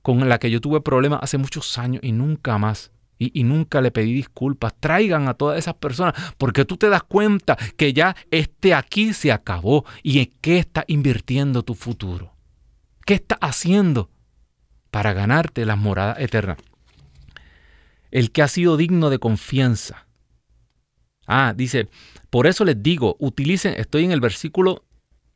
con 0.00 0.26
la 0.26 0.38
que 0.38 0.50
yo 0.50 0.62
tuve 0.62 0.80
problemas 0.80 1.20
hace 1.22 1.36
muchos 1.36 1.76
años 1.76 2.02
y 2.02 2.12
nunca 2.12 2.56
más 2.56 2.92
y, 3.20 3.44
nunca 3.44 3.82
le 3.82 3.90
pedí 3.90 4.14
disculpas. 4.14 4.74
Traigan 4.80 5.28
a 5.28 5.34
todas 5.34 5.58
esas 5.58 5.74
personas 5.74 6.14
porque 6.38 6.64
tú 6.64 6.78
te 6.78 6.88
das 6.88 7.02
cuenta 7.02 7.56
que 7.76 7.92
ya 7.92 8.16
este 8.30 8.74
aquí 8.74 9.12
se 9.12 9.30
acabó 9.30 9.84
y 10.02 10.20
en 10.20 10.32
qué 10.40 10.58
está 10.58 10.84
invirtiendo 10.88 11.62
tu 11.62 11.74
futuro. 11.74 12.32
¿Qué 13.04 13.14
está 13.14 13.36
haciendo 13.40 14.08
para 14.90 15.12
ganarte 15.12 15.66
las 15.66 15.76
moradas 15.76 16.18
eternas? 16.18 16.56
El 18.10 18.32
que 18.32 18.42
ha 18.42 18.48
sido 18.48 18.78
digno 18.78 19.10
de 19.10 19.18
confianza. 19.18 20.06
Ah, 21.26 21.52
dice, 21.54 21.88
por 22.30 22.46
eso 22.46 22.64
les 22.64 22.82
digo, 22.82 23.16
utilicen, 23.20 23.74
estoy 23.76 24.04
en 24.04 24.12
el 24.12 24.20
versículo 24.20 24.84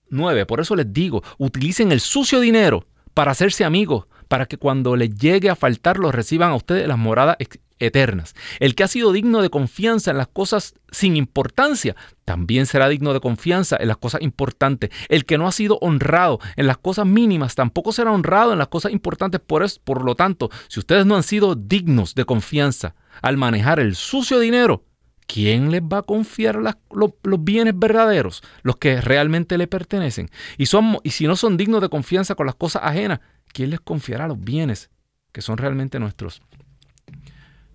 9, 0.08 0.46
por 0.46 0.60
eso 0.60 0.74
les 0.74 0.92
digo, 0.92 1.22
utilicen 1.38 1.92
el 1.92 2.00
sucio 2.00 2.40
dinero 2.40 2.86
para 3.12 3.30
hacerse 3.30 3.64
amigos, 3.64 4.06
para 4.34 4.46
que 4.46 4.56
cuando 4.56 4.96
les 4.96 5.14
llegue 5.14 5.48
a 5.48 5.54
faltar 5.54 5.96
los 5.96 6.12
reciban 6.12 6.50
a 6.50 6.56
ustedes 6.56 6.88
las 6.88 6.98
moradas 6.98 7.36
eternas. 7.78 8.34
El 8.58 8.74
que 8.74 8.82
ha 8.82 8.88
sido 8.88 9.12
digno 9.12 9.42
de 9.42 9.48
confianza 9.48 10.10
en 10.10 10.16
las 10.16 10.26
cosas 10.26 10.74
sin 10.90 11.16
importancia, 11.16 11.94
también 12.24 12.66
será 12.66 12.88
digno 12.88 13.12
de 13.12 13.20
confianza 13.20 13.76
en 13.78 13.86
las 13.86 13.96
cosas 13.96 14.22
importantes. 14.22 14.90
El 15.08 15.24
que 15.24 15.38
no 15.38 15.46
ha 15.46 15.52
sido 15.52 15.78
honrado 15.80 16.40
en 16.56 16.66
las 16.66 16.78
cosas 16.78 17.06
mínimas, 17.06 17.54
tampoco 17.54 17.92
será 17.92 18.10
honrado 18.10 18.50
en 18.50 18.58
las 18.58 18.66
cosas 18.66 18.90
importantes. 18.90 19.40
Por, 19.40 19.62
eso, 19.62 19.80
por 19.84 20.04
lo 20.04 20.16
tanto, 20.16 20.50
si 20.66 20.80
ustedes 20.80 21.06
no 21.06 21.14
han 21.14 21.22
sido 21.22 21.54
dignos 21.54 22.16
de 22.16 22.24
confianza 22.24 22.96
al 23.22 23.36
manejar 23.36 23.78
el 23.78 23.94
sucio 23.94 24.40
dinero, 24.40 24.82
¿quién 25.26 25.70
les 25.70 25.82
va 25.82 25.98
a 25.98 26.02
confiar 26.02 26.56
los, 26.56 27.10
bienes 27.40 27.78
verdaderos, 27.78 28.42
los 28.62 28.76
que 28.76 29.00
realmente 29.00 29.58
le 29.58 29.66
pertenecen? 29.66 30.30
Y, 30.58 30.66
son, 30.66 30.98
y 31.02 31.10
si 31.10 31.26
no 31.26 31.36
son 31.36 31.56
dignos 31.56 31.80
de 31.80 31.88
confianza 31.88 32.34
con 32.34 32.46
las 32.46 32.54
cosas 32.54 32.82
ajenas, 32.84 33.20
¿quién 33.52 33.70
les 33.70 33.80
confiará 33.80 34.28
los 34.28 34.40
bienes 34.40 34.90
que 35.32 35.42
son 35.42 35.58
realmente 35.58 35.98
nuestros? 35.98 36.42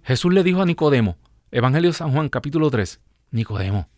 Jesús 0.04 0.34
le 0.34 0.44
dijo 0.44 0.62
a 0.62 0.66
Nicodemo, 0.66 1.18
Evangelio 1.52 1.90
de 1.90 1.98
San 1.98 2.12
Juan 2.12 2.30
capítulo 2.30 2.70
3, 2.70 3.00
Nicodemo, 3.32 3.90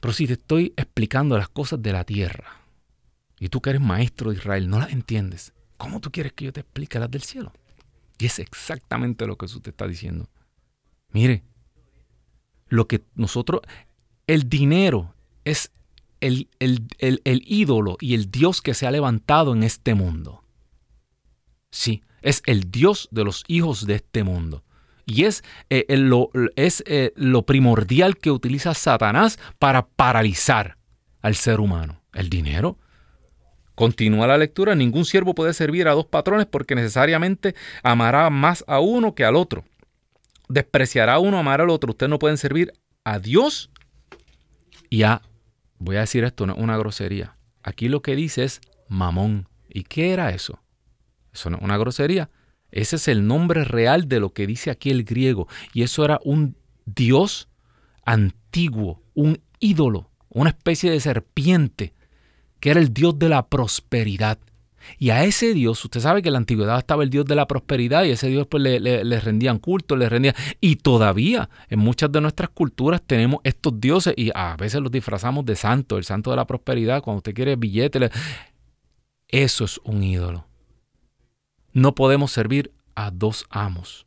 pero 0.00 0.12
si 0.12 0.26
te 0.26 0.34
estoy 0.34 0.72
explicando 0.76 1.36
las 1.36 1.48
cosas 1.48 1.82
de 1.82 1.92
la 1.92 2.04
tierra 2.04 2.62
y 3.40 3.48
tú 3.48 3.60
que 3.60 3.70
eres 3.70 3.82
maestro 3.82 4.30
de 4.30 4.36
Israel 4.36 4.68
no 4.68 4.78
las 4.78 4.92
entiendes, 4.92 5.52
¿cómo 5.76 6.00
tú 6.00 6.10
quieres 6.10 6.32
que 6.32 6.46
yo 6.46 6.52
te 6.52 6.60
explique 6.60 6.98
las 6.98 7.10
del 7.10 7.22
cielo? 7.22 7.52
Y 8.18 8.26
es 8.26 8.38
exactamente 8.38 9.26
lo 9.26 9.36
que 9.36 9.46
Jesús 9.46 9.62
te 9.62 9.70
está 9.70 9.86
diciendo. 9.86 10.28
Mire, 11.10 11.44
lo 12.68 12.86
que 12.86 13.02
nosotros, 13.14 13.62
el 14.26 14.48
dinero 14.48 15.14
es 15.44 15.70
el, 16.20 16.48
el, 16.58 17.20
ídolo 17.46 17.96
y 18.00 18.14
el 18.14 18.30
Dios 18.30 18.60
que 18.62 18.74
se 18.74 18.86
ha 18.86 18.90
levantado 18.90 19.54
en 19.54 19.62
este 19.62 19.94
mundo. 19.94 20.42
Sí, 21.70 22.02
es 22.22 22.42
el 22.46 22.70
Dios 22.70 23.08
de 23.10 23.24
los 23.24 23.44
hijos 23.46 23.86
de 23.86 23.96
este 23.96 24.24
mundo. 24.24 24.64
Y 25.06 25.24
es, 25.24 25.42
eh, 25.70 25.84
lo, 25.96 26.30
es 26.56 26.82
eh, 26.86 27.12
lo 27.16 27.42
primordial 27.42 28.18
que 28.18 28.30
utiliza 28.30 28.74
Satanás 28.74 29.38
para 29.58 29.86
paralizar 29.86 30.76
al 31.22 31.34
ser 31.34 31.60
humano. 31.60 32.02
El 32.12 32.28
dinero. 32.28 32.78
Continúa 33.74 34.26
la 34.26 34.36
lectura. 34.36 34.74
Ningún 34.74 35.04
siervo 35.04 35.34
puede 35.34 35.54
servir 35.54 35.88
a 35.88 35.92
dos 35.92 36.06
patrones 36.06 36.46
porque 36.46 36.74
necesariamente 36.74 37.54
amará 37.82 38.28
más 38.28 38.64
a 38.66 38.80
uno 38.80 39.14
que 39.14 39.24
al 39.24 39.36
otro. 39.36 39.64
Despreciará 40.48 41.18
uno, 41.18 41.38
amará 41.38 41.64
al 41.64 41.70
otro. 41.70 41.90
Ustedes 41.90 42.10
no 42.10 42.18
pueden 42.18 42.38
servir 42.38 42.72
a 43.04 43.18
Dios 43.18 43.70
y 44.90 45.02
a, 45.02 45.22
voy 45.78 45.96
a 45.96 46.00
decir 46.00 46.24
esto, 46.24 46.44
una 46.44 46.76
grosería. 46.76 47.36
Aquí 47.62 47.88
lo 47.88 48.02
que 48.02 48.16
dice 48.16 48.44
es 48.44 48.60
mamón. 48.88 49.48
¿Y 49.68 49.82
qué 49.84 50.12
era 50.12 50.30
eso? 50.30 50.60
Eso 51.32 51.50
no 51.50 51.58
es 51.58 51.62
una 51.62 51.76
grosería. 51.76 52.30
Ese 52.70 52.96
es 52.96 53.08
el 53.08 53.26
nombre 53.26 53.64
real 53.64 54.08
de 54.08 54.20
lo 54.20 54.32
que 54.32 54.46
dice 54.46 54.70
aquí 54.70 54.90
el 54.90 55.04
griego. 55.04 55.48
Y 55.72 55.82
eso 55.82 56.04
era 56.04 56.20
un 56.24 56.56
dios 56.86 57.48
antiguo, 58.04 59.02
un 59.14 59.40
ídolo, 59.58 60.10
una 60.28 60.50
especie 60.50 60.90
de 60.90 61.00
serpiente, 61.00 61.94
que 62.60 62.70
era 62.70 62.80
el 62.80 62.92
dios 62.92 63.18
de 63.18 63.28
la 63.28 63.48
prosperidad. 63.48 64.38
Y 64.98 65.10
a 65.10 65.24
ese 65.24 65.54
Dios, 65.54 65.84
usted 65.84 66.00
sabe 66.00 66.22
que 66.22 66.28
en 66.28 66.34
la 66.34 66.38
antigüedad 66.38 66.78
estaba 66.78 67.02
el 67.02 67.10
Dios 67.10 67.24
de 67.26 67.34
la 67.34 67.46
prosperidad 67.46 68.04
y 68.04 68.10
ese 68.10 68.28
Dios 68.28 68.46
pues 68.46 68.62
le, 68.62 69.20
rendían 69.20 69.58
culto, 69.58 69.96
le 69.96 70.08
rendían... 70.08 70.34
Y 70.60 70.76
todavía 70.76 71.50
en 71.68 71.80
muchas 71.80 72.10
de 72.12 72.20
nuestras 72.20 72.50
culturas 72.50 73.02
tenemos 73.04 73.40
estos 73.44 73.80
dioses 73.80 74.14
y 74.16 74.30
a 74.34 74.56
veces 74.56 74.80
los 74.80 74.90
disfrazamos 74.90 75.44
de 75.44 75.56
santo, 75.56 75.98
el 75.98 76.04
santo 76.04 76.30
de 76.30 76.36
la 76.36 76.46
prosperidad, 76.46 77.02
cuando 77.02 77.18
usted 77.18 77.34
quiere 77.34 77.56
billete. 77.56 78.10
Eso 79.28 79.64
es 79.64 79.80
un 79.84 80.02
ídolo. 80.02 80.46
No 81.72 81.94
podemos 81.94 82.32
servir 82.32 82.72
a 82.94 83.10
dos 83.10 83.46
amos. 83.50 84.06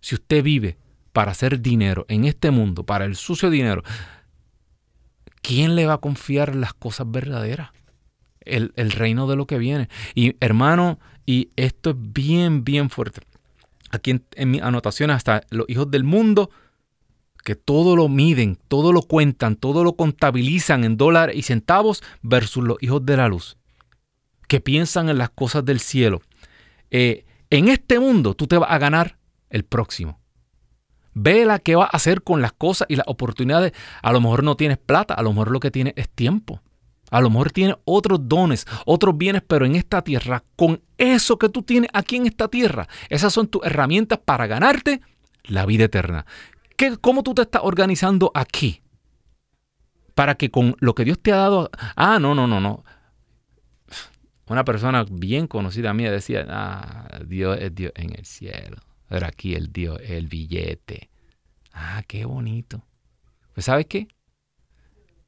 Si 0.00 0.14
usted 0.14 0.42
vive 0.42 0.76
para 1.12 1.30
hacer 1.30 1.60
dinero 1.60 2.06
en 2.08 2.24
este 2.24 2.50
mundo, 2.50 2.84
para 2.84 3.04
el 3.04 3.14
sucio 3.14 3.50
dinero, 3.50 3.82
¿quién 5.42 5.76
le 5.76 5.86
va 5.86 5.94
a 5.94 5.98
confiar 5.98 6.56
las 6.56 6.74
cosas 6.74 7.10
verdaderas? 7.10 7.70
El, 8.44 8.72
reino 8.90 9.26
de 9.26 9.36
lo 9.36 9.46
que 9.46 9.58
viene. 9.58 9.88
Y 10.14 10.36
hermano, 10.40 10.98
y 11.26 11.50
esto 11.56 11.90
es 11.90 11.96
bien, 11.98 12.64
bien 12.64 12.90
fuerte. 12.90 13.20
Aquí 13.90 14.10
en, 14.10 14.24
en 14.34 14.50
mis 14.50 14.62
anotaciones, 14.62 15.16
hasta 15.16 15.42
los 15.50 15.68
hijos 15.68 15.90
del 15.90 16.04
mundo, 16.04 16.50
que 17.44 17.54
todo 17.54 17.94
lo 17.94 18.08
miden, 18.08 18.58
todo 18.68 18.92
lo 18.92 19.02
cuentan, 19.02 19.56
todo 19.56 19.84
lo 19.84 19.94
contabilizan 19.94 20.84
en 20.84 20.96
dólares 20.96 21.36
y 21.36 21.42
centavos 21.42 22.02
versus 22.22 22.64
los 22.64 22.82
hijos 22.82 23.04
de 23.04 23.16
la 23.16 23.28
luz, 23.28 23.56
que 24.48 24.60
piensan 24.60 25.08
en 25.08 25.18
las 25.18 25.30
cosas 25.30 25.64
del 25.64 25.78
cielo, 25.78 26.22
eh, 26.90 27.24
en 27.50 27.68
este 27.68 27.98
mundo 27.98 28.34
tú 28.34 28.46
te 28.46 28.56
vas 28.56 28.70
a 28.70 28.78
ganar 28.78 29.18
el 29.50 29.64
próximo. 29.64 30.20
Vela 31.12 31.58
qué 31.58 31.76
vas 31.76 31.88
a 31.92 31.96
hacer 31.96 32.22
con 32.22 32.42
las 32.42 32.52
cosas 32.52 32.86
y 32.90 32.96
las 32.96 33.06
oportunidades. 33.06 33.72
A 34.02 34.12
lo 34.12 34.20
mejor 34.20 34.42
no 34.42 34.56
tienes 34.56 34.78
plata, 34.78 35.14
a 35.14 35.22
lo 35.22 35.30
mejor 35.30 35.50
lo 35.50 35.60
que 35.60 35.70
tienes 35.70 35.94
es 35.96 36.08
tiempo. 36.08 36.60
A 37.14 37.20
lo 37.20 37.30
mejor 37.30 37.52
tienes 37.52 37.76
otros 37.84 38.28
dones, 38.28 38.66
otros 38.86 39.16
bienes, 39.16 39.40
pero 39.46 39.64
en 39.64 39.76
esta 39.76 40.02
tierra, 40.02 40.42
con 40.56 40.82
eso 40.98 41.38
que 41.38 41.48
tú 41.48 41.62
tienes 41.62 41.88
aquí 41.92 42.16
en 42.16 42.26
esta 42.26 42.48
tierra, 42.48 42.88
esas 43.08 43.32
son 43.32 43.46
tus 43.46 43.64
herramientas 43.64 44.18
para 44.18 44.48
ganarte 44.48 45.00
la 45.44 45.64
vida 45.64 45.84
eterna. 45.84 46.26
¿Qué, 46.76 46.96
¿Cómo 46.96 47.22
tú 47.22 47.32
te 47.32 47.42
estás 47.42 47.62
organizando 47.62 48.32
aquí? 48.34 48.82
Para 50.16 50.34
que 50.34 50.50
con 50.50 50.74
lo 50.80 50.96
que 50.96 51.04
Dios 51.04 51.20
te 51.22 51.30
ha 51.30 51.36
dado... 51.36 51.70
Ah, 51.94 52.18
no, 52.18 52.34
no, 52.34 52.48
no, 52.48 52.60
no. 52.60 52.84
Una 54.48 54.64
persona 54.64 55.06
bien 55.08 55.46
conocida 55.46 55.94
mía 55.94 56.10
decía, 56.10 56.44
ah, 56.48 57.20
Dios 57.24 57.58
es 57.60 57.72
Dios 57.76 57.92
en 57.94 58.12
el 58.18 58.24
cielo. 58.24 58.78
Pero 59.08 59.28
aquí 59.28 59.54
el 59.54 59.72
Dios 59.72 60.00
es 60.02 60.10
el 60.10 60.26
billete. 60.26 61.10
Ah, 61.72 62.02
qué 62.08 62.24
bonito. 62.24 62.84
Pues 63.52 63.66
¿sabes 63.66 63.86
qué? 63.86 64.08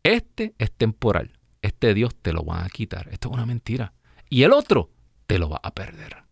Este 0.02 0.52
es 0.58 0.72
temporal. 0.72 1.35
Este 1.66 1.94
Dios 1.94 2.14
te 2.14 2.32
lo 2.32 2.44
va 2.44 2.64
a 2.64 2.68
quitar. 2.68 3.08
Esto 3.10 3.28
es 3.28 3.34
una 3.34 3.44
mentira. 3.44 3.92
Y 4.30 4.44
el 4.44 4.52
otro 4.52 4.92
te 5.26 5.36
lo 5.40 5.48
va 5.48 5.58
a 5.60 5.74
perder. 5.74 6.22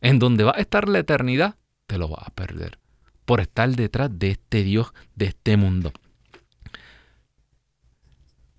En 0.00 0.20
donde 0.20 0.44
va 0.44 0.52
a 0.54 0.60
estar 0.60 0.88
la 0.88 1.00
eternidad, 1.00 1.56
te 1.88 1.98
lo 1.98 2.08
va 2.08 2.22
a 2.24 2.30
perder. 2.30 2.78
Por 3.24 3.40
estar 3.40 3.68
detrás 3.70 4.16
de 4.16 4.30
este 4.30 4.62
Dios, 4.62 4.94
de 5.16 5.26
este 5.26 5.56
mundo. 5.56 5.92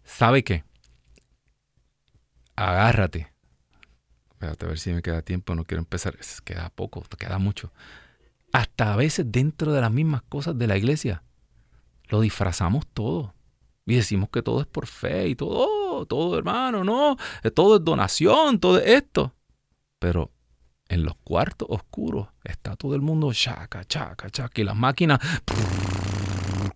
¿Sabe 0.04 0.44
qué? 0.44 0.66
Agárrate. 2.58 3.32
Espérate 4.32 4.66
a 4.66 4.68
ver 4.68 4.80
si 4.80 4.92
me 4.92 5.02
queda 5.02 5.22
tiempo. 5.22 5.56
No 5.56 5.64
quiero 5.64 5.80
empezar. 5.80 6.18
Queda 6.44 6.70
poco, 6.72 7.04
queda 7.18 7.40
mucho. 7.40 7.72
Hasta 8.52 8.92
a 8.92 8.98
veces 8.98 9.32
dentro 9.32 9.72
de 9.72 9.80
las 9.80 9.92
mismas 9.94 10.24
cosas 10.24 10.58
de 10.58 10.68
la 10.68 10.76
iglesia. 10.76 11.24
Lo 12.10 12.20
disfrazamos 12.20 12.86
todo. 12.86 13.34
Y 13.90 13.96
decimos 13.96 14.30
que 14.30 14.44
todo 14.44 14.62
es 14.62 14.68
por 14.68 14.86
fe 14.86 15.30
y 15.30 15.36
todo, 15.36 15.50
oh, 15.50 16.06
todo 16.06 16.38
hermano, 16.38 16.84
no, 16.84 17.18
todo 17.56 17.78
es 17.78 17.84
donación, 17.84 18.60
todo 18.60 18.78
es 18.78 18.86
esto. 18.86 19.34
Pero 19.98 20.32
en 20.88 21.04
los 21.04 21.16
cuartos 21.16 21.68
oscuros 21.72 22.28
está 22.44 22.76
todo 22.76 22.94
el 22.94 23.02
mundo 23.02 23.34
chaca, 23.34 23.84
chaca, 23.86 24.30
chaca, 24.30 24.62
y 24.62 24.64
las 24.64 24.76
máquinas 24.76 25.20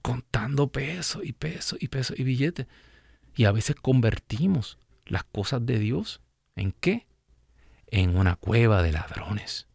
contando 0.02 0.68
pesos 0.70 1.24
y 1.24 1.34
pesos 1.34 1.78
y 1.80 1.88
pesos 1.88 2.18
y 2.18 2.24
billetes. 2.24 2.66
Y 3.36 3.46
a 3.46 3.52
veces 3.52 3.76
convertimos 3.76 4.80
las 5.06 5.24
cosas 5.24 5.64
de 5.66 5.78
Dios 5.78 6.20
en 6.56 6.72
qué? 6.72 7.06
En 7.88 8.18
una 8.18 8.38
cueva 8.38 8.82
de 8.82 8.92
ladrones. 8.92 9.68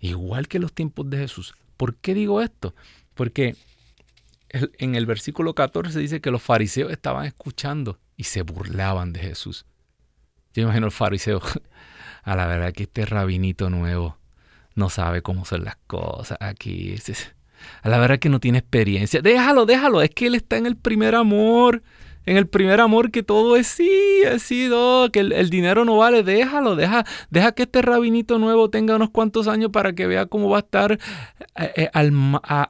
Igual 0.00 0.48
que 0.48 0.58
los 0.58 0.72
tiempos 0.72 1.08
de 1.10 1.18
Jesús. 1.18 1.54
¿Por 1.76 1.94
qué 1.94 2.14
digo 2.14 2.40
esto? 2.40 2.74
Porque 3.14 3.56
en 4.50 4.94
el 4.94 5.06
versículo 5.06 5.54
14 5.54 5.98
dice 5.98 6.20
que 6.20 6.30
los 6.30 6.42
fariseos 6.42 6.90
estaban 6.90 7.26
escuchando 7.26 7.98
y 8.16 8.24
se 8.24 8.42
burlaban 8.42 9.12
de 9.12 9.20
Jesús. 9.20 9.66
Yo 10.54 10.62
imagino 10.62 10.86
al 10.86 10.92
fariseo, 10.92 11.40
a 12.22 12.36
la 12.36 12.46
verdad 12.46 12.72
que 12.72 12.84
este 12.84 13.06
rabinito 13.06 13.70
nuevo 13.70 14.18
no 14.74 14.90
sabe 14.90 15.22
cómo 15.22 15.44
son 15.44 15.64
las 15.64 15.76
cosas 15.86 16.38
aquí. 16.40 16.94
A 17.82 17.88
la 17.88 17.98
verdad 17.98 18.18
que 18.18 18.28
no 18.28 18.40
tiene 18.40 18.58
experiencia. 18.58 19.20
Déjalo, 19.20 19.66
déjalo, 19.66 20.02
es 20.02 20.10
que 20.10 20.26
él 20.26 20.34
está 20.34 20.56
en 20.56 20.66
el 20.66 20.76
primer 20.76 21.14
amor 21.14 21.82
en 22.28 22.36
el 22.36 22.46
primer 22.46 22.78
amor 22.82 23.10
que 23.10 23.22
todo 23.22 23.56
es 23.56 23.66
sí, 23.66 23.90
es 24.22 24.42
sí, 24.42 24.68
que 25.12 25.20
el, 25.20 25.48
dinero 25.48 25.86
no 25.86 25.96
vale, 25.96 26.22
déjalo, 26.22 26.76
deja, 26.76 27.06
deja 27.30 27.52
que 27.52 27.62
este 27.62 27.80
rabinito 27.80 28.38
nuevo 28.38 28.68
tenga 28.68 28.96
unos 28.96 29.08
cuantos 29.08 29.48
años 29.48 29.70
para 29.70 29.94
que 29.94 30.06
vea 30.06 30.26
cómo 30.26 30.50
va 30.50 30.58
a 30.58 30.60
estar 30.60 30.92
eh, 31.58 31.72
eh, 31.74 31.90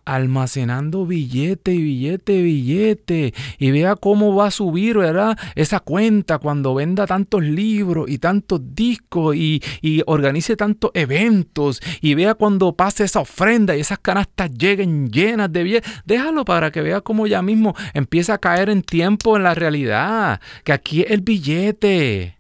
almacenando 0.05 1.07
billete, 1.07 1.73
billete, 1.73 2.41
billete, 2.41 3.35
y 3.59 3.73
vea 3.73 3.97
cómo 3.97 4.37
va 4.37 4.47
a 4.47 4.51
subir, 4.53 4.97
¿verdad? 4.97 5.37
Esa 5.57 5.81
cuenta 5.81 6.39
cuando 6.39 6.75
venda 6.75 7.09
tantos 7.09 7.43
libros 7.43 8.09
y 8.09 8.19
tantos 8.19 8.61
discos 8.77 9.35
y, 9.35 9.61
y 9.83 10.03
organice 10.07 10.55
tantos 10.55 10.93
eventos, 10.95 11.81
y 12.01 12.15
vea 12.15 12.35
cuando 12.35 12.75
pase 12.75 13.03
esa 13.03 13.19
ofrenda 13.21 13.77
y 13.77 13.81
esas 13.81 13.99
canastas 13.99 14.53
lleguen 14.53 15.11
llenas 15.11 15.53
de 15.53 15.65
billetes, 15.65 15.93
déjalo 16.05 16.45
para 16.45 16.71
que 16.71 16.81
vea 16.81 17.01
cómo 17.01 17.27
ya 17.27 17.43
mismo 17.43 17.75
empieza 17.93 18.35
a 18.35 18.39
caer 18.39 18.71
en 18.71 18.83
tiempo 18.83 19.37
en 19.37 19.43
la 19.43 19.48
realidad, 19.55 20.41
que 20.65 20.73
aquí 20.73 21.03
es 21.03 21.11
el 21.11 21.21
billete. 21.21 22.39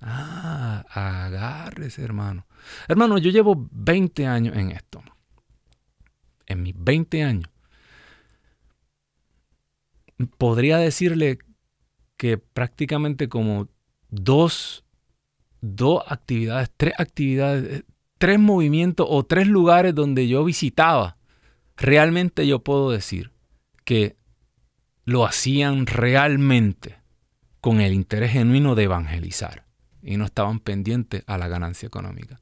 Ah, 0.00 0.84
agárrese, 0.90 2.02
hermano. 2.02 2.46
Hermano, 2.88 3.18
yo 3.18 3.30
llevo 3.30 3.68
20 3.70 4.26
años 4.26 4.56
en 4.56 4.70
esto. 4.70 5.02
En 6.46 6.62
mis 6.62 6.74
20 6.76 7.22
años. 7.22 7.50
Podría 10.38 10.78
decirle 10.78 11.38
que 12.16 12.38
prácticamente 12.38 13.28
como 13.28 13.68
dos, 14.10 14.84
dos 15.60 16.02
actividades, 16.06 16.70
tres 16.76 16.94
actividades, 16.98 17.84
tres 18.18 18.38
movimientos 18.38 19.06
o 19.10 19.24
tres 19.24 19.48
lugares 19.48 19.94
donde 19.94 20.28
yo 20.28 20.44
visitaba, 20.44 21.16
realmente 21.76 22.46
yo 22.46 22.60
puedo 22.60 22.90
decir 22.90 23.32
que 23.84 24.16
lo 25.04 25.26
hacían 25.26 25.86
realmente 25.86 26.96
con 27.60 27.80
el 27.80 27.92
interés 27.92 28.32
genuino 28.32 28.74
de 28.74 28.84
evangelizar 28.84 29.64
y 30.02 30.16
no 30.16 30.24
estaban 30.24 30.60
pendientes 30.60 31.24
a 31.26 31.38
la 31.38 31.48
ganancia 31.48 31.86
económica. 31.86 32.40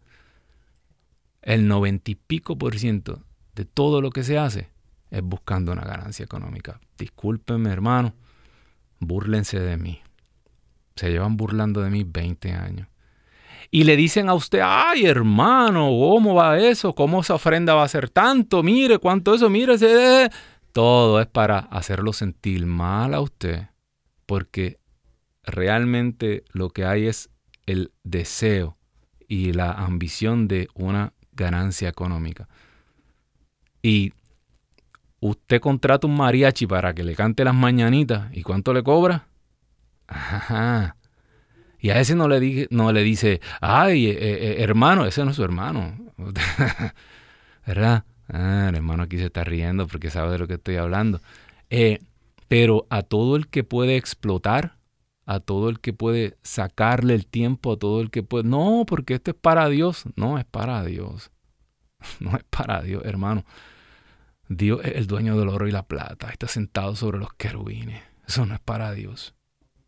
El 1.43 1.67
noventa 1.69 2.11
y 2.11 2.15
pico 2.15 2.57
por 2.57 2.79
ciento 2.79 3.23
de 3.55 3.65
todo 3.65 4.01
lo 4.01 4.11
que 4.11 4.25
se 4.25 4.39
hace 4.39 4.69
es 5.11 5.23
buscando 5.23 5.73
una 5.73 5.83
ganancia 5.83 6.25
económica. 6.25 6.81
Discúlpenme, 6.99 7.71
hermano, 7.71 8.15
búrlense 8.99 9.61
de 9.61 9.77
mí. 9.77 10.01
Se 10.97 11.11
llevan 11.11 11.37
burlando 11.37 11.83
de 11.83 11.91
mí 11.91 12.05
20 12.05 12.53
años. 12.53 12.89
Y 13.71 13.85
le 13.85 13.97
dicen 13.97 14.29
a 14.29 14.35
usted, 14.35 14.61
ay 14.63 15.07
hermano, 15.07 15.89
¿cómo 15.89 16.35
va 16.35 16.59
eso? 16.59 16.95
¿Cómo 16.95 17.21
esa 17.21 17.35
ofrenda 17.35 17.75
va 17.75 17.85
a 17.85 17.89
ser 17.89 18.11
tanto? 18.11 18.63
Mire, 18.63 18.99
cuánto 18.99 19.35
eso, 19.35 19.49
mire, 19.49 19.75
ese... 19.75 20.31
Todo 20.73 21.21
es 21.21 21.27
para 21.27 21.59
hacerlo 21.59 22.13
sentir 22.13 22.67
mal 22.67 23.15
a 23.15 23.21
usted, 23.21 23.69
porque 24.27 24.79
realmente 25.45 26.45
lo 26.53 26.71
que 26.71 26.85
hay 26.85 27.07
es 27.07 27.31
el 27.67 27.93
deseo 28.03 28.79
y 29.29 29.53
la 29.53 29.73
ambición 29.73 30.49
de 30.49 30.69
una 30.75 31.13
ganancia 31.33 31.89
económica. 31.89 32.49
Y 33.83 34.13
usted 35.21 35.61
contrata 35.61 36.07
un 36.07 36.17
mariachi 36.17 36.67
para 36.67 36.95
que 36.95 37.05
le 37.05 37.15
cante 37.15 37.45
las 37.45 37.55
mañanitas, 37.55 38.29
¿y 38.33 38.43
cuánto 38.43 38.73
le 38.73 38.83
cobra? 38.83 39.27
Ajá. 40.07 40.97
Y 41.79 41.91
a 41.91 41.99
ese 41.99 42.15
no 42.15 42.29
le, 42.29 42.69
no 42.71 42.93
le 42.93 43.03
dice, 43.03 43.41
ay, 43.61 44.07
eh, 44.07 44.17
eh, 44.21 44.57
hermano, 44.59 45.05
ese 45.05 45.25
no 45.25 45.33
es 45.33 45.37
su 45.37 45.43
hermano. 45.43 45.97
¿Verdad? 47.67 48.05
Ah, 48.29 48.67
el 48.69 48.77
hermano 48.77 49.05
aquí 49.05 49.19
se 49.19 49.27
está 49.27 49.45
riendo 49.45 49.87
porque 49.87 50.11
sabe 50.11 50.33
de 50.33 50.39
lo 50.39 50.47
que 50.47 50.55
estoy 50.55 50.77
hablando. 50.77 51.21
Eh, 51.71 51.99
pero 52.49 52.87
a 52.91 53.03
todo 53.03 53.37
el 53.37 53.49
que 53.49 53.65
puede 53.65 53.97
explotar, 53.97 54.77
a 55.27 55.41
todo 55.41 55.69
el 55.69 55.81
que 55.81 55.93
puede 55.93 56.37
sacarle 56.43 57.15
el 57.15 57.27
tiempo, 57.27 57.73
a 57.73 57.79
todo 57.79 58.01
el 58.01 58.11
que 58.11 58.23
puede... 58.23 58.45
No, 58.45 58.85
porque 58.87 59.15
esto 59.15 59.31
es 59.31 59.37
para 59.37 59.69
Dios. 59.69 60.05
No 60.17 60.39
es 60.39 60.45
para 60.45 60.85
Dios. 60.85 61.31
No 62.21 62.37
es 62.37 62.43
para 62.45 62.83
Dios, 62.83 63.05
hermano. 63.05 63.45
Dios 64.49 64.81
es 64.85 64.97
el 64.97 65.07
dueño 65.07 65.39
del 65.39 65.49
oro 65.49 65.69
y 65.69 65.71
la 65.71 65.85
plata. 65.85 66.31
Está 66.31 66.49
sentado 66.49 66.97
sobre 66.97 67.19
los 67.19 67.33
querubines. 67.35 68.03
Eso 68.27 68.45
no 68.45 68.55
es 68.55 68.61
para 68.61 68.93
Dios. 68.93 69.35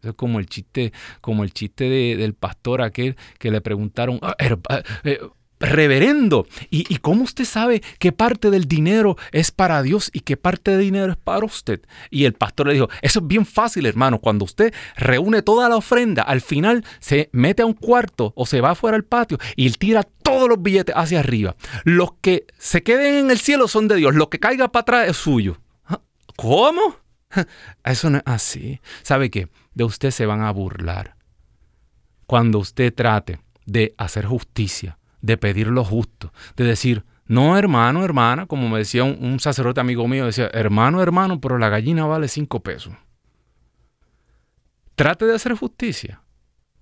Eso 0.00 0.10
es 0.10 0.14
como 0.14 0.38
el 0.38 0.46
chiste, 0.46 0.92
como 1.20 1.44
el 1.44 1.52
chiste 1.52 1.88
del 1.88 2.34
pastor 2.34 2.82
aquel 2.82 3.16
que 3.38 3.50
le 3.50 3.60
preguntaron, 3.60 4.20
ah, 4.22 4.36
eh, 4.38 5.18
reverendo. 5.60 6.46
¿Y, 6.70 6.96
cómo 6.98 7.24
usted 7.24 7.44
sabe 7.44 7.82
qué 7.98 8.12
parte 8.12 8.50
del 8.50 8.66
dinero 8.66 9.16
es 9.32 9.50
para 9.50 9.82
Dios 9.82 10.10
y 10.12 10.20
qué 10.20 10.36
parte 10.36 10.72
del 10.72 10.80
dinero 10.80 11.12
es 11.12 11.18
para 11.18 11.44
usted? 11.44 11.80
Y 12.10 12.24
el 12.24 12.34
pastor 12.34 12.68
le 12.68 12.74
dijo, 12.74 12.88
eso 13.02 13.20
es 13.20 13.26
bien 13.26 13.46
fácil, 13.46 13.86
hermano. 13.86 14.18
Cuando 14.18 14.44
usted 14.44 14.72
reúne 14.96 15.42
toda 15.42 15.68
la 15.68 15.76
ofrenda, 15.76 16.22
al 16.22 16.40
final 16.40 16.84
se 17.00 17.28
mete 17.32 17.62
a 17.62 17.66
un 17.66 17.74
cuarto 17.74 18.32
o 18.36 18.46
se 18.46 18.60
va 18.60 18.74
fuera 18.74 18.96
al 18.96 19.04
patio 19.04 19.38
y 19.56 19.70
tira 19.72 20.02
todos 20.02 20.48
los 20.48 20.62
billetes 20.62 20.94
hacia 20.96 21.20
arriba. 21.20 21.56
Los 21.84 22.12
que 22.20 22.46
se 22.58 22.82
queden 22.82 23.14
en 23.14 23.30
el 23.30 23.38
cielo 23.38 23.68
son 23.68 23.88
de 23.88 23.96
Dios. 23.96 24.14
Lo 24.14 24.30
que 24.30 24.40
caiga 24.40 24.70
para 24.70 24.82
atrás 24.82 25.08
es 25.08 25.16
suyo. 25.16 25.60
¿Ah? 25.86 26.00
¿Cómo? 26.36 26.96
Eso 27.84 28.10
no 28.10 28.18
es 28.18 28.24
así. 28.26 28.80
¿Sabe 29.02 29.30
qué? 29.30 29.48
De 29.74 29.84
usted 29.84 30.10
se 30.10 30.26
van 30.26 30.42
a 30.42 30.50
burlar. 30.50 31.16
Cuando 32.26 32.58
usted 32.58 32.92
trate 32.94 33.40
de 33.66 33.94
hacer 33.98 34.26
justicia, 34.26 34.98
de 35.24 35.38
pedir 35.38 35.68
lo 35.68 35.84
justo, 35.84 36.34
de 36.54 36.64
decir, 36.64 37.02
no 37.24 37.56
hermano, 37.56 38.04
hermana, 38.04 38.44
como 38.44 38.68
me 38.68 38.78
decía 38.78 39.04
un, 39.04 39.40
sacerdote 39.40 39.80
amigo 39.80 40.06
mío, 40.06 40.26
decía, 40.26 40.50
hermano, 40.52 41.00
hermano, 41.00 41.40
pero 41.40 41.56
la 41.56 41.70
gallina 41.70 42.04
vale 42.04 42.28
cinco 42.28 42.60
pesos. 42.60 42.92
Trate 44.94 45.24
de 45.24 45.34
hacer 45.34 45.54
justicia 45.54 46.20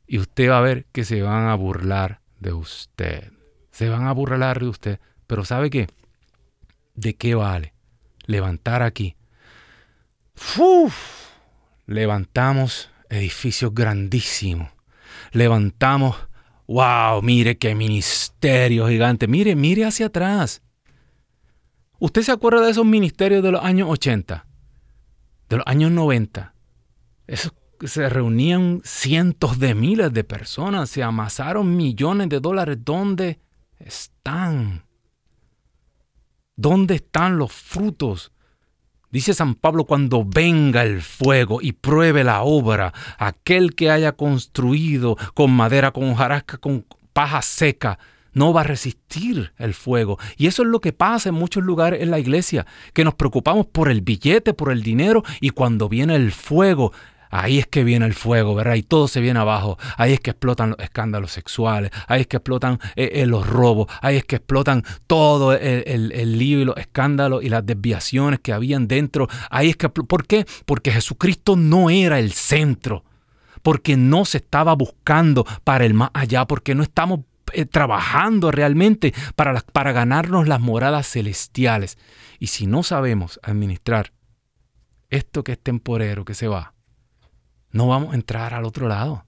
y 0.08 0.18
usted 0.18 0.50
va 0.50 0.58
a 0.58 0.62
ver 0.62 0.86
que 0.90 1.04
se 1.04 1.22
van 1.22 1.46
a 1.46 1.54
burlar 1.54 2.20
de 2.40 2.52
usted. 2.52 3.32
Se 3.70 3.88
van 3.88 4.08
a 4.08 4.12
burlar 4.12 4.58
de 4.58 4.66
usted. 4.66 5.00
Pero 5.28 5.44
¿sabe 5.44 5.70
qué? 5.70 5.86
¿De 6.96 7.14
qué 7.14 7.36
vale 7.36 7.74
levantar 8.26 8.82
aquí? 8.82 9.14
Levantamos 11.86 12.90
edificios 13.08 13.72
grandísimos. 13.72 14.68
Levantamos, 15.30 16.16
wow, 16.66 17.22
mire 17.22 17.58
qué 17.58 17.74
ministerio 17.74 18.88
gigante. 18.88 19.26
Mire, 19.26 19.56
mire 19.56 19.84
hacia 19.84 20.06
atrás. 20.06 20.62
¿Usted 21.98 22.22
se 22.22 22.32
acuerda 22.32 22.62
de 22.62 22.70
esos 22.70 22.84
ministerios 22.84 23.42
de 23.42 23.52
los 23.52 23.62
años 23.62 23.88
80? 23.90 24.46
De 25.48 25.56
los 25.56 25.66
años 25.66 25.90
90. 25.90 26.54
Esos 27.26 27.52
se 27.86 28.08
reunían 28.08 28.80
cientos 28.84 29.58
de 29.58 29.74
miles 29.74 30.12
de 30.12 30.24
personas, 30.24 30.90
se 30.90 31.02
amasaron 31.02 31.76
millones 31.76 32.28
de 32.28 32.40
dólares. 32.40 32.78
¿Dónde 32.80 33.40
están? 33.78 34.84
¿Dónde 36.56 36.96
están 36.96 37.38
los 37.38 37.52
frutos? 37.52 38.32
Dice 39.12 39.34
San 39.34 39.54
Pablo, 39.54 39.84
cuando 39.84 40.24
venga 40.24 40.82
el 40.82 41.02
fuego 41.02 41.60
y 41.60 41.72
pruebe 41.72 42.24
la 42.24 42.42
obra, 42.42 42.94
aquel 43.18 43.74
que 43.74 43.90
haya 43.90 44.12
construido 44.12 45.18
con 45.34 45.50
madera, 45.50 45.90
con 45.90 46.08
hojarasca, 46.08 46.56
con 46.56 46.86
paja 47.12 47.42
seca, 47.42 47.98
no 48.32 48.54
va 48.54 48.62
a 48.62 48.64
resistir 48.64 49.52
el 49.58 49.74
fuego. 49.74 50.18
Y 50.38 50.46
eso 50.46 50.62
es 50.62 50.68
lo 50.70 50.80
que 50.80 50.94
pasa 50.94 51.28
en 51.28 51.34
muchos 51.34 51.62
lugares 51.62 52.00
en 52.00 52.10
la 52.10 52.18
iglesia, 52.18 52.66
que 52.94 53.04
nos 53.04 53.14
preocupamos 53.14 53.66
por 53.66 53.90
el 53.90 54.00
billete, 54.00 54.54
por 54.54 54.72
el 54.72 54.82
dinero, 54.82 55.22
y 55.42 55.50
cuando 55.50 55.90
viene 55.90 56.16
el 56.16 56.32
fuego, 56.32 56.94
Ahí 57.32 57.58
es 57.58 57.66
que 57.66 57.82
viene 57.82 58.04
el 58.04 58.12
fuego, 58.12 58.54
¿verdad? 58.54 58.74
Y 58.74 58.82
todo 58.82 59.08
se 59.08 59.22
viene 59.22 59.40
abajo. 59.40 59.78
Ahí 59.96 60.12
es 60.12 60.20
que 60.20 60.30
explotan 60.30 60.70
los 60.70 60.78
escándalos 60.80 61.32
sexuales. 61.32 61.90
Ahí 62.06 62.20
es 62.20 62.26
que 62.26 62.36
explotan 62.36 62.78
eh, 62.94 63.10
eh, 63.14 63.26
los 63.26 63.46
robos. 63.46 63.88
Ahí 64.02 64.18
es 64.18 64.24
que 64.26 64.36
explotan 64.36 64.84
todo 65.06 65.54
el, 65.54 66.12
el, 66.12 66.38
lío 66.38 66.60
y 66.60 66.66
los 66.66 66.76
escándalos 66.76 67.42
y 67.42 67.48
las 67.48 67.64
desviaciones 67.64 68.38
que 68.40 68.52
habían 68.52 68.86
dentro. 68.86 69.28
Ahí 69.50 69.70
es 69.70 69.76
que... 69.76 69.88
¿Por 69.88 70.26
qué? 70.26 70.44
Porque 70.66 70.92
Jesucristo 70.92 71.56
no 71.56 71.88
era 71.88 72.18
el 72.18 72.32
centro. 72.32 73.02
Porque 73.62 73.96
no 73.96 74.26
se 74.26 74.36
estaba 74.36 74.74
buscando 74.74 75.46
para 75.64 75.86
el 75.86 75.94
más 75.94 76.10
allá. 76.12 76.44
Porque 76.44 76.74
no 76.74 76.82
estamos 76.82 77.20
eh, 77.54 77.64
trabajando 77.64 78.50
realmente 78.50 79.14
para, 79.36 79.58
para 79.72 79.92
ganarnos 79.92 80.48
las 80.48 80.60
moradas 80.60 81.08
celestiales. 81.08 81.96
Y 82.38 82.48
si 82.48 82.66
no 82.66 82.82
sabemos 82.82 83.40
administrar 83.42 84.12
esto 85.08 85.44
que 85.44 85.52
es 85.52 85.58
temporero, 85.58 86.26
que 86.26 86.34
se 86.34 86.48
va, 86.48 86.71
no 87.72 87.88
vamos 87.88 88.12
a 88.12 88.14
entrar 88.14 88.54
al 88.54 88.64
otro 88.64 88.88
lado. 88.88 89.24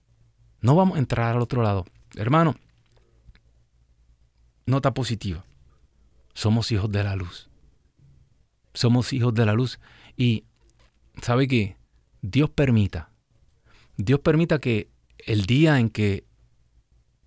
No 0.60 0.74
vamos 0.74 0.96
a 0.96 1.00
entrar 1.00 1.34
al 1.34 1.42
otro 1.42 1.62
lado. 1.62 1.84
Hermano, 2.14 2.54
nota 4.66 4.94
positiva. 4.94 5.44
Somos 6.34 6.70
hijos 6.72 6.90
de 6.90 7.04
la 7.04 7.16
luz. 7.16 7.48
Somos 8.72 9.12
hijos 9.12 9.34
de 9.34 9.46
la 9.46 9.52
luz. 9.52 9.80
Y 10.16 10.44
sabe 11.22 11.48
que 11.48 11.76
Dios 12.22 12.50
permita, 12.50 13.10
Dios 13.96 14.20
permita 14.20 14.58
que 14.58 14.88
el 15.18 15.46
día 15.46 15.78
en 15.78 15.90
que 15.90 16.24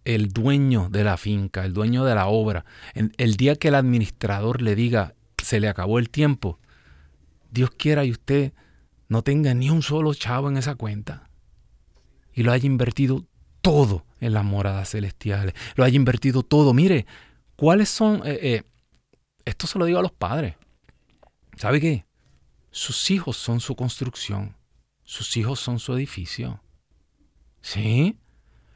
el 0.05 0.29
dueño 0.29 0.89
de 0.89 1.03
la 1.03 1.17
finca, 1.17 1.65
el 1.65 1.73
dueño 1.73 2.05
de 2.05 2.15
la 2.15 2.27
obra, 2.27 2.65
el 2.93 3.37
día 3.37 3.55
que 3.55 3.67
el 3.67 3.75
administrador 3.75 4.61
le 4.61 4.75
diga, 4.75 5.13
se 5.41 5.59
le 5.59 5.69
acabó 5.69 5.99
el 5.99 6.09
tiempo, 6.09 6.59
Dios 7.51 7.71
quiera 7.71 8.05
y 8.05 8.11
usted 8.11 8.53
no 9.07 9.21
tenga 9.21 9.53
ni 9.53 9.69
un 9.69 9.81
solo 9.81 10.13
chavo 10.13 10.49
en 10.49 10.57
esa 10.57 10.75
cuenta 10.75 11.29
y 12.33 12.43
lo 12.43 12.51
haya 12.51 12.67
invertido 12.67 13.25
todo 13.61 14.05
en 14.19 14.33
las 14.33 14.45
moradas 14.45 14.91
celestiales, 14.91 15.53
lo 15.75 15.83
haya 15.83 15.95
invertido 15.95 16.43
todo. 16.43 16.73
Mire, 16.73 17.05
¿cuáles 17.55 17.89
son? 17.89 18.21
Eh, 18.25 18.39
eh, 18.41 18.63
esto 19.45 19.67
se 19.67 19.79
lo 19.79 19.85
digo 19.85 19.99
a 19.99 20.03
los 20.03 20.11
padres. 20.11 20.55
¿Sabe 21.55 21.81
qué? 21.81 22.05
Sus 22.69 23.09
hijos 23.09 23.37
son 23.37 23.59
su 23.59 23.75
construcción, 23.75 24.55
sus 25.03 25.35
hijos 25.37 25.59
son 25.59 25.79
su 25.79 25.93
edificio. 25.93 26.61
¿Sí? 27.61 28.17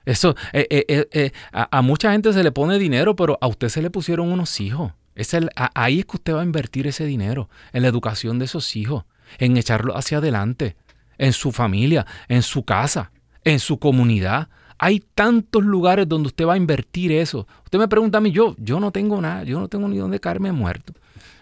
Eso, 0.05 0.35
eh, 0.53 1.31
a, 1.51 1.81
mucha 1.83 2.11
gente 2.11 2.33
se 2.33 2.43
le 2.43 2.51
pone 2.51 2.79
dinero, 2.79 3.15
pero 3.15 3.37
a 3.39 3.47
usted 3.47 3.69
se 3.69 3.83
le 3.83 3.91
pusieron 3.91 4.31
unos 4.31 4.59
hijos. 4.59 4.93
Es 5.15 5.33
el, 5.33 5.49
ahí 5.55 5.99
es 5.99 6.05
que 6.05 6.17
usted 6.17 6.33
va 6.33 6.41
a 6.41 6.45
invertir 6.45 6.87
ese 6.87 7.05
dinero, 7.05 7.49
en 7.73 7.81
la 7.81 7.89
educación 7.89 8.39
de 8.39 8.45
esos 8.45 8.75
hijos 8.75 9.05
en 9.39 9.57
echarlo 9.57 9.97
hacia 9.97 10.17
adelante, 10.17 10.75
en 11.17 11.33
su 11.33 11.51
familia, 11.51 12.05
en 12.27 12.41
su 12.41 12.63
casa, 12.63 13.11
en 13.43 13.59
su 13.59 13.79
comunidad. 13.79 14.49
Hay 14.77 14.99
tantos 15.13 15.63
lugares 15.63 16.07
donde 16.07 16.27
usted 16.27 16.47
va 16.47 16.53
a 16.53 16.57
invertir 16.57 17.11
eso. 17.11 17.47
Usted 17.63 17.79
me 17.79 17.87
pregunta 17.87 18.17
a 18.17 18.21
mí, 18.21 18.31
yo, 18.31 18.55
yo 18.57 18.79
no 18.79 18.91
tengo 18.91 19.21
nada, 19.21 19.43
yo 19.43 19.59
no 19.59 19.67
tengo 19.67 19.87
ni 19.87 19.97
dónde 19.97 20.19
caerme 20.19 20.51
muerto. 20.51 20.93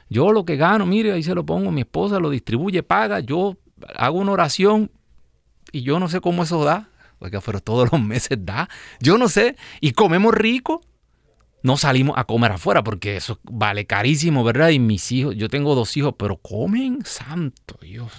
Yo 0.10 0.32
lo 0.32 0.44
que 0.44 0.58
gano, 0.58 0.86
mire, 0.86 1.14
ahí 1.14 1.24
se 1.24 1.36
lo 1.36 1.46
pongo, 1.46 1.72
mi 1.72 1.82
esposa 1.82 2.20
lo 2.20 2.30
distribuye, 2.30 2.84
paga, 2.84 3.20
yo 3.20 3.58
hago 3.96 4.18
una 4.18 4.32
oración 4.32 4.92
y 5.72 5.84
yo 5.84 6.00
no 6.00 6.10
sé 6.10 6.20
cómo 6.20 6.44
eso 6.44 6.64
da, 6.64 6.90
porque 7.20 7.40
pero 7.40 7.62
todos 7.62 7.92
los 7.92 8.02
meses 8.02 8.38
da, 8.42 8.68
yo 9.00 9.18
no 9.18 9.30
sé, 9.30 9.56
y 9.80 9.92
comemos 9.92 10.34
rico, 10.34 10.82
no 11.62 11.78
salimos 11.78 12.18
a 12.18 12.24
comer 12.24 12.54
afuera 12.54 12.84
porque 12.84 13.18
eso 13.18 13.40
vale 13.44 13.86
carísimo, 13.86 14.44
¿verdad? 14.44 14.70
Y 14.70 14.80
mis 14.80 15.12
hijos, 15.12 15.36
yo 15.36 15.50
tengo 15.50 15.76
dos 15.76 15.96
hijos, 15.98 16.16
pero 16.18 16.38
comen, 16.38 17.00
santo 17.04 17.78
Dios. 17.82 18.12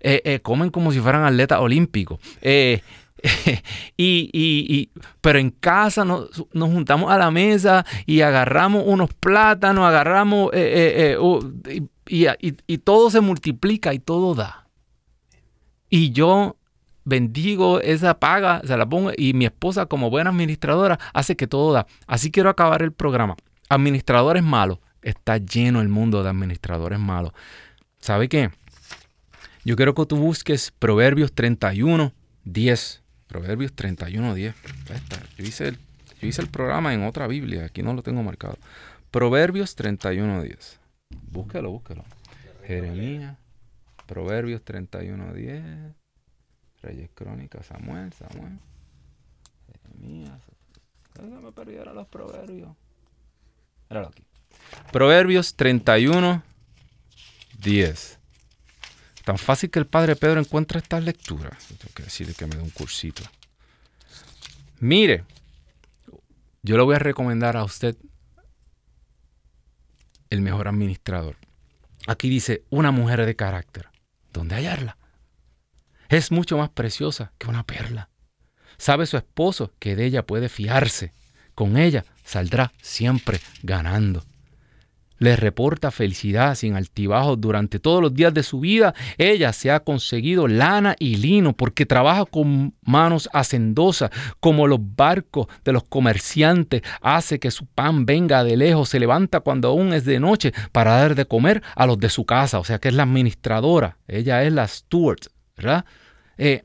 Eh, 0.00 0.22
eh, 0.24 0.40
comen 0.40 0.70
como 0.70 0.92
si 0.92 1.00
fueran 1.00 1.24
atletas 1.24 1.60
olímpicos. 1.60 2.20
Eh, 2.40 2.80
y, 3.96 4.90
pero 5.20 5.38
en 5.38 5.50
casa 5.50 6.04
nos, 6.04 6.30
juntamos 6.52 7.10
a 7.10 7.18
la 7.18 7.30
mesa 7.30 7.84
y 8.06 8.22
agarramos 8.22 8.84
unos 8.86 9.12
plátanos, 9.12 9.84
agarramos 9.84 10.52
y, 12.08 12.26
y 12.66 12.78
todo 12.78 13.10
se 13.10 13.20
multiplica 13.20 13.92
y 13.92 13.98
todo 13.98 14.34
da. 14.34 14.68
Y 15.90 16.12
yo 16.12 16.56
bendigo 17.10 17.80
esa 17.80 18.18
paga, 18.18 18.62
se 18.64 18.74
la 18.76 18.88
pongo 18.88 19.12
y 19.14 19.34
mi 19.34 19.44
esposa 19.44 19.84
como 19.84 20.08
buena 20.08 20.30
administradora 20.30 20.98
hace 21.12 21.36
que 21.36 21.46
todo 21.46 21.74
da. 21.74 21.86
Así 22.06 22.30
quiero 22.30 22.48
acabar 22.48 22.80
el 22.80 22.92
programa. 22.92 23.36
Administradores 23.68 24.42
malos. 24.42 24.78
Está 25.02 25.36
lleno 25.36 25.80
el 25.82 25.88
mundo 25.88 26.22
de 26.22 26.30
administradores 26.30 26.98
malos. 26.98 27.32
¿Sabe 27.98 28.28
qué? 28.28 28.50
Yo 29.64 29.76
quiero 29.76 29.94
que 29.94 30.06
tú 30.06 30.16
busques 30.16 30.72
Proverbios 30.78 31.32
31, 31.34 32.12
10. 32.44 33.02
Proverbios 33.26 33.72
31, 33.74 34.34
10. 34.34 34.54
Yo 35.36 35.44
hice, 35.44 35.68
el, 35.68 35.78
yo 36.20 36.28
hice 36.28 36.40
el 36.40 36.48
programa 36.48 36.94
en 36.94 37.04
otra 37.04 37.26
Biblia, 37.26 37.66
aquí 37.66 37.82
no 37.82 37.92
lo 37.92 38.02
tengo 38.02 38.22
marcado. 38.22 38.56
Proverbios 39.10 39.74
31, 39.74 40.42
10. 40.42 40.80
Búsquelo, 41.30 41.70
búsquelo. 41.70 42.04
Jeremías, 42.66 43.36
Proverbios 44.06 44.62
31, 44.62 45.34
10. 45.34 45.99
Reyes 46.82 47.10
Crónicas, 47.14 47.66
Samuel, 47.66 48.12
Samuel. 48.12 48.58
Jeremías. 49.82 50.40
Me 51.20 51.52
perdiera 51.52 51.92
los 51.92 52.06
proverbios. 52.08 52.70
Míralo 53.88 54.08
aquí. 54.08 54.24
Proverbios 54.92 55.54
31, 55.54 56.42
10. 57.58 58.18
Tan 59.24 59.38
fácil 59.38 59.70
que 59.70 59.78
el 59.78 59.86
padre 59.86 60.16
Pedro 60.16 60.40
encuentra 60.40 60.78
estas 60.78 61.04
lecturas. 61.04 61.66
Tengo 61.66 61.92
que 61.94 62.04
decirle 62.04 62.34
que 62.34 62.46
me 62.46 62.56
dé 62.56 62.62
un 62.62 62.70
cursito. 62.70 63.22
Mire, 64.78 65.24
yo 66.62 66.76
le 66.76 66.82
voy 66.82 66.96
a 66.96 66.98
recomendar 66.98 67.56
a 67.56 67.64
usted 67.64 67.96
el 70.30 70.40
mejor 70.40 70.68
administrador. 70.68 71.36
Aquí 72.06 72.30
dice 72.30 72.64
una 72.70 72.90
mujer 72.90 73.26
de 73.26 73.36
carácter. 73.36 73.88
¿Dónde 74.32 74.54
hallarla? 74.54 74.96
Es 76.10 76.30
mucho 76.32 76.58
más 76.58 76.70
preciosa 76.70 77.32
que 77.38 77.48
una 77.48 77.64
perla. 77.64 78.10
Sabe 78.76 79.06
su 79.06 79.16
esposo 79.16 79.72
que 79.78 79.94
de 79.94 80.06
ella 80.06 80.26
puede 80.26 80.48
fiarse. 80.48 81.12
Con 81.54 81.76
ella 81.76 82.04
saldrá 82.24 82.72
siempre 82.80 83.40
ganando. 83.62 84.24
Le 85.18 85.36
reporta 85.36 85.90
felicidad 85.90 86.54
sin 86.54 86.76
altibajos 86.76 87.38
durante 87.38 87.78
todos 87.78 88.00
los 88.00 88.14
días 88.14 88.32
de 88.32 88.42
su 88.42 88.60
vida. 88.60 88.94
Ella 89.18 89.52
se 89.52 89.70
ha 89.70 89.80
conseguido 89.80 90.48
lana 90.48 90.96
y 90.98 91.16
lino 91.16 91.52
porque 91.52 91.84
trabaja 91.84 92.24
con 92.24 92.74
manos 92.80 93.28
hacendosas, 93.34 94.10
como 94.40 94.66
los 94.66 94.80
barcos 94.80 95.46
de 95.62 95.74
los 95.74 95.84
comerciantes. 95.84 96.80
Hace 97.02 97.38
que 97.38 97.50
su 97.50 97.66
pan 97.66 98.06
venga 98.06 98.42
de 98.44 98.56
lejos. 98.56 98.88
Se 98.88 98.98
levanta 98.98 99.40
cuando 99.40 99.68
aún 99.68 99.92
es 99.92 100.06
de 100.06 100.18
noche 100.18 100.54
para 100.72 100.96
dar 100.96 101.14
de 101.14 101.26
comer 101.26 101.62
a 101.76 101.84
los 101.84 101.98
de 101.98 102.08
su 102.08 102.24
casa. 102.24 102.58
O 102.58 102.64
sea 102.64 102.78
que 102.78 102.88
es 102.88 102.94
la 102.94 103.02
administradora. 103.02 103.98
Ella 104.08 104.42
es 104.42 104.54
la 104.54 104.66
steward, 104.66 105.20
¿verdad? 105.54 105.84
Eh, 106.42 106.64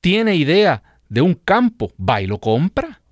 tiene 0.00 0.34
idea 0.34 0.82
de 1.10 1.20
un 1.20 1.34
campo, 1.34 1.92
va 2.00 2.22
y 2.22 2.26
lo 2.26 2.38
compra. 2.38 3.02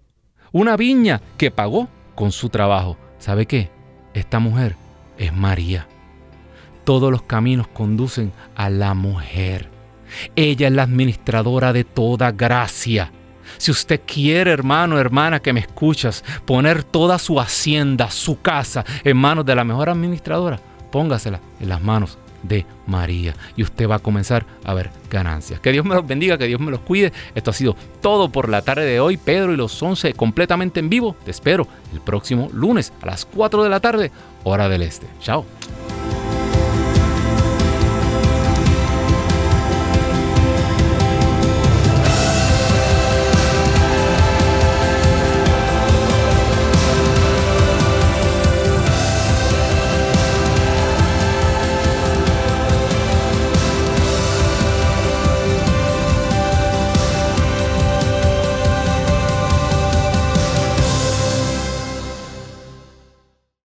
Una 0.50 0.74
viña 0.74 1.20
que 1.36 1.50
pagó 1.50 1.88
con 2.14 2.32
su 2.32 2.48
trabajo. 2.48 2.96
¿Sabe 3.18 3.44
qué? 3.44 3.68
Esta 4.14 4.38
mujer 4.38 4.74
es 5.18 5.34
María. 5.34 5.86
Todos 6.84 7.12
los 7.12 7.24
caminos 7.24 7.68
conducen 7.68 8.32
a 8.54 8.70
la 8.70 8.94
mujer. 8.94 9.68
Ella 10.34 10.68
es 10.68 10.72
la 10.72 10.84
administradora 10.84 11.74
de 11.74 11.84
toda 11.84 12.32
gracia. 12.32 13.12
Si 13.58 13.70
usted 13.70 14.00
quiere, 14.06 14.52
hermano, 14.52 14.98
hermana, 14.98 15.40
que 15.40 15.52
me 15.52 15.60
escuchas, 15.60 16.24
poner 16.46 16.84
toda 16.84 17.18
su 17.18 17.38
hacienda, 17.38 18.10
su 18.10 18.40
casa 18.40 18.82
en 19.04 19.18
manos 19.18 19.44
de 19.44 19.54
la 19.54 19.64
mejor 19.64 19.90
administradora, 19.90 20.58
póngasela 20.90 21.40
en 21.60 21.68
las 21.68 21.82
manos 21.82 22.16
de 22.48 22.66
María. 22.86 23.34
Y 23.56 23.62
usted 23.62 23.88
va 23.88 23.96
a 23.96 24.00
comenzar 24.00 24.46
a 24.64 24.74
ver 24.74 24.90
ganancias. 25.10 25.60
Que 25.60 25.72
Dios 25.72 25.84
me 25.84 25.94
los 25.94 26.06
bendiga, 26.06 26.38
que 26.38 26.46
Dios 26.46 26.60
me 26.60 26.70
los 26.70 26.80
cuide. 26.80 27.12
Esto 27.34 27.50
ha 27.50 27.54
sido 27.54 27.76
todo 28.00 28.30
por 28.30 28.48
la 28.48 28.62
tarde 28.62 28.84
de 28.84 29.00
hoy. 29.00 29.16
Pedro 29.16 29.52
y 29.52 29.56
los 29.56 29.82
11 29.82 30.14
completamente 30.14 30.80
en 30.80 30.88
vivo. 30.88 31.16
Te 31.24 31.30
espero 31.30 31.66
el 31.92 32.00
próximo 32.00 32.50
lunes 32.52 32.92
a 33.02 33.06
las 33.06 33.24
4 33.24 33.62
de 33.62 33.70
la 33.70 33.80
tarde, 33.80 34.10
hora 34.44 34.68
del 34.68 34.82
este. 34.82 35.06
Chao. 35.20 35.44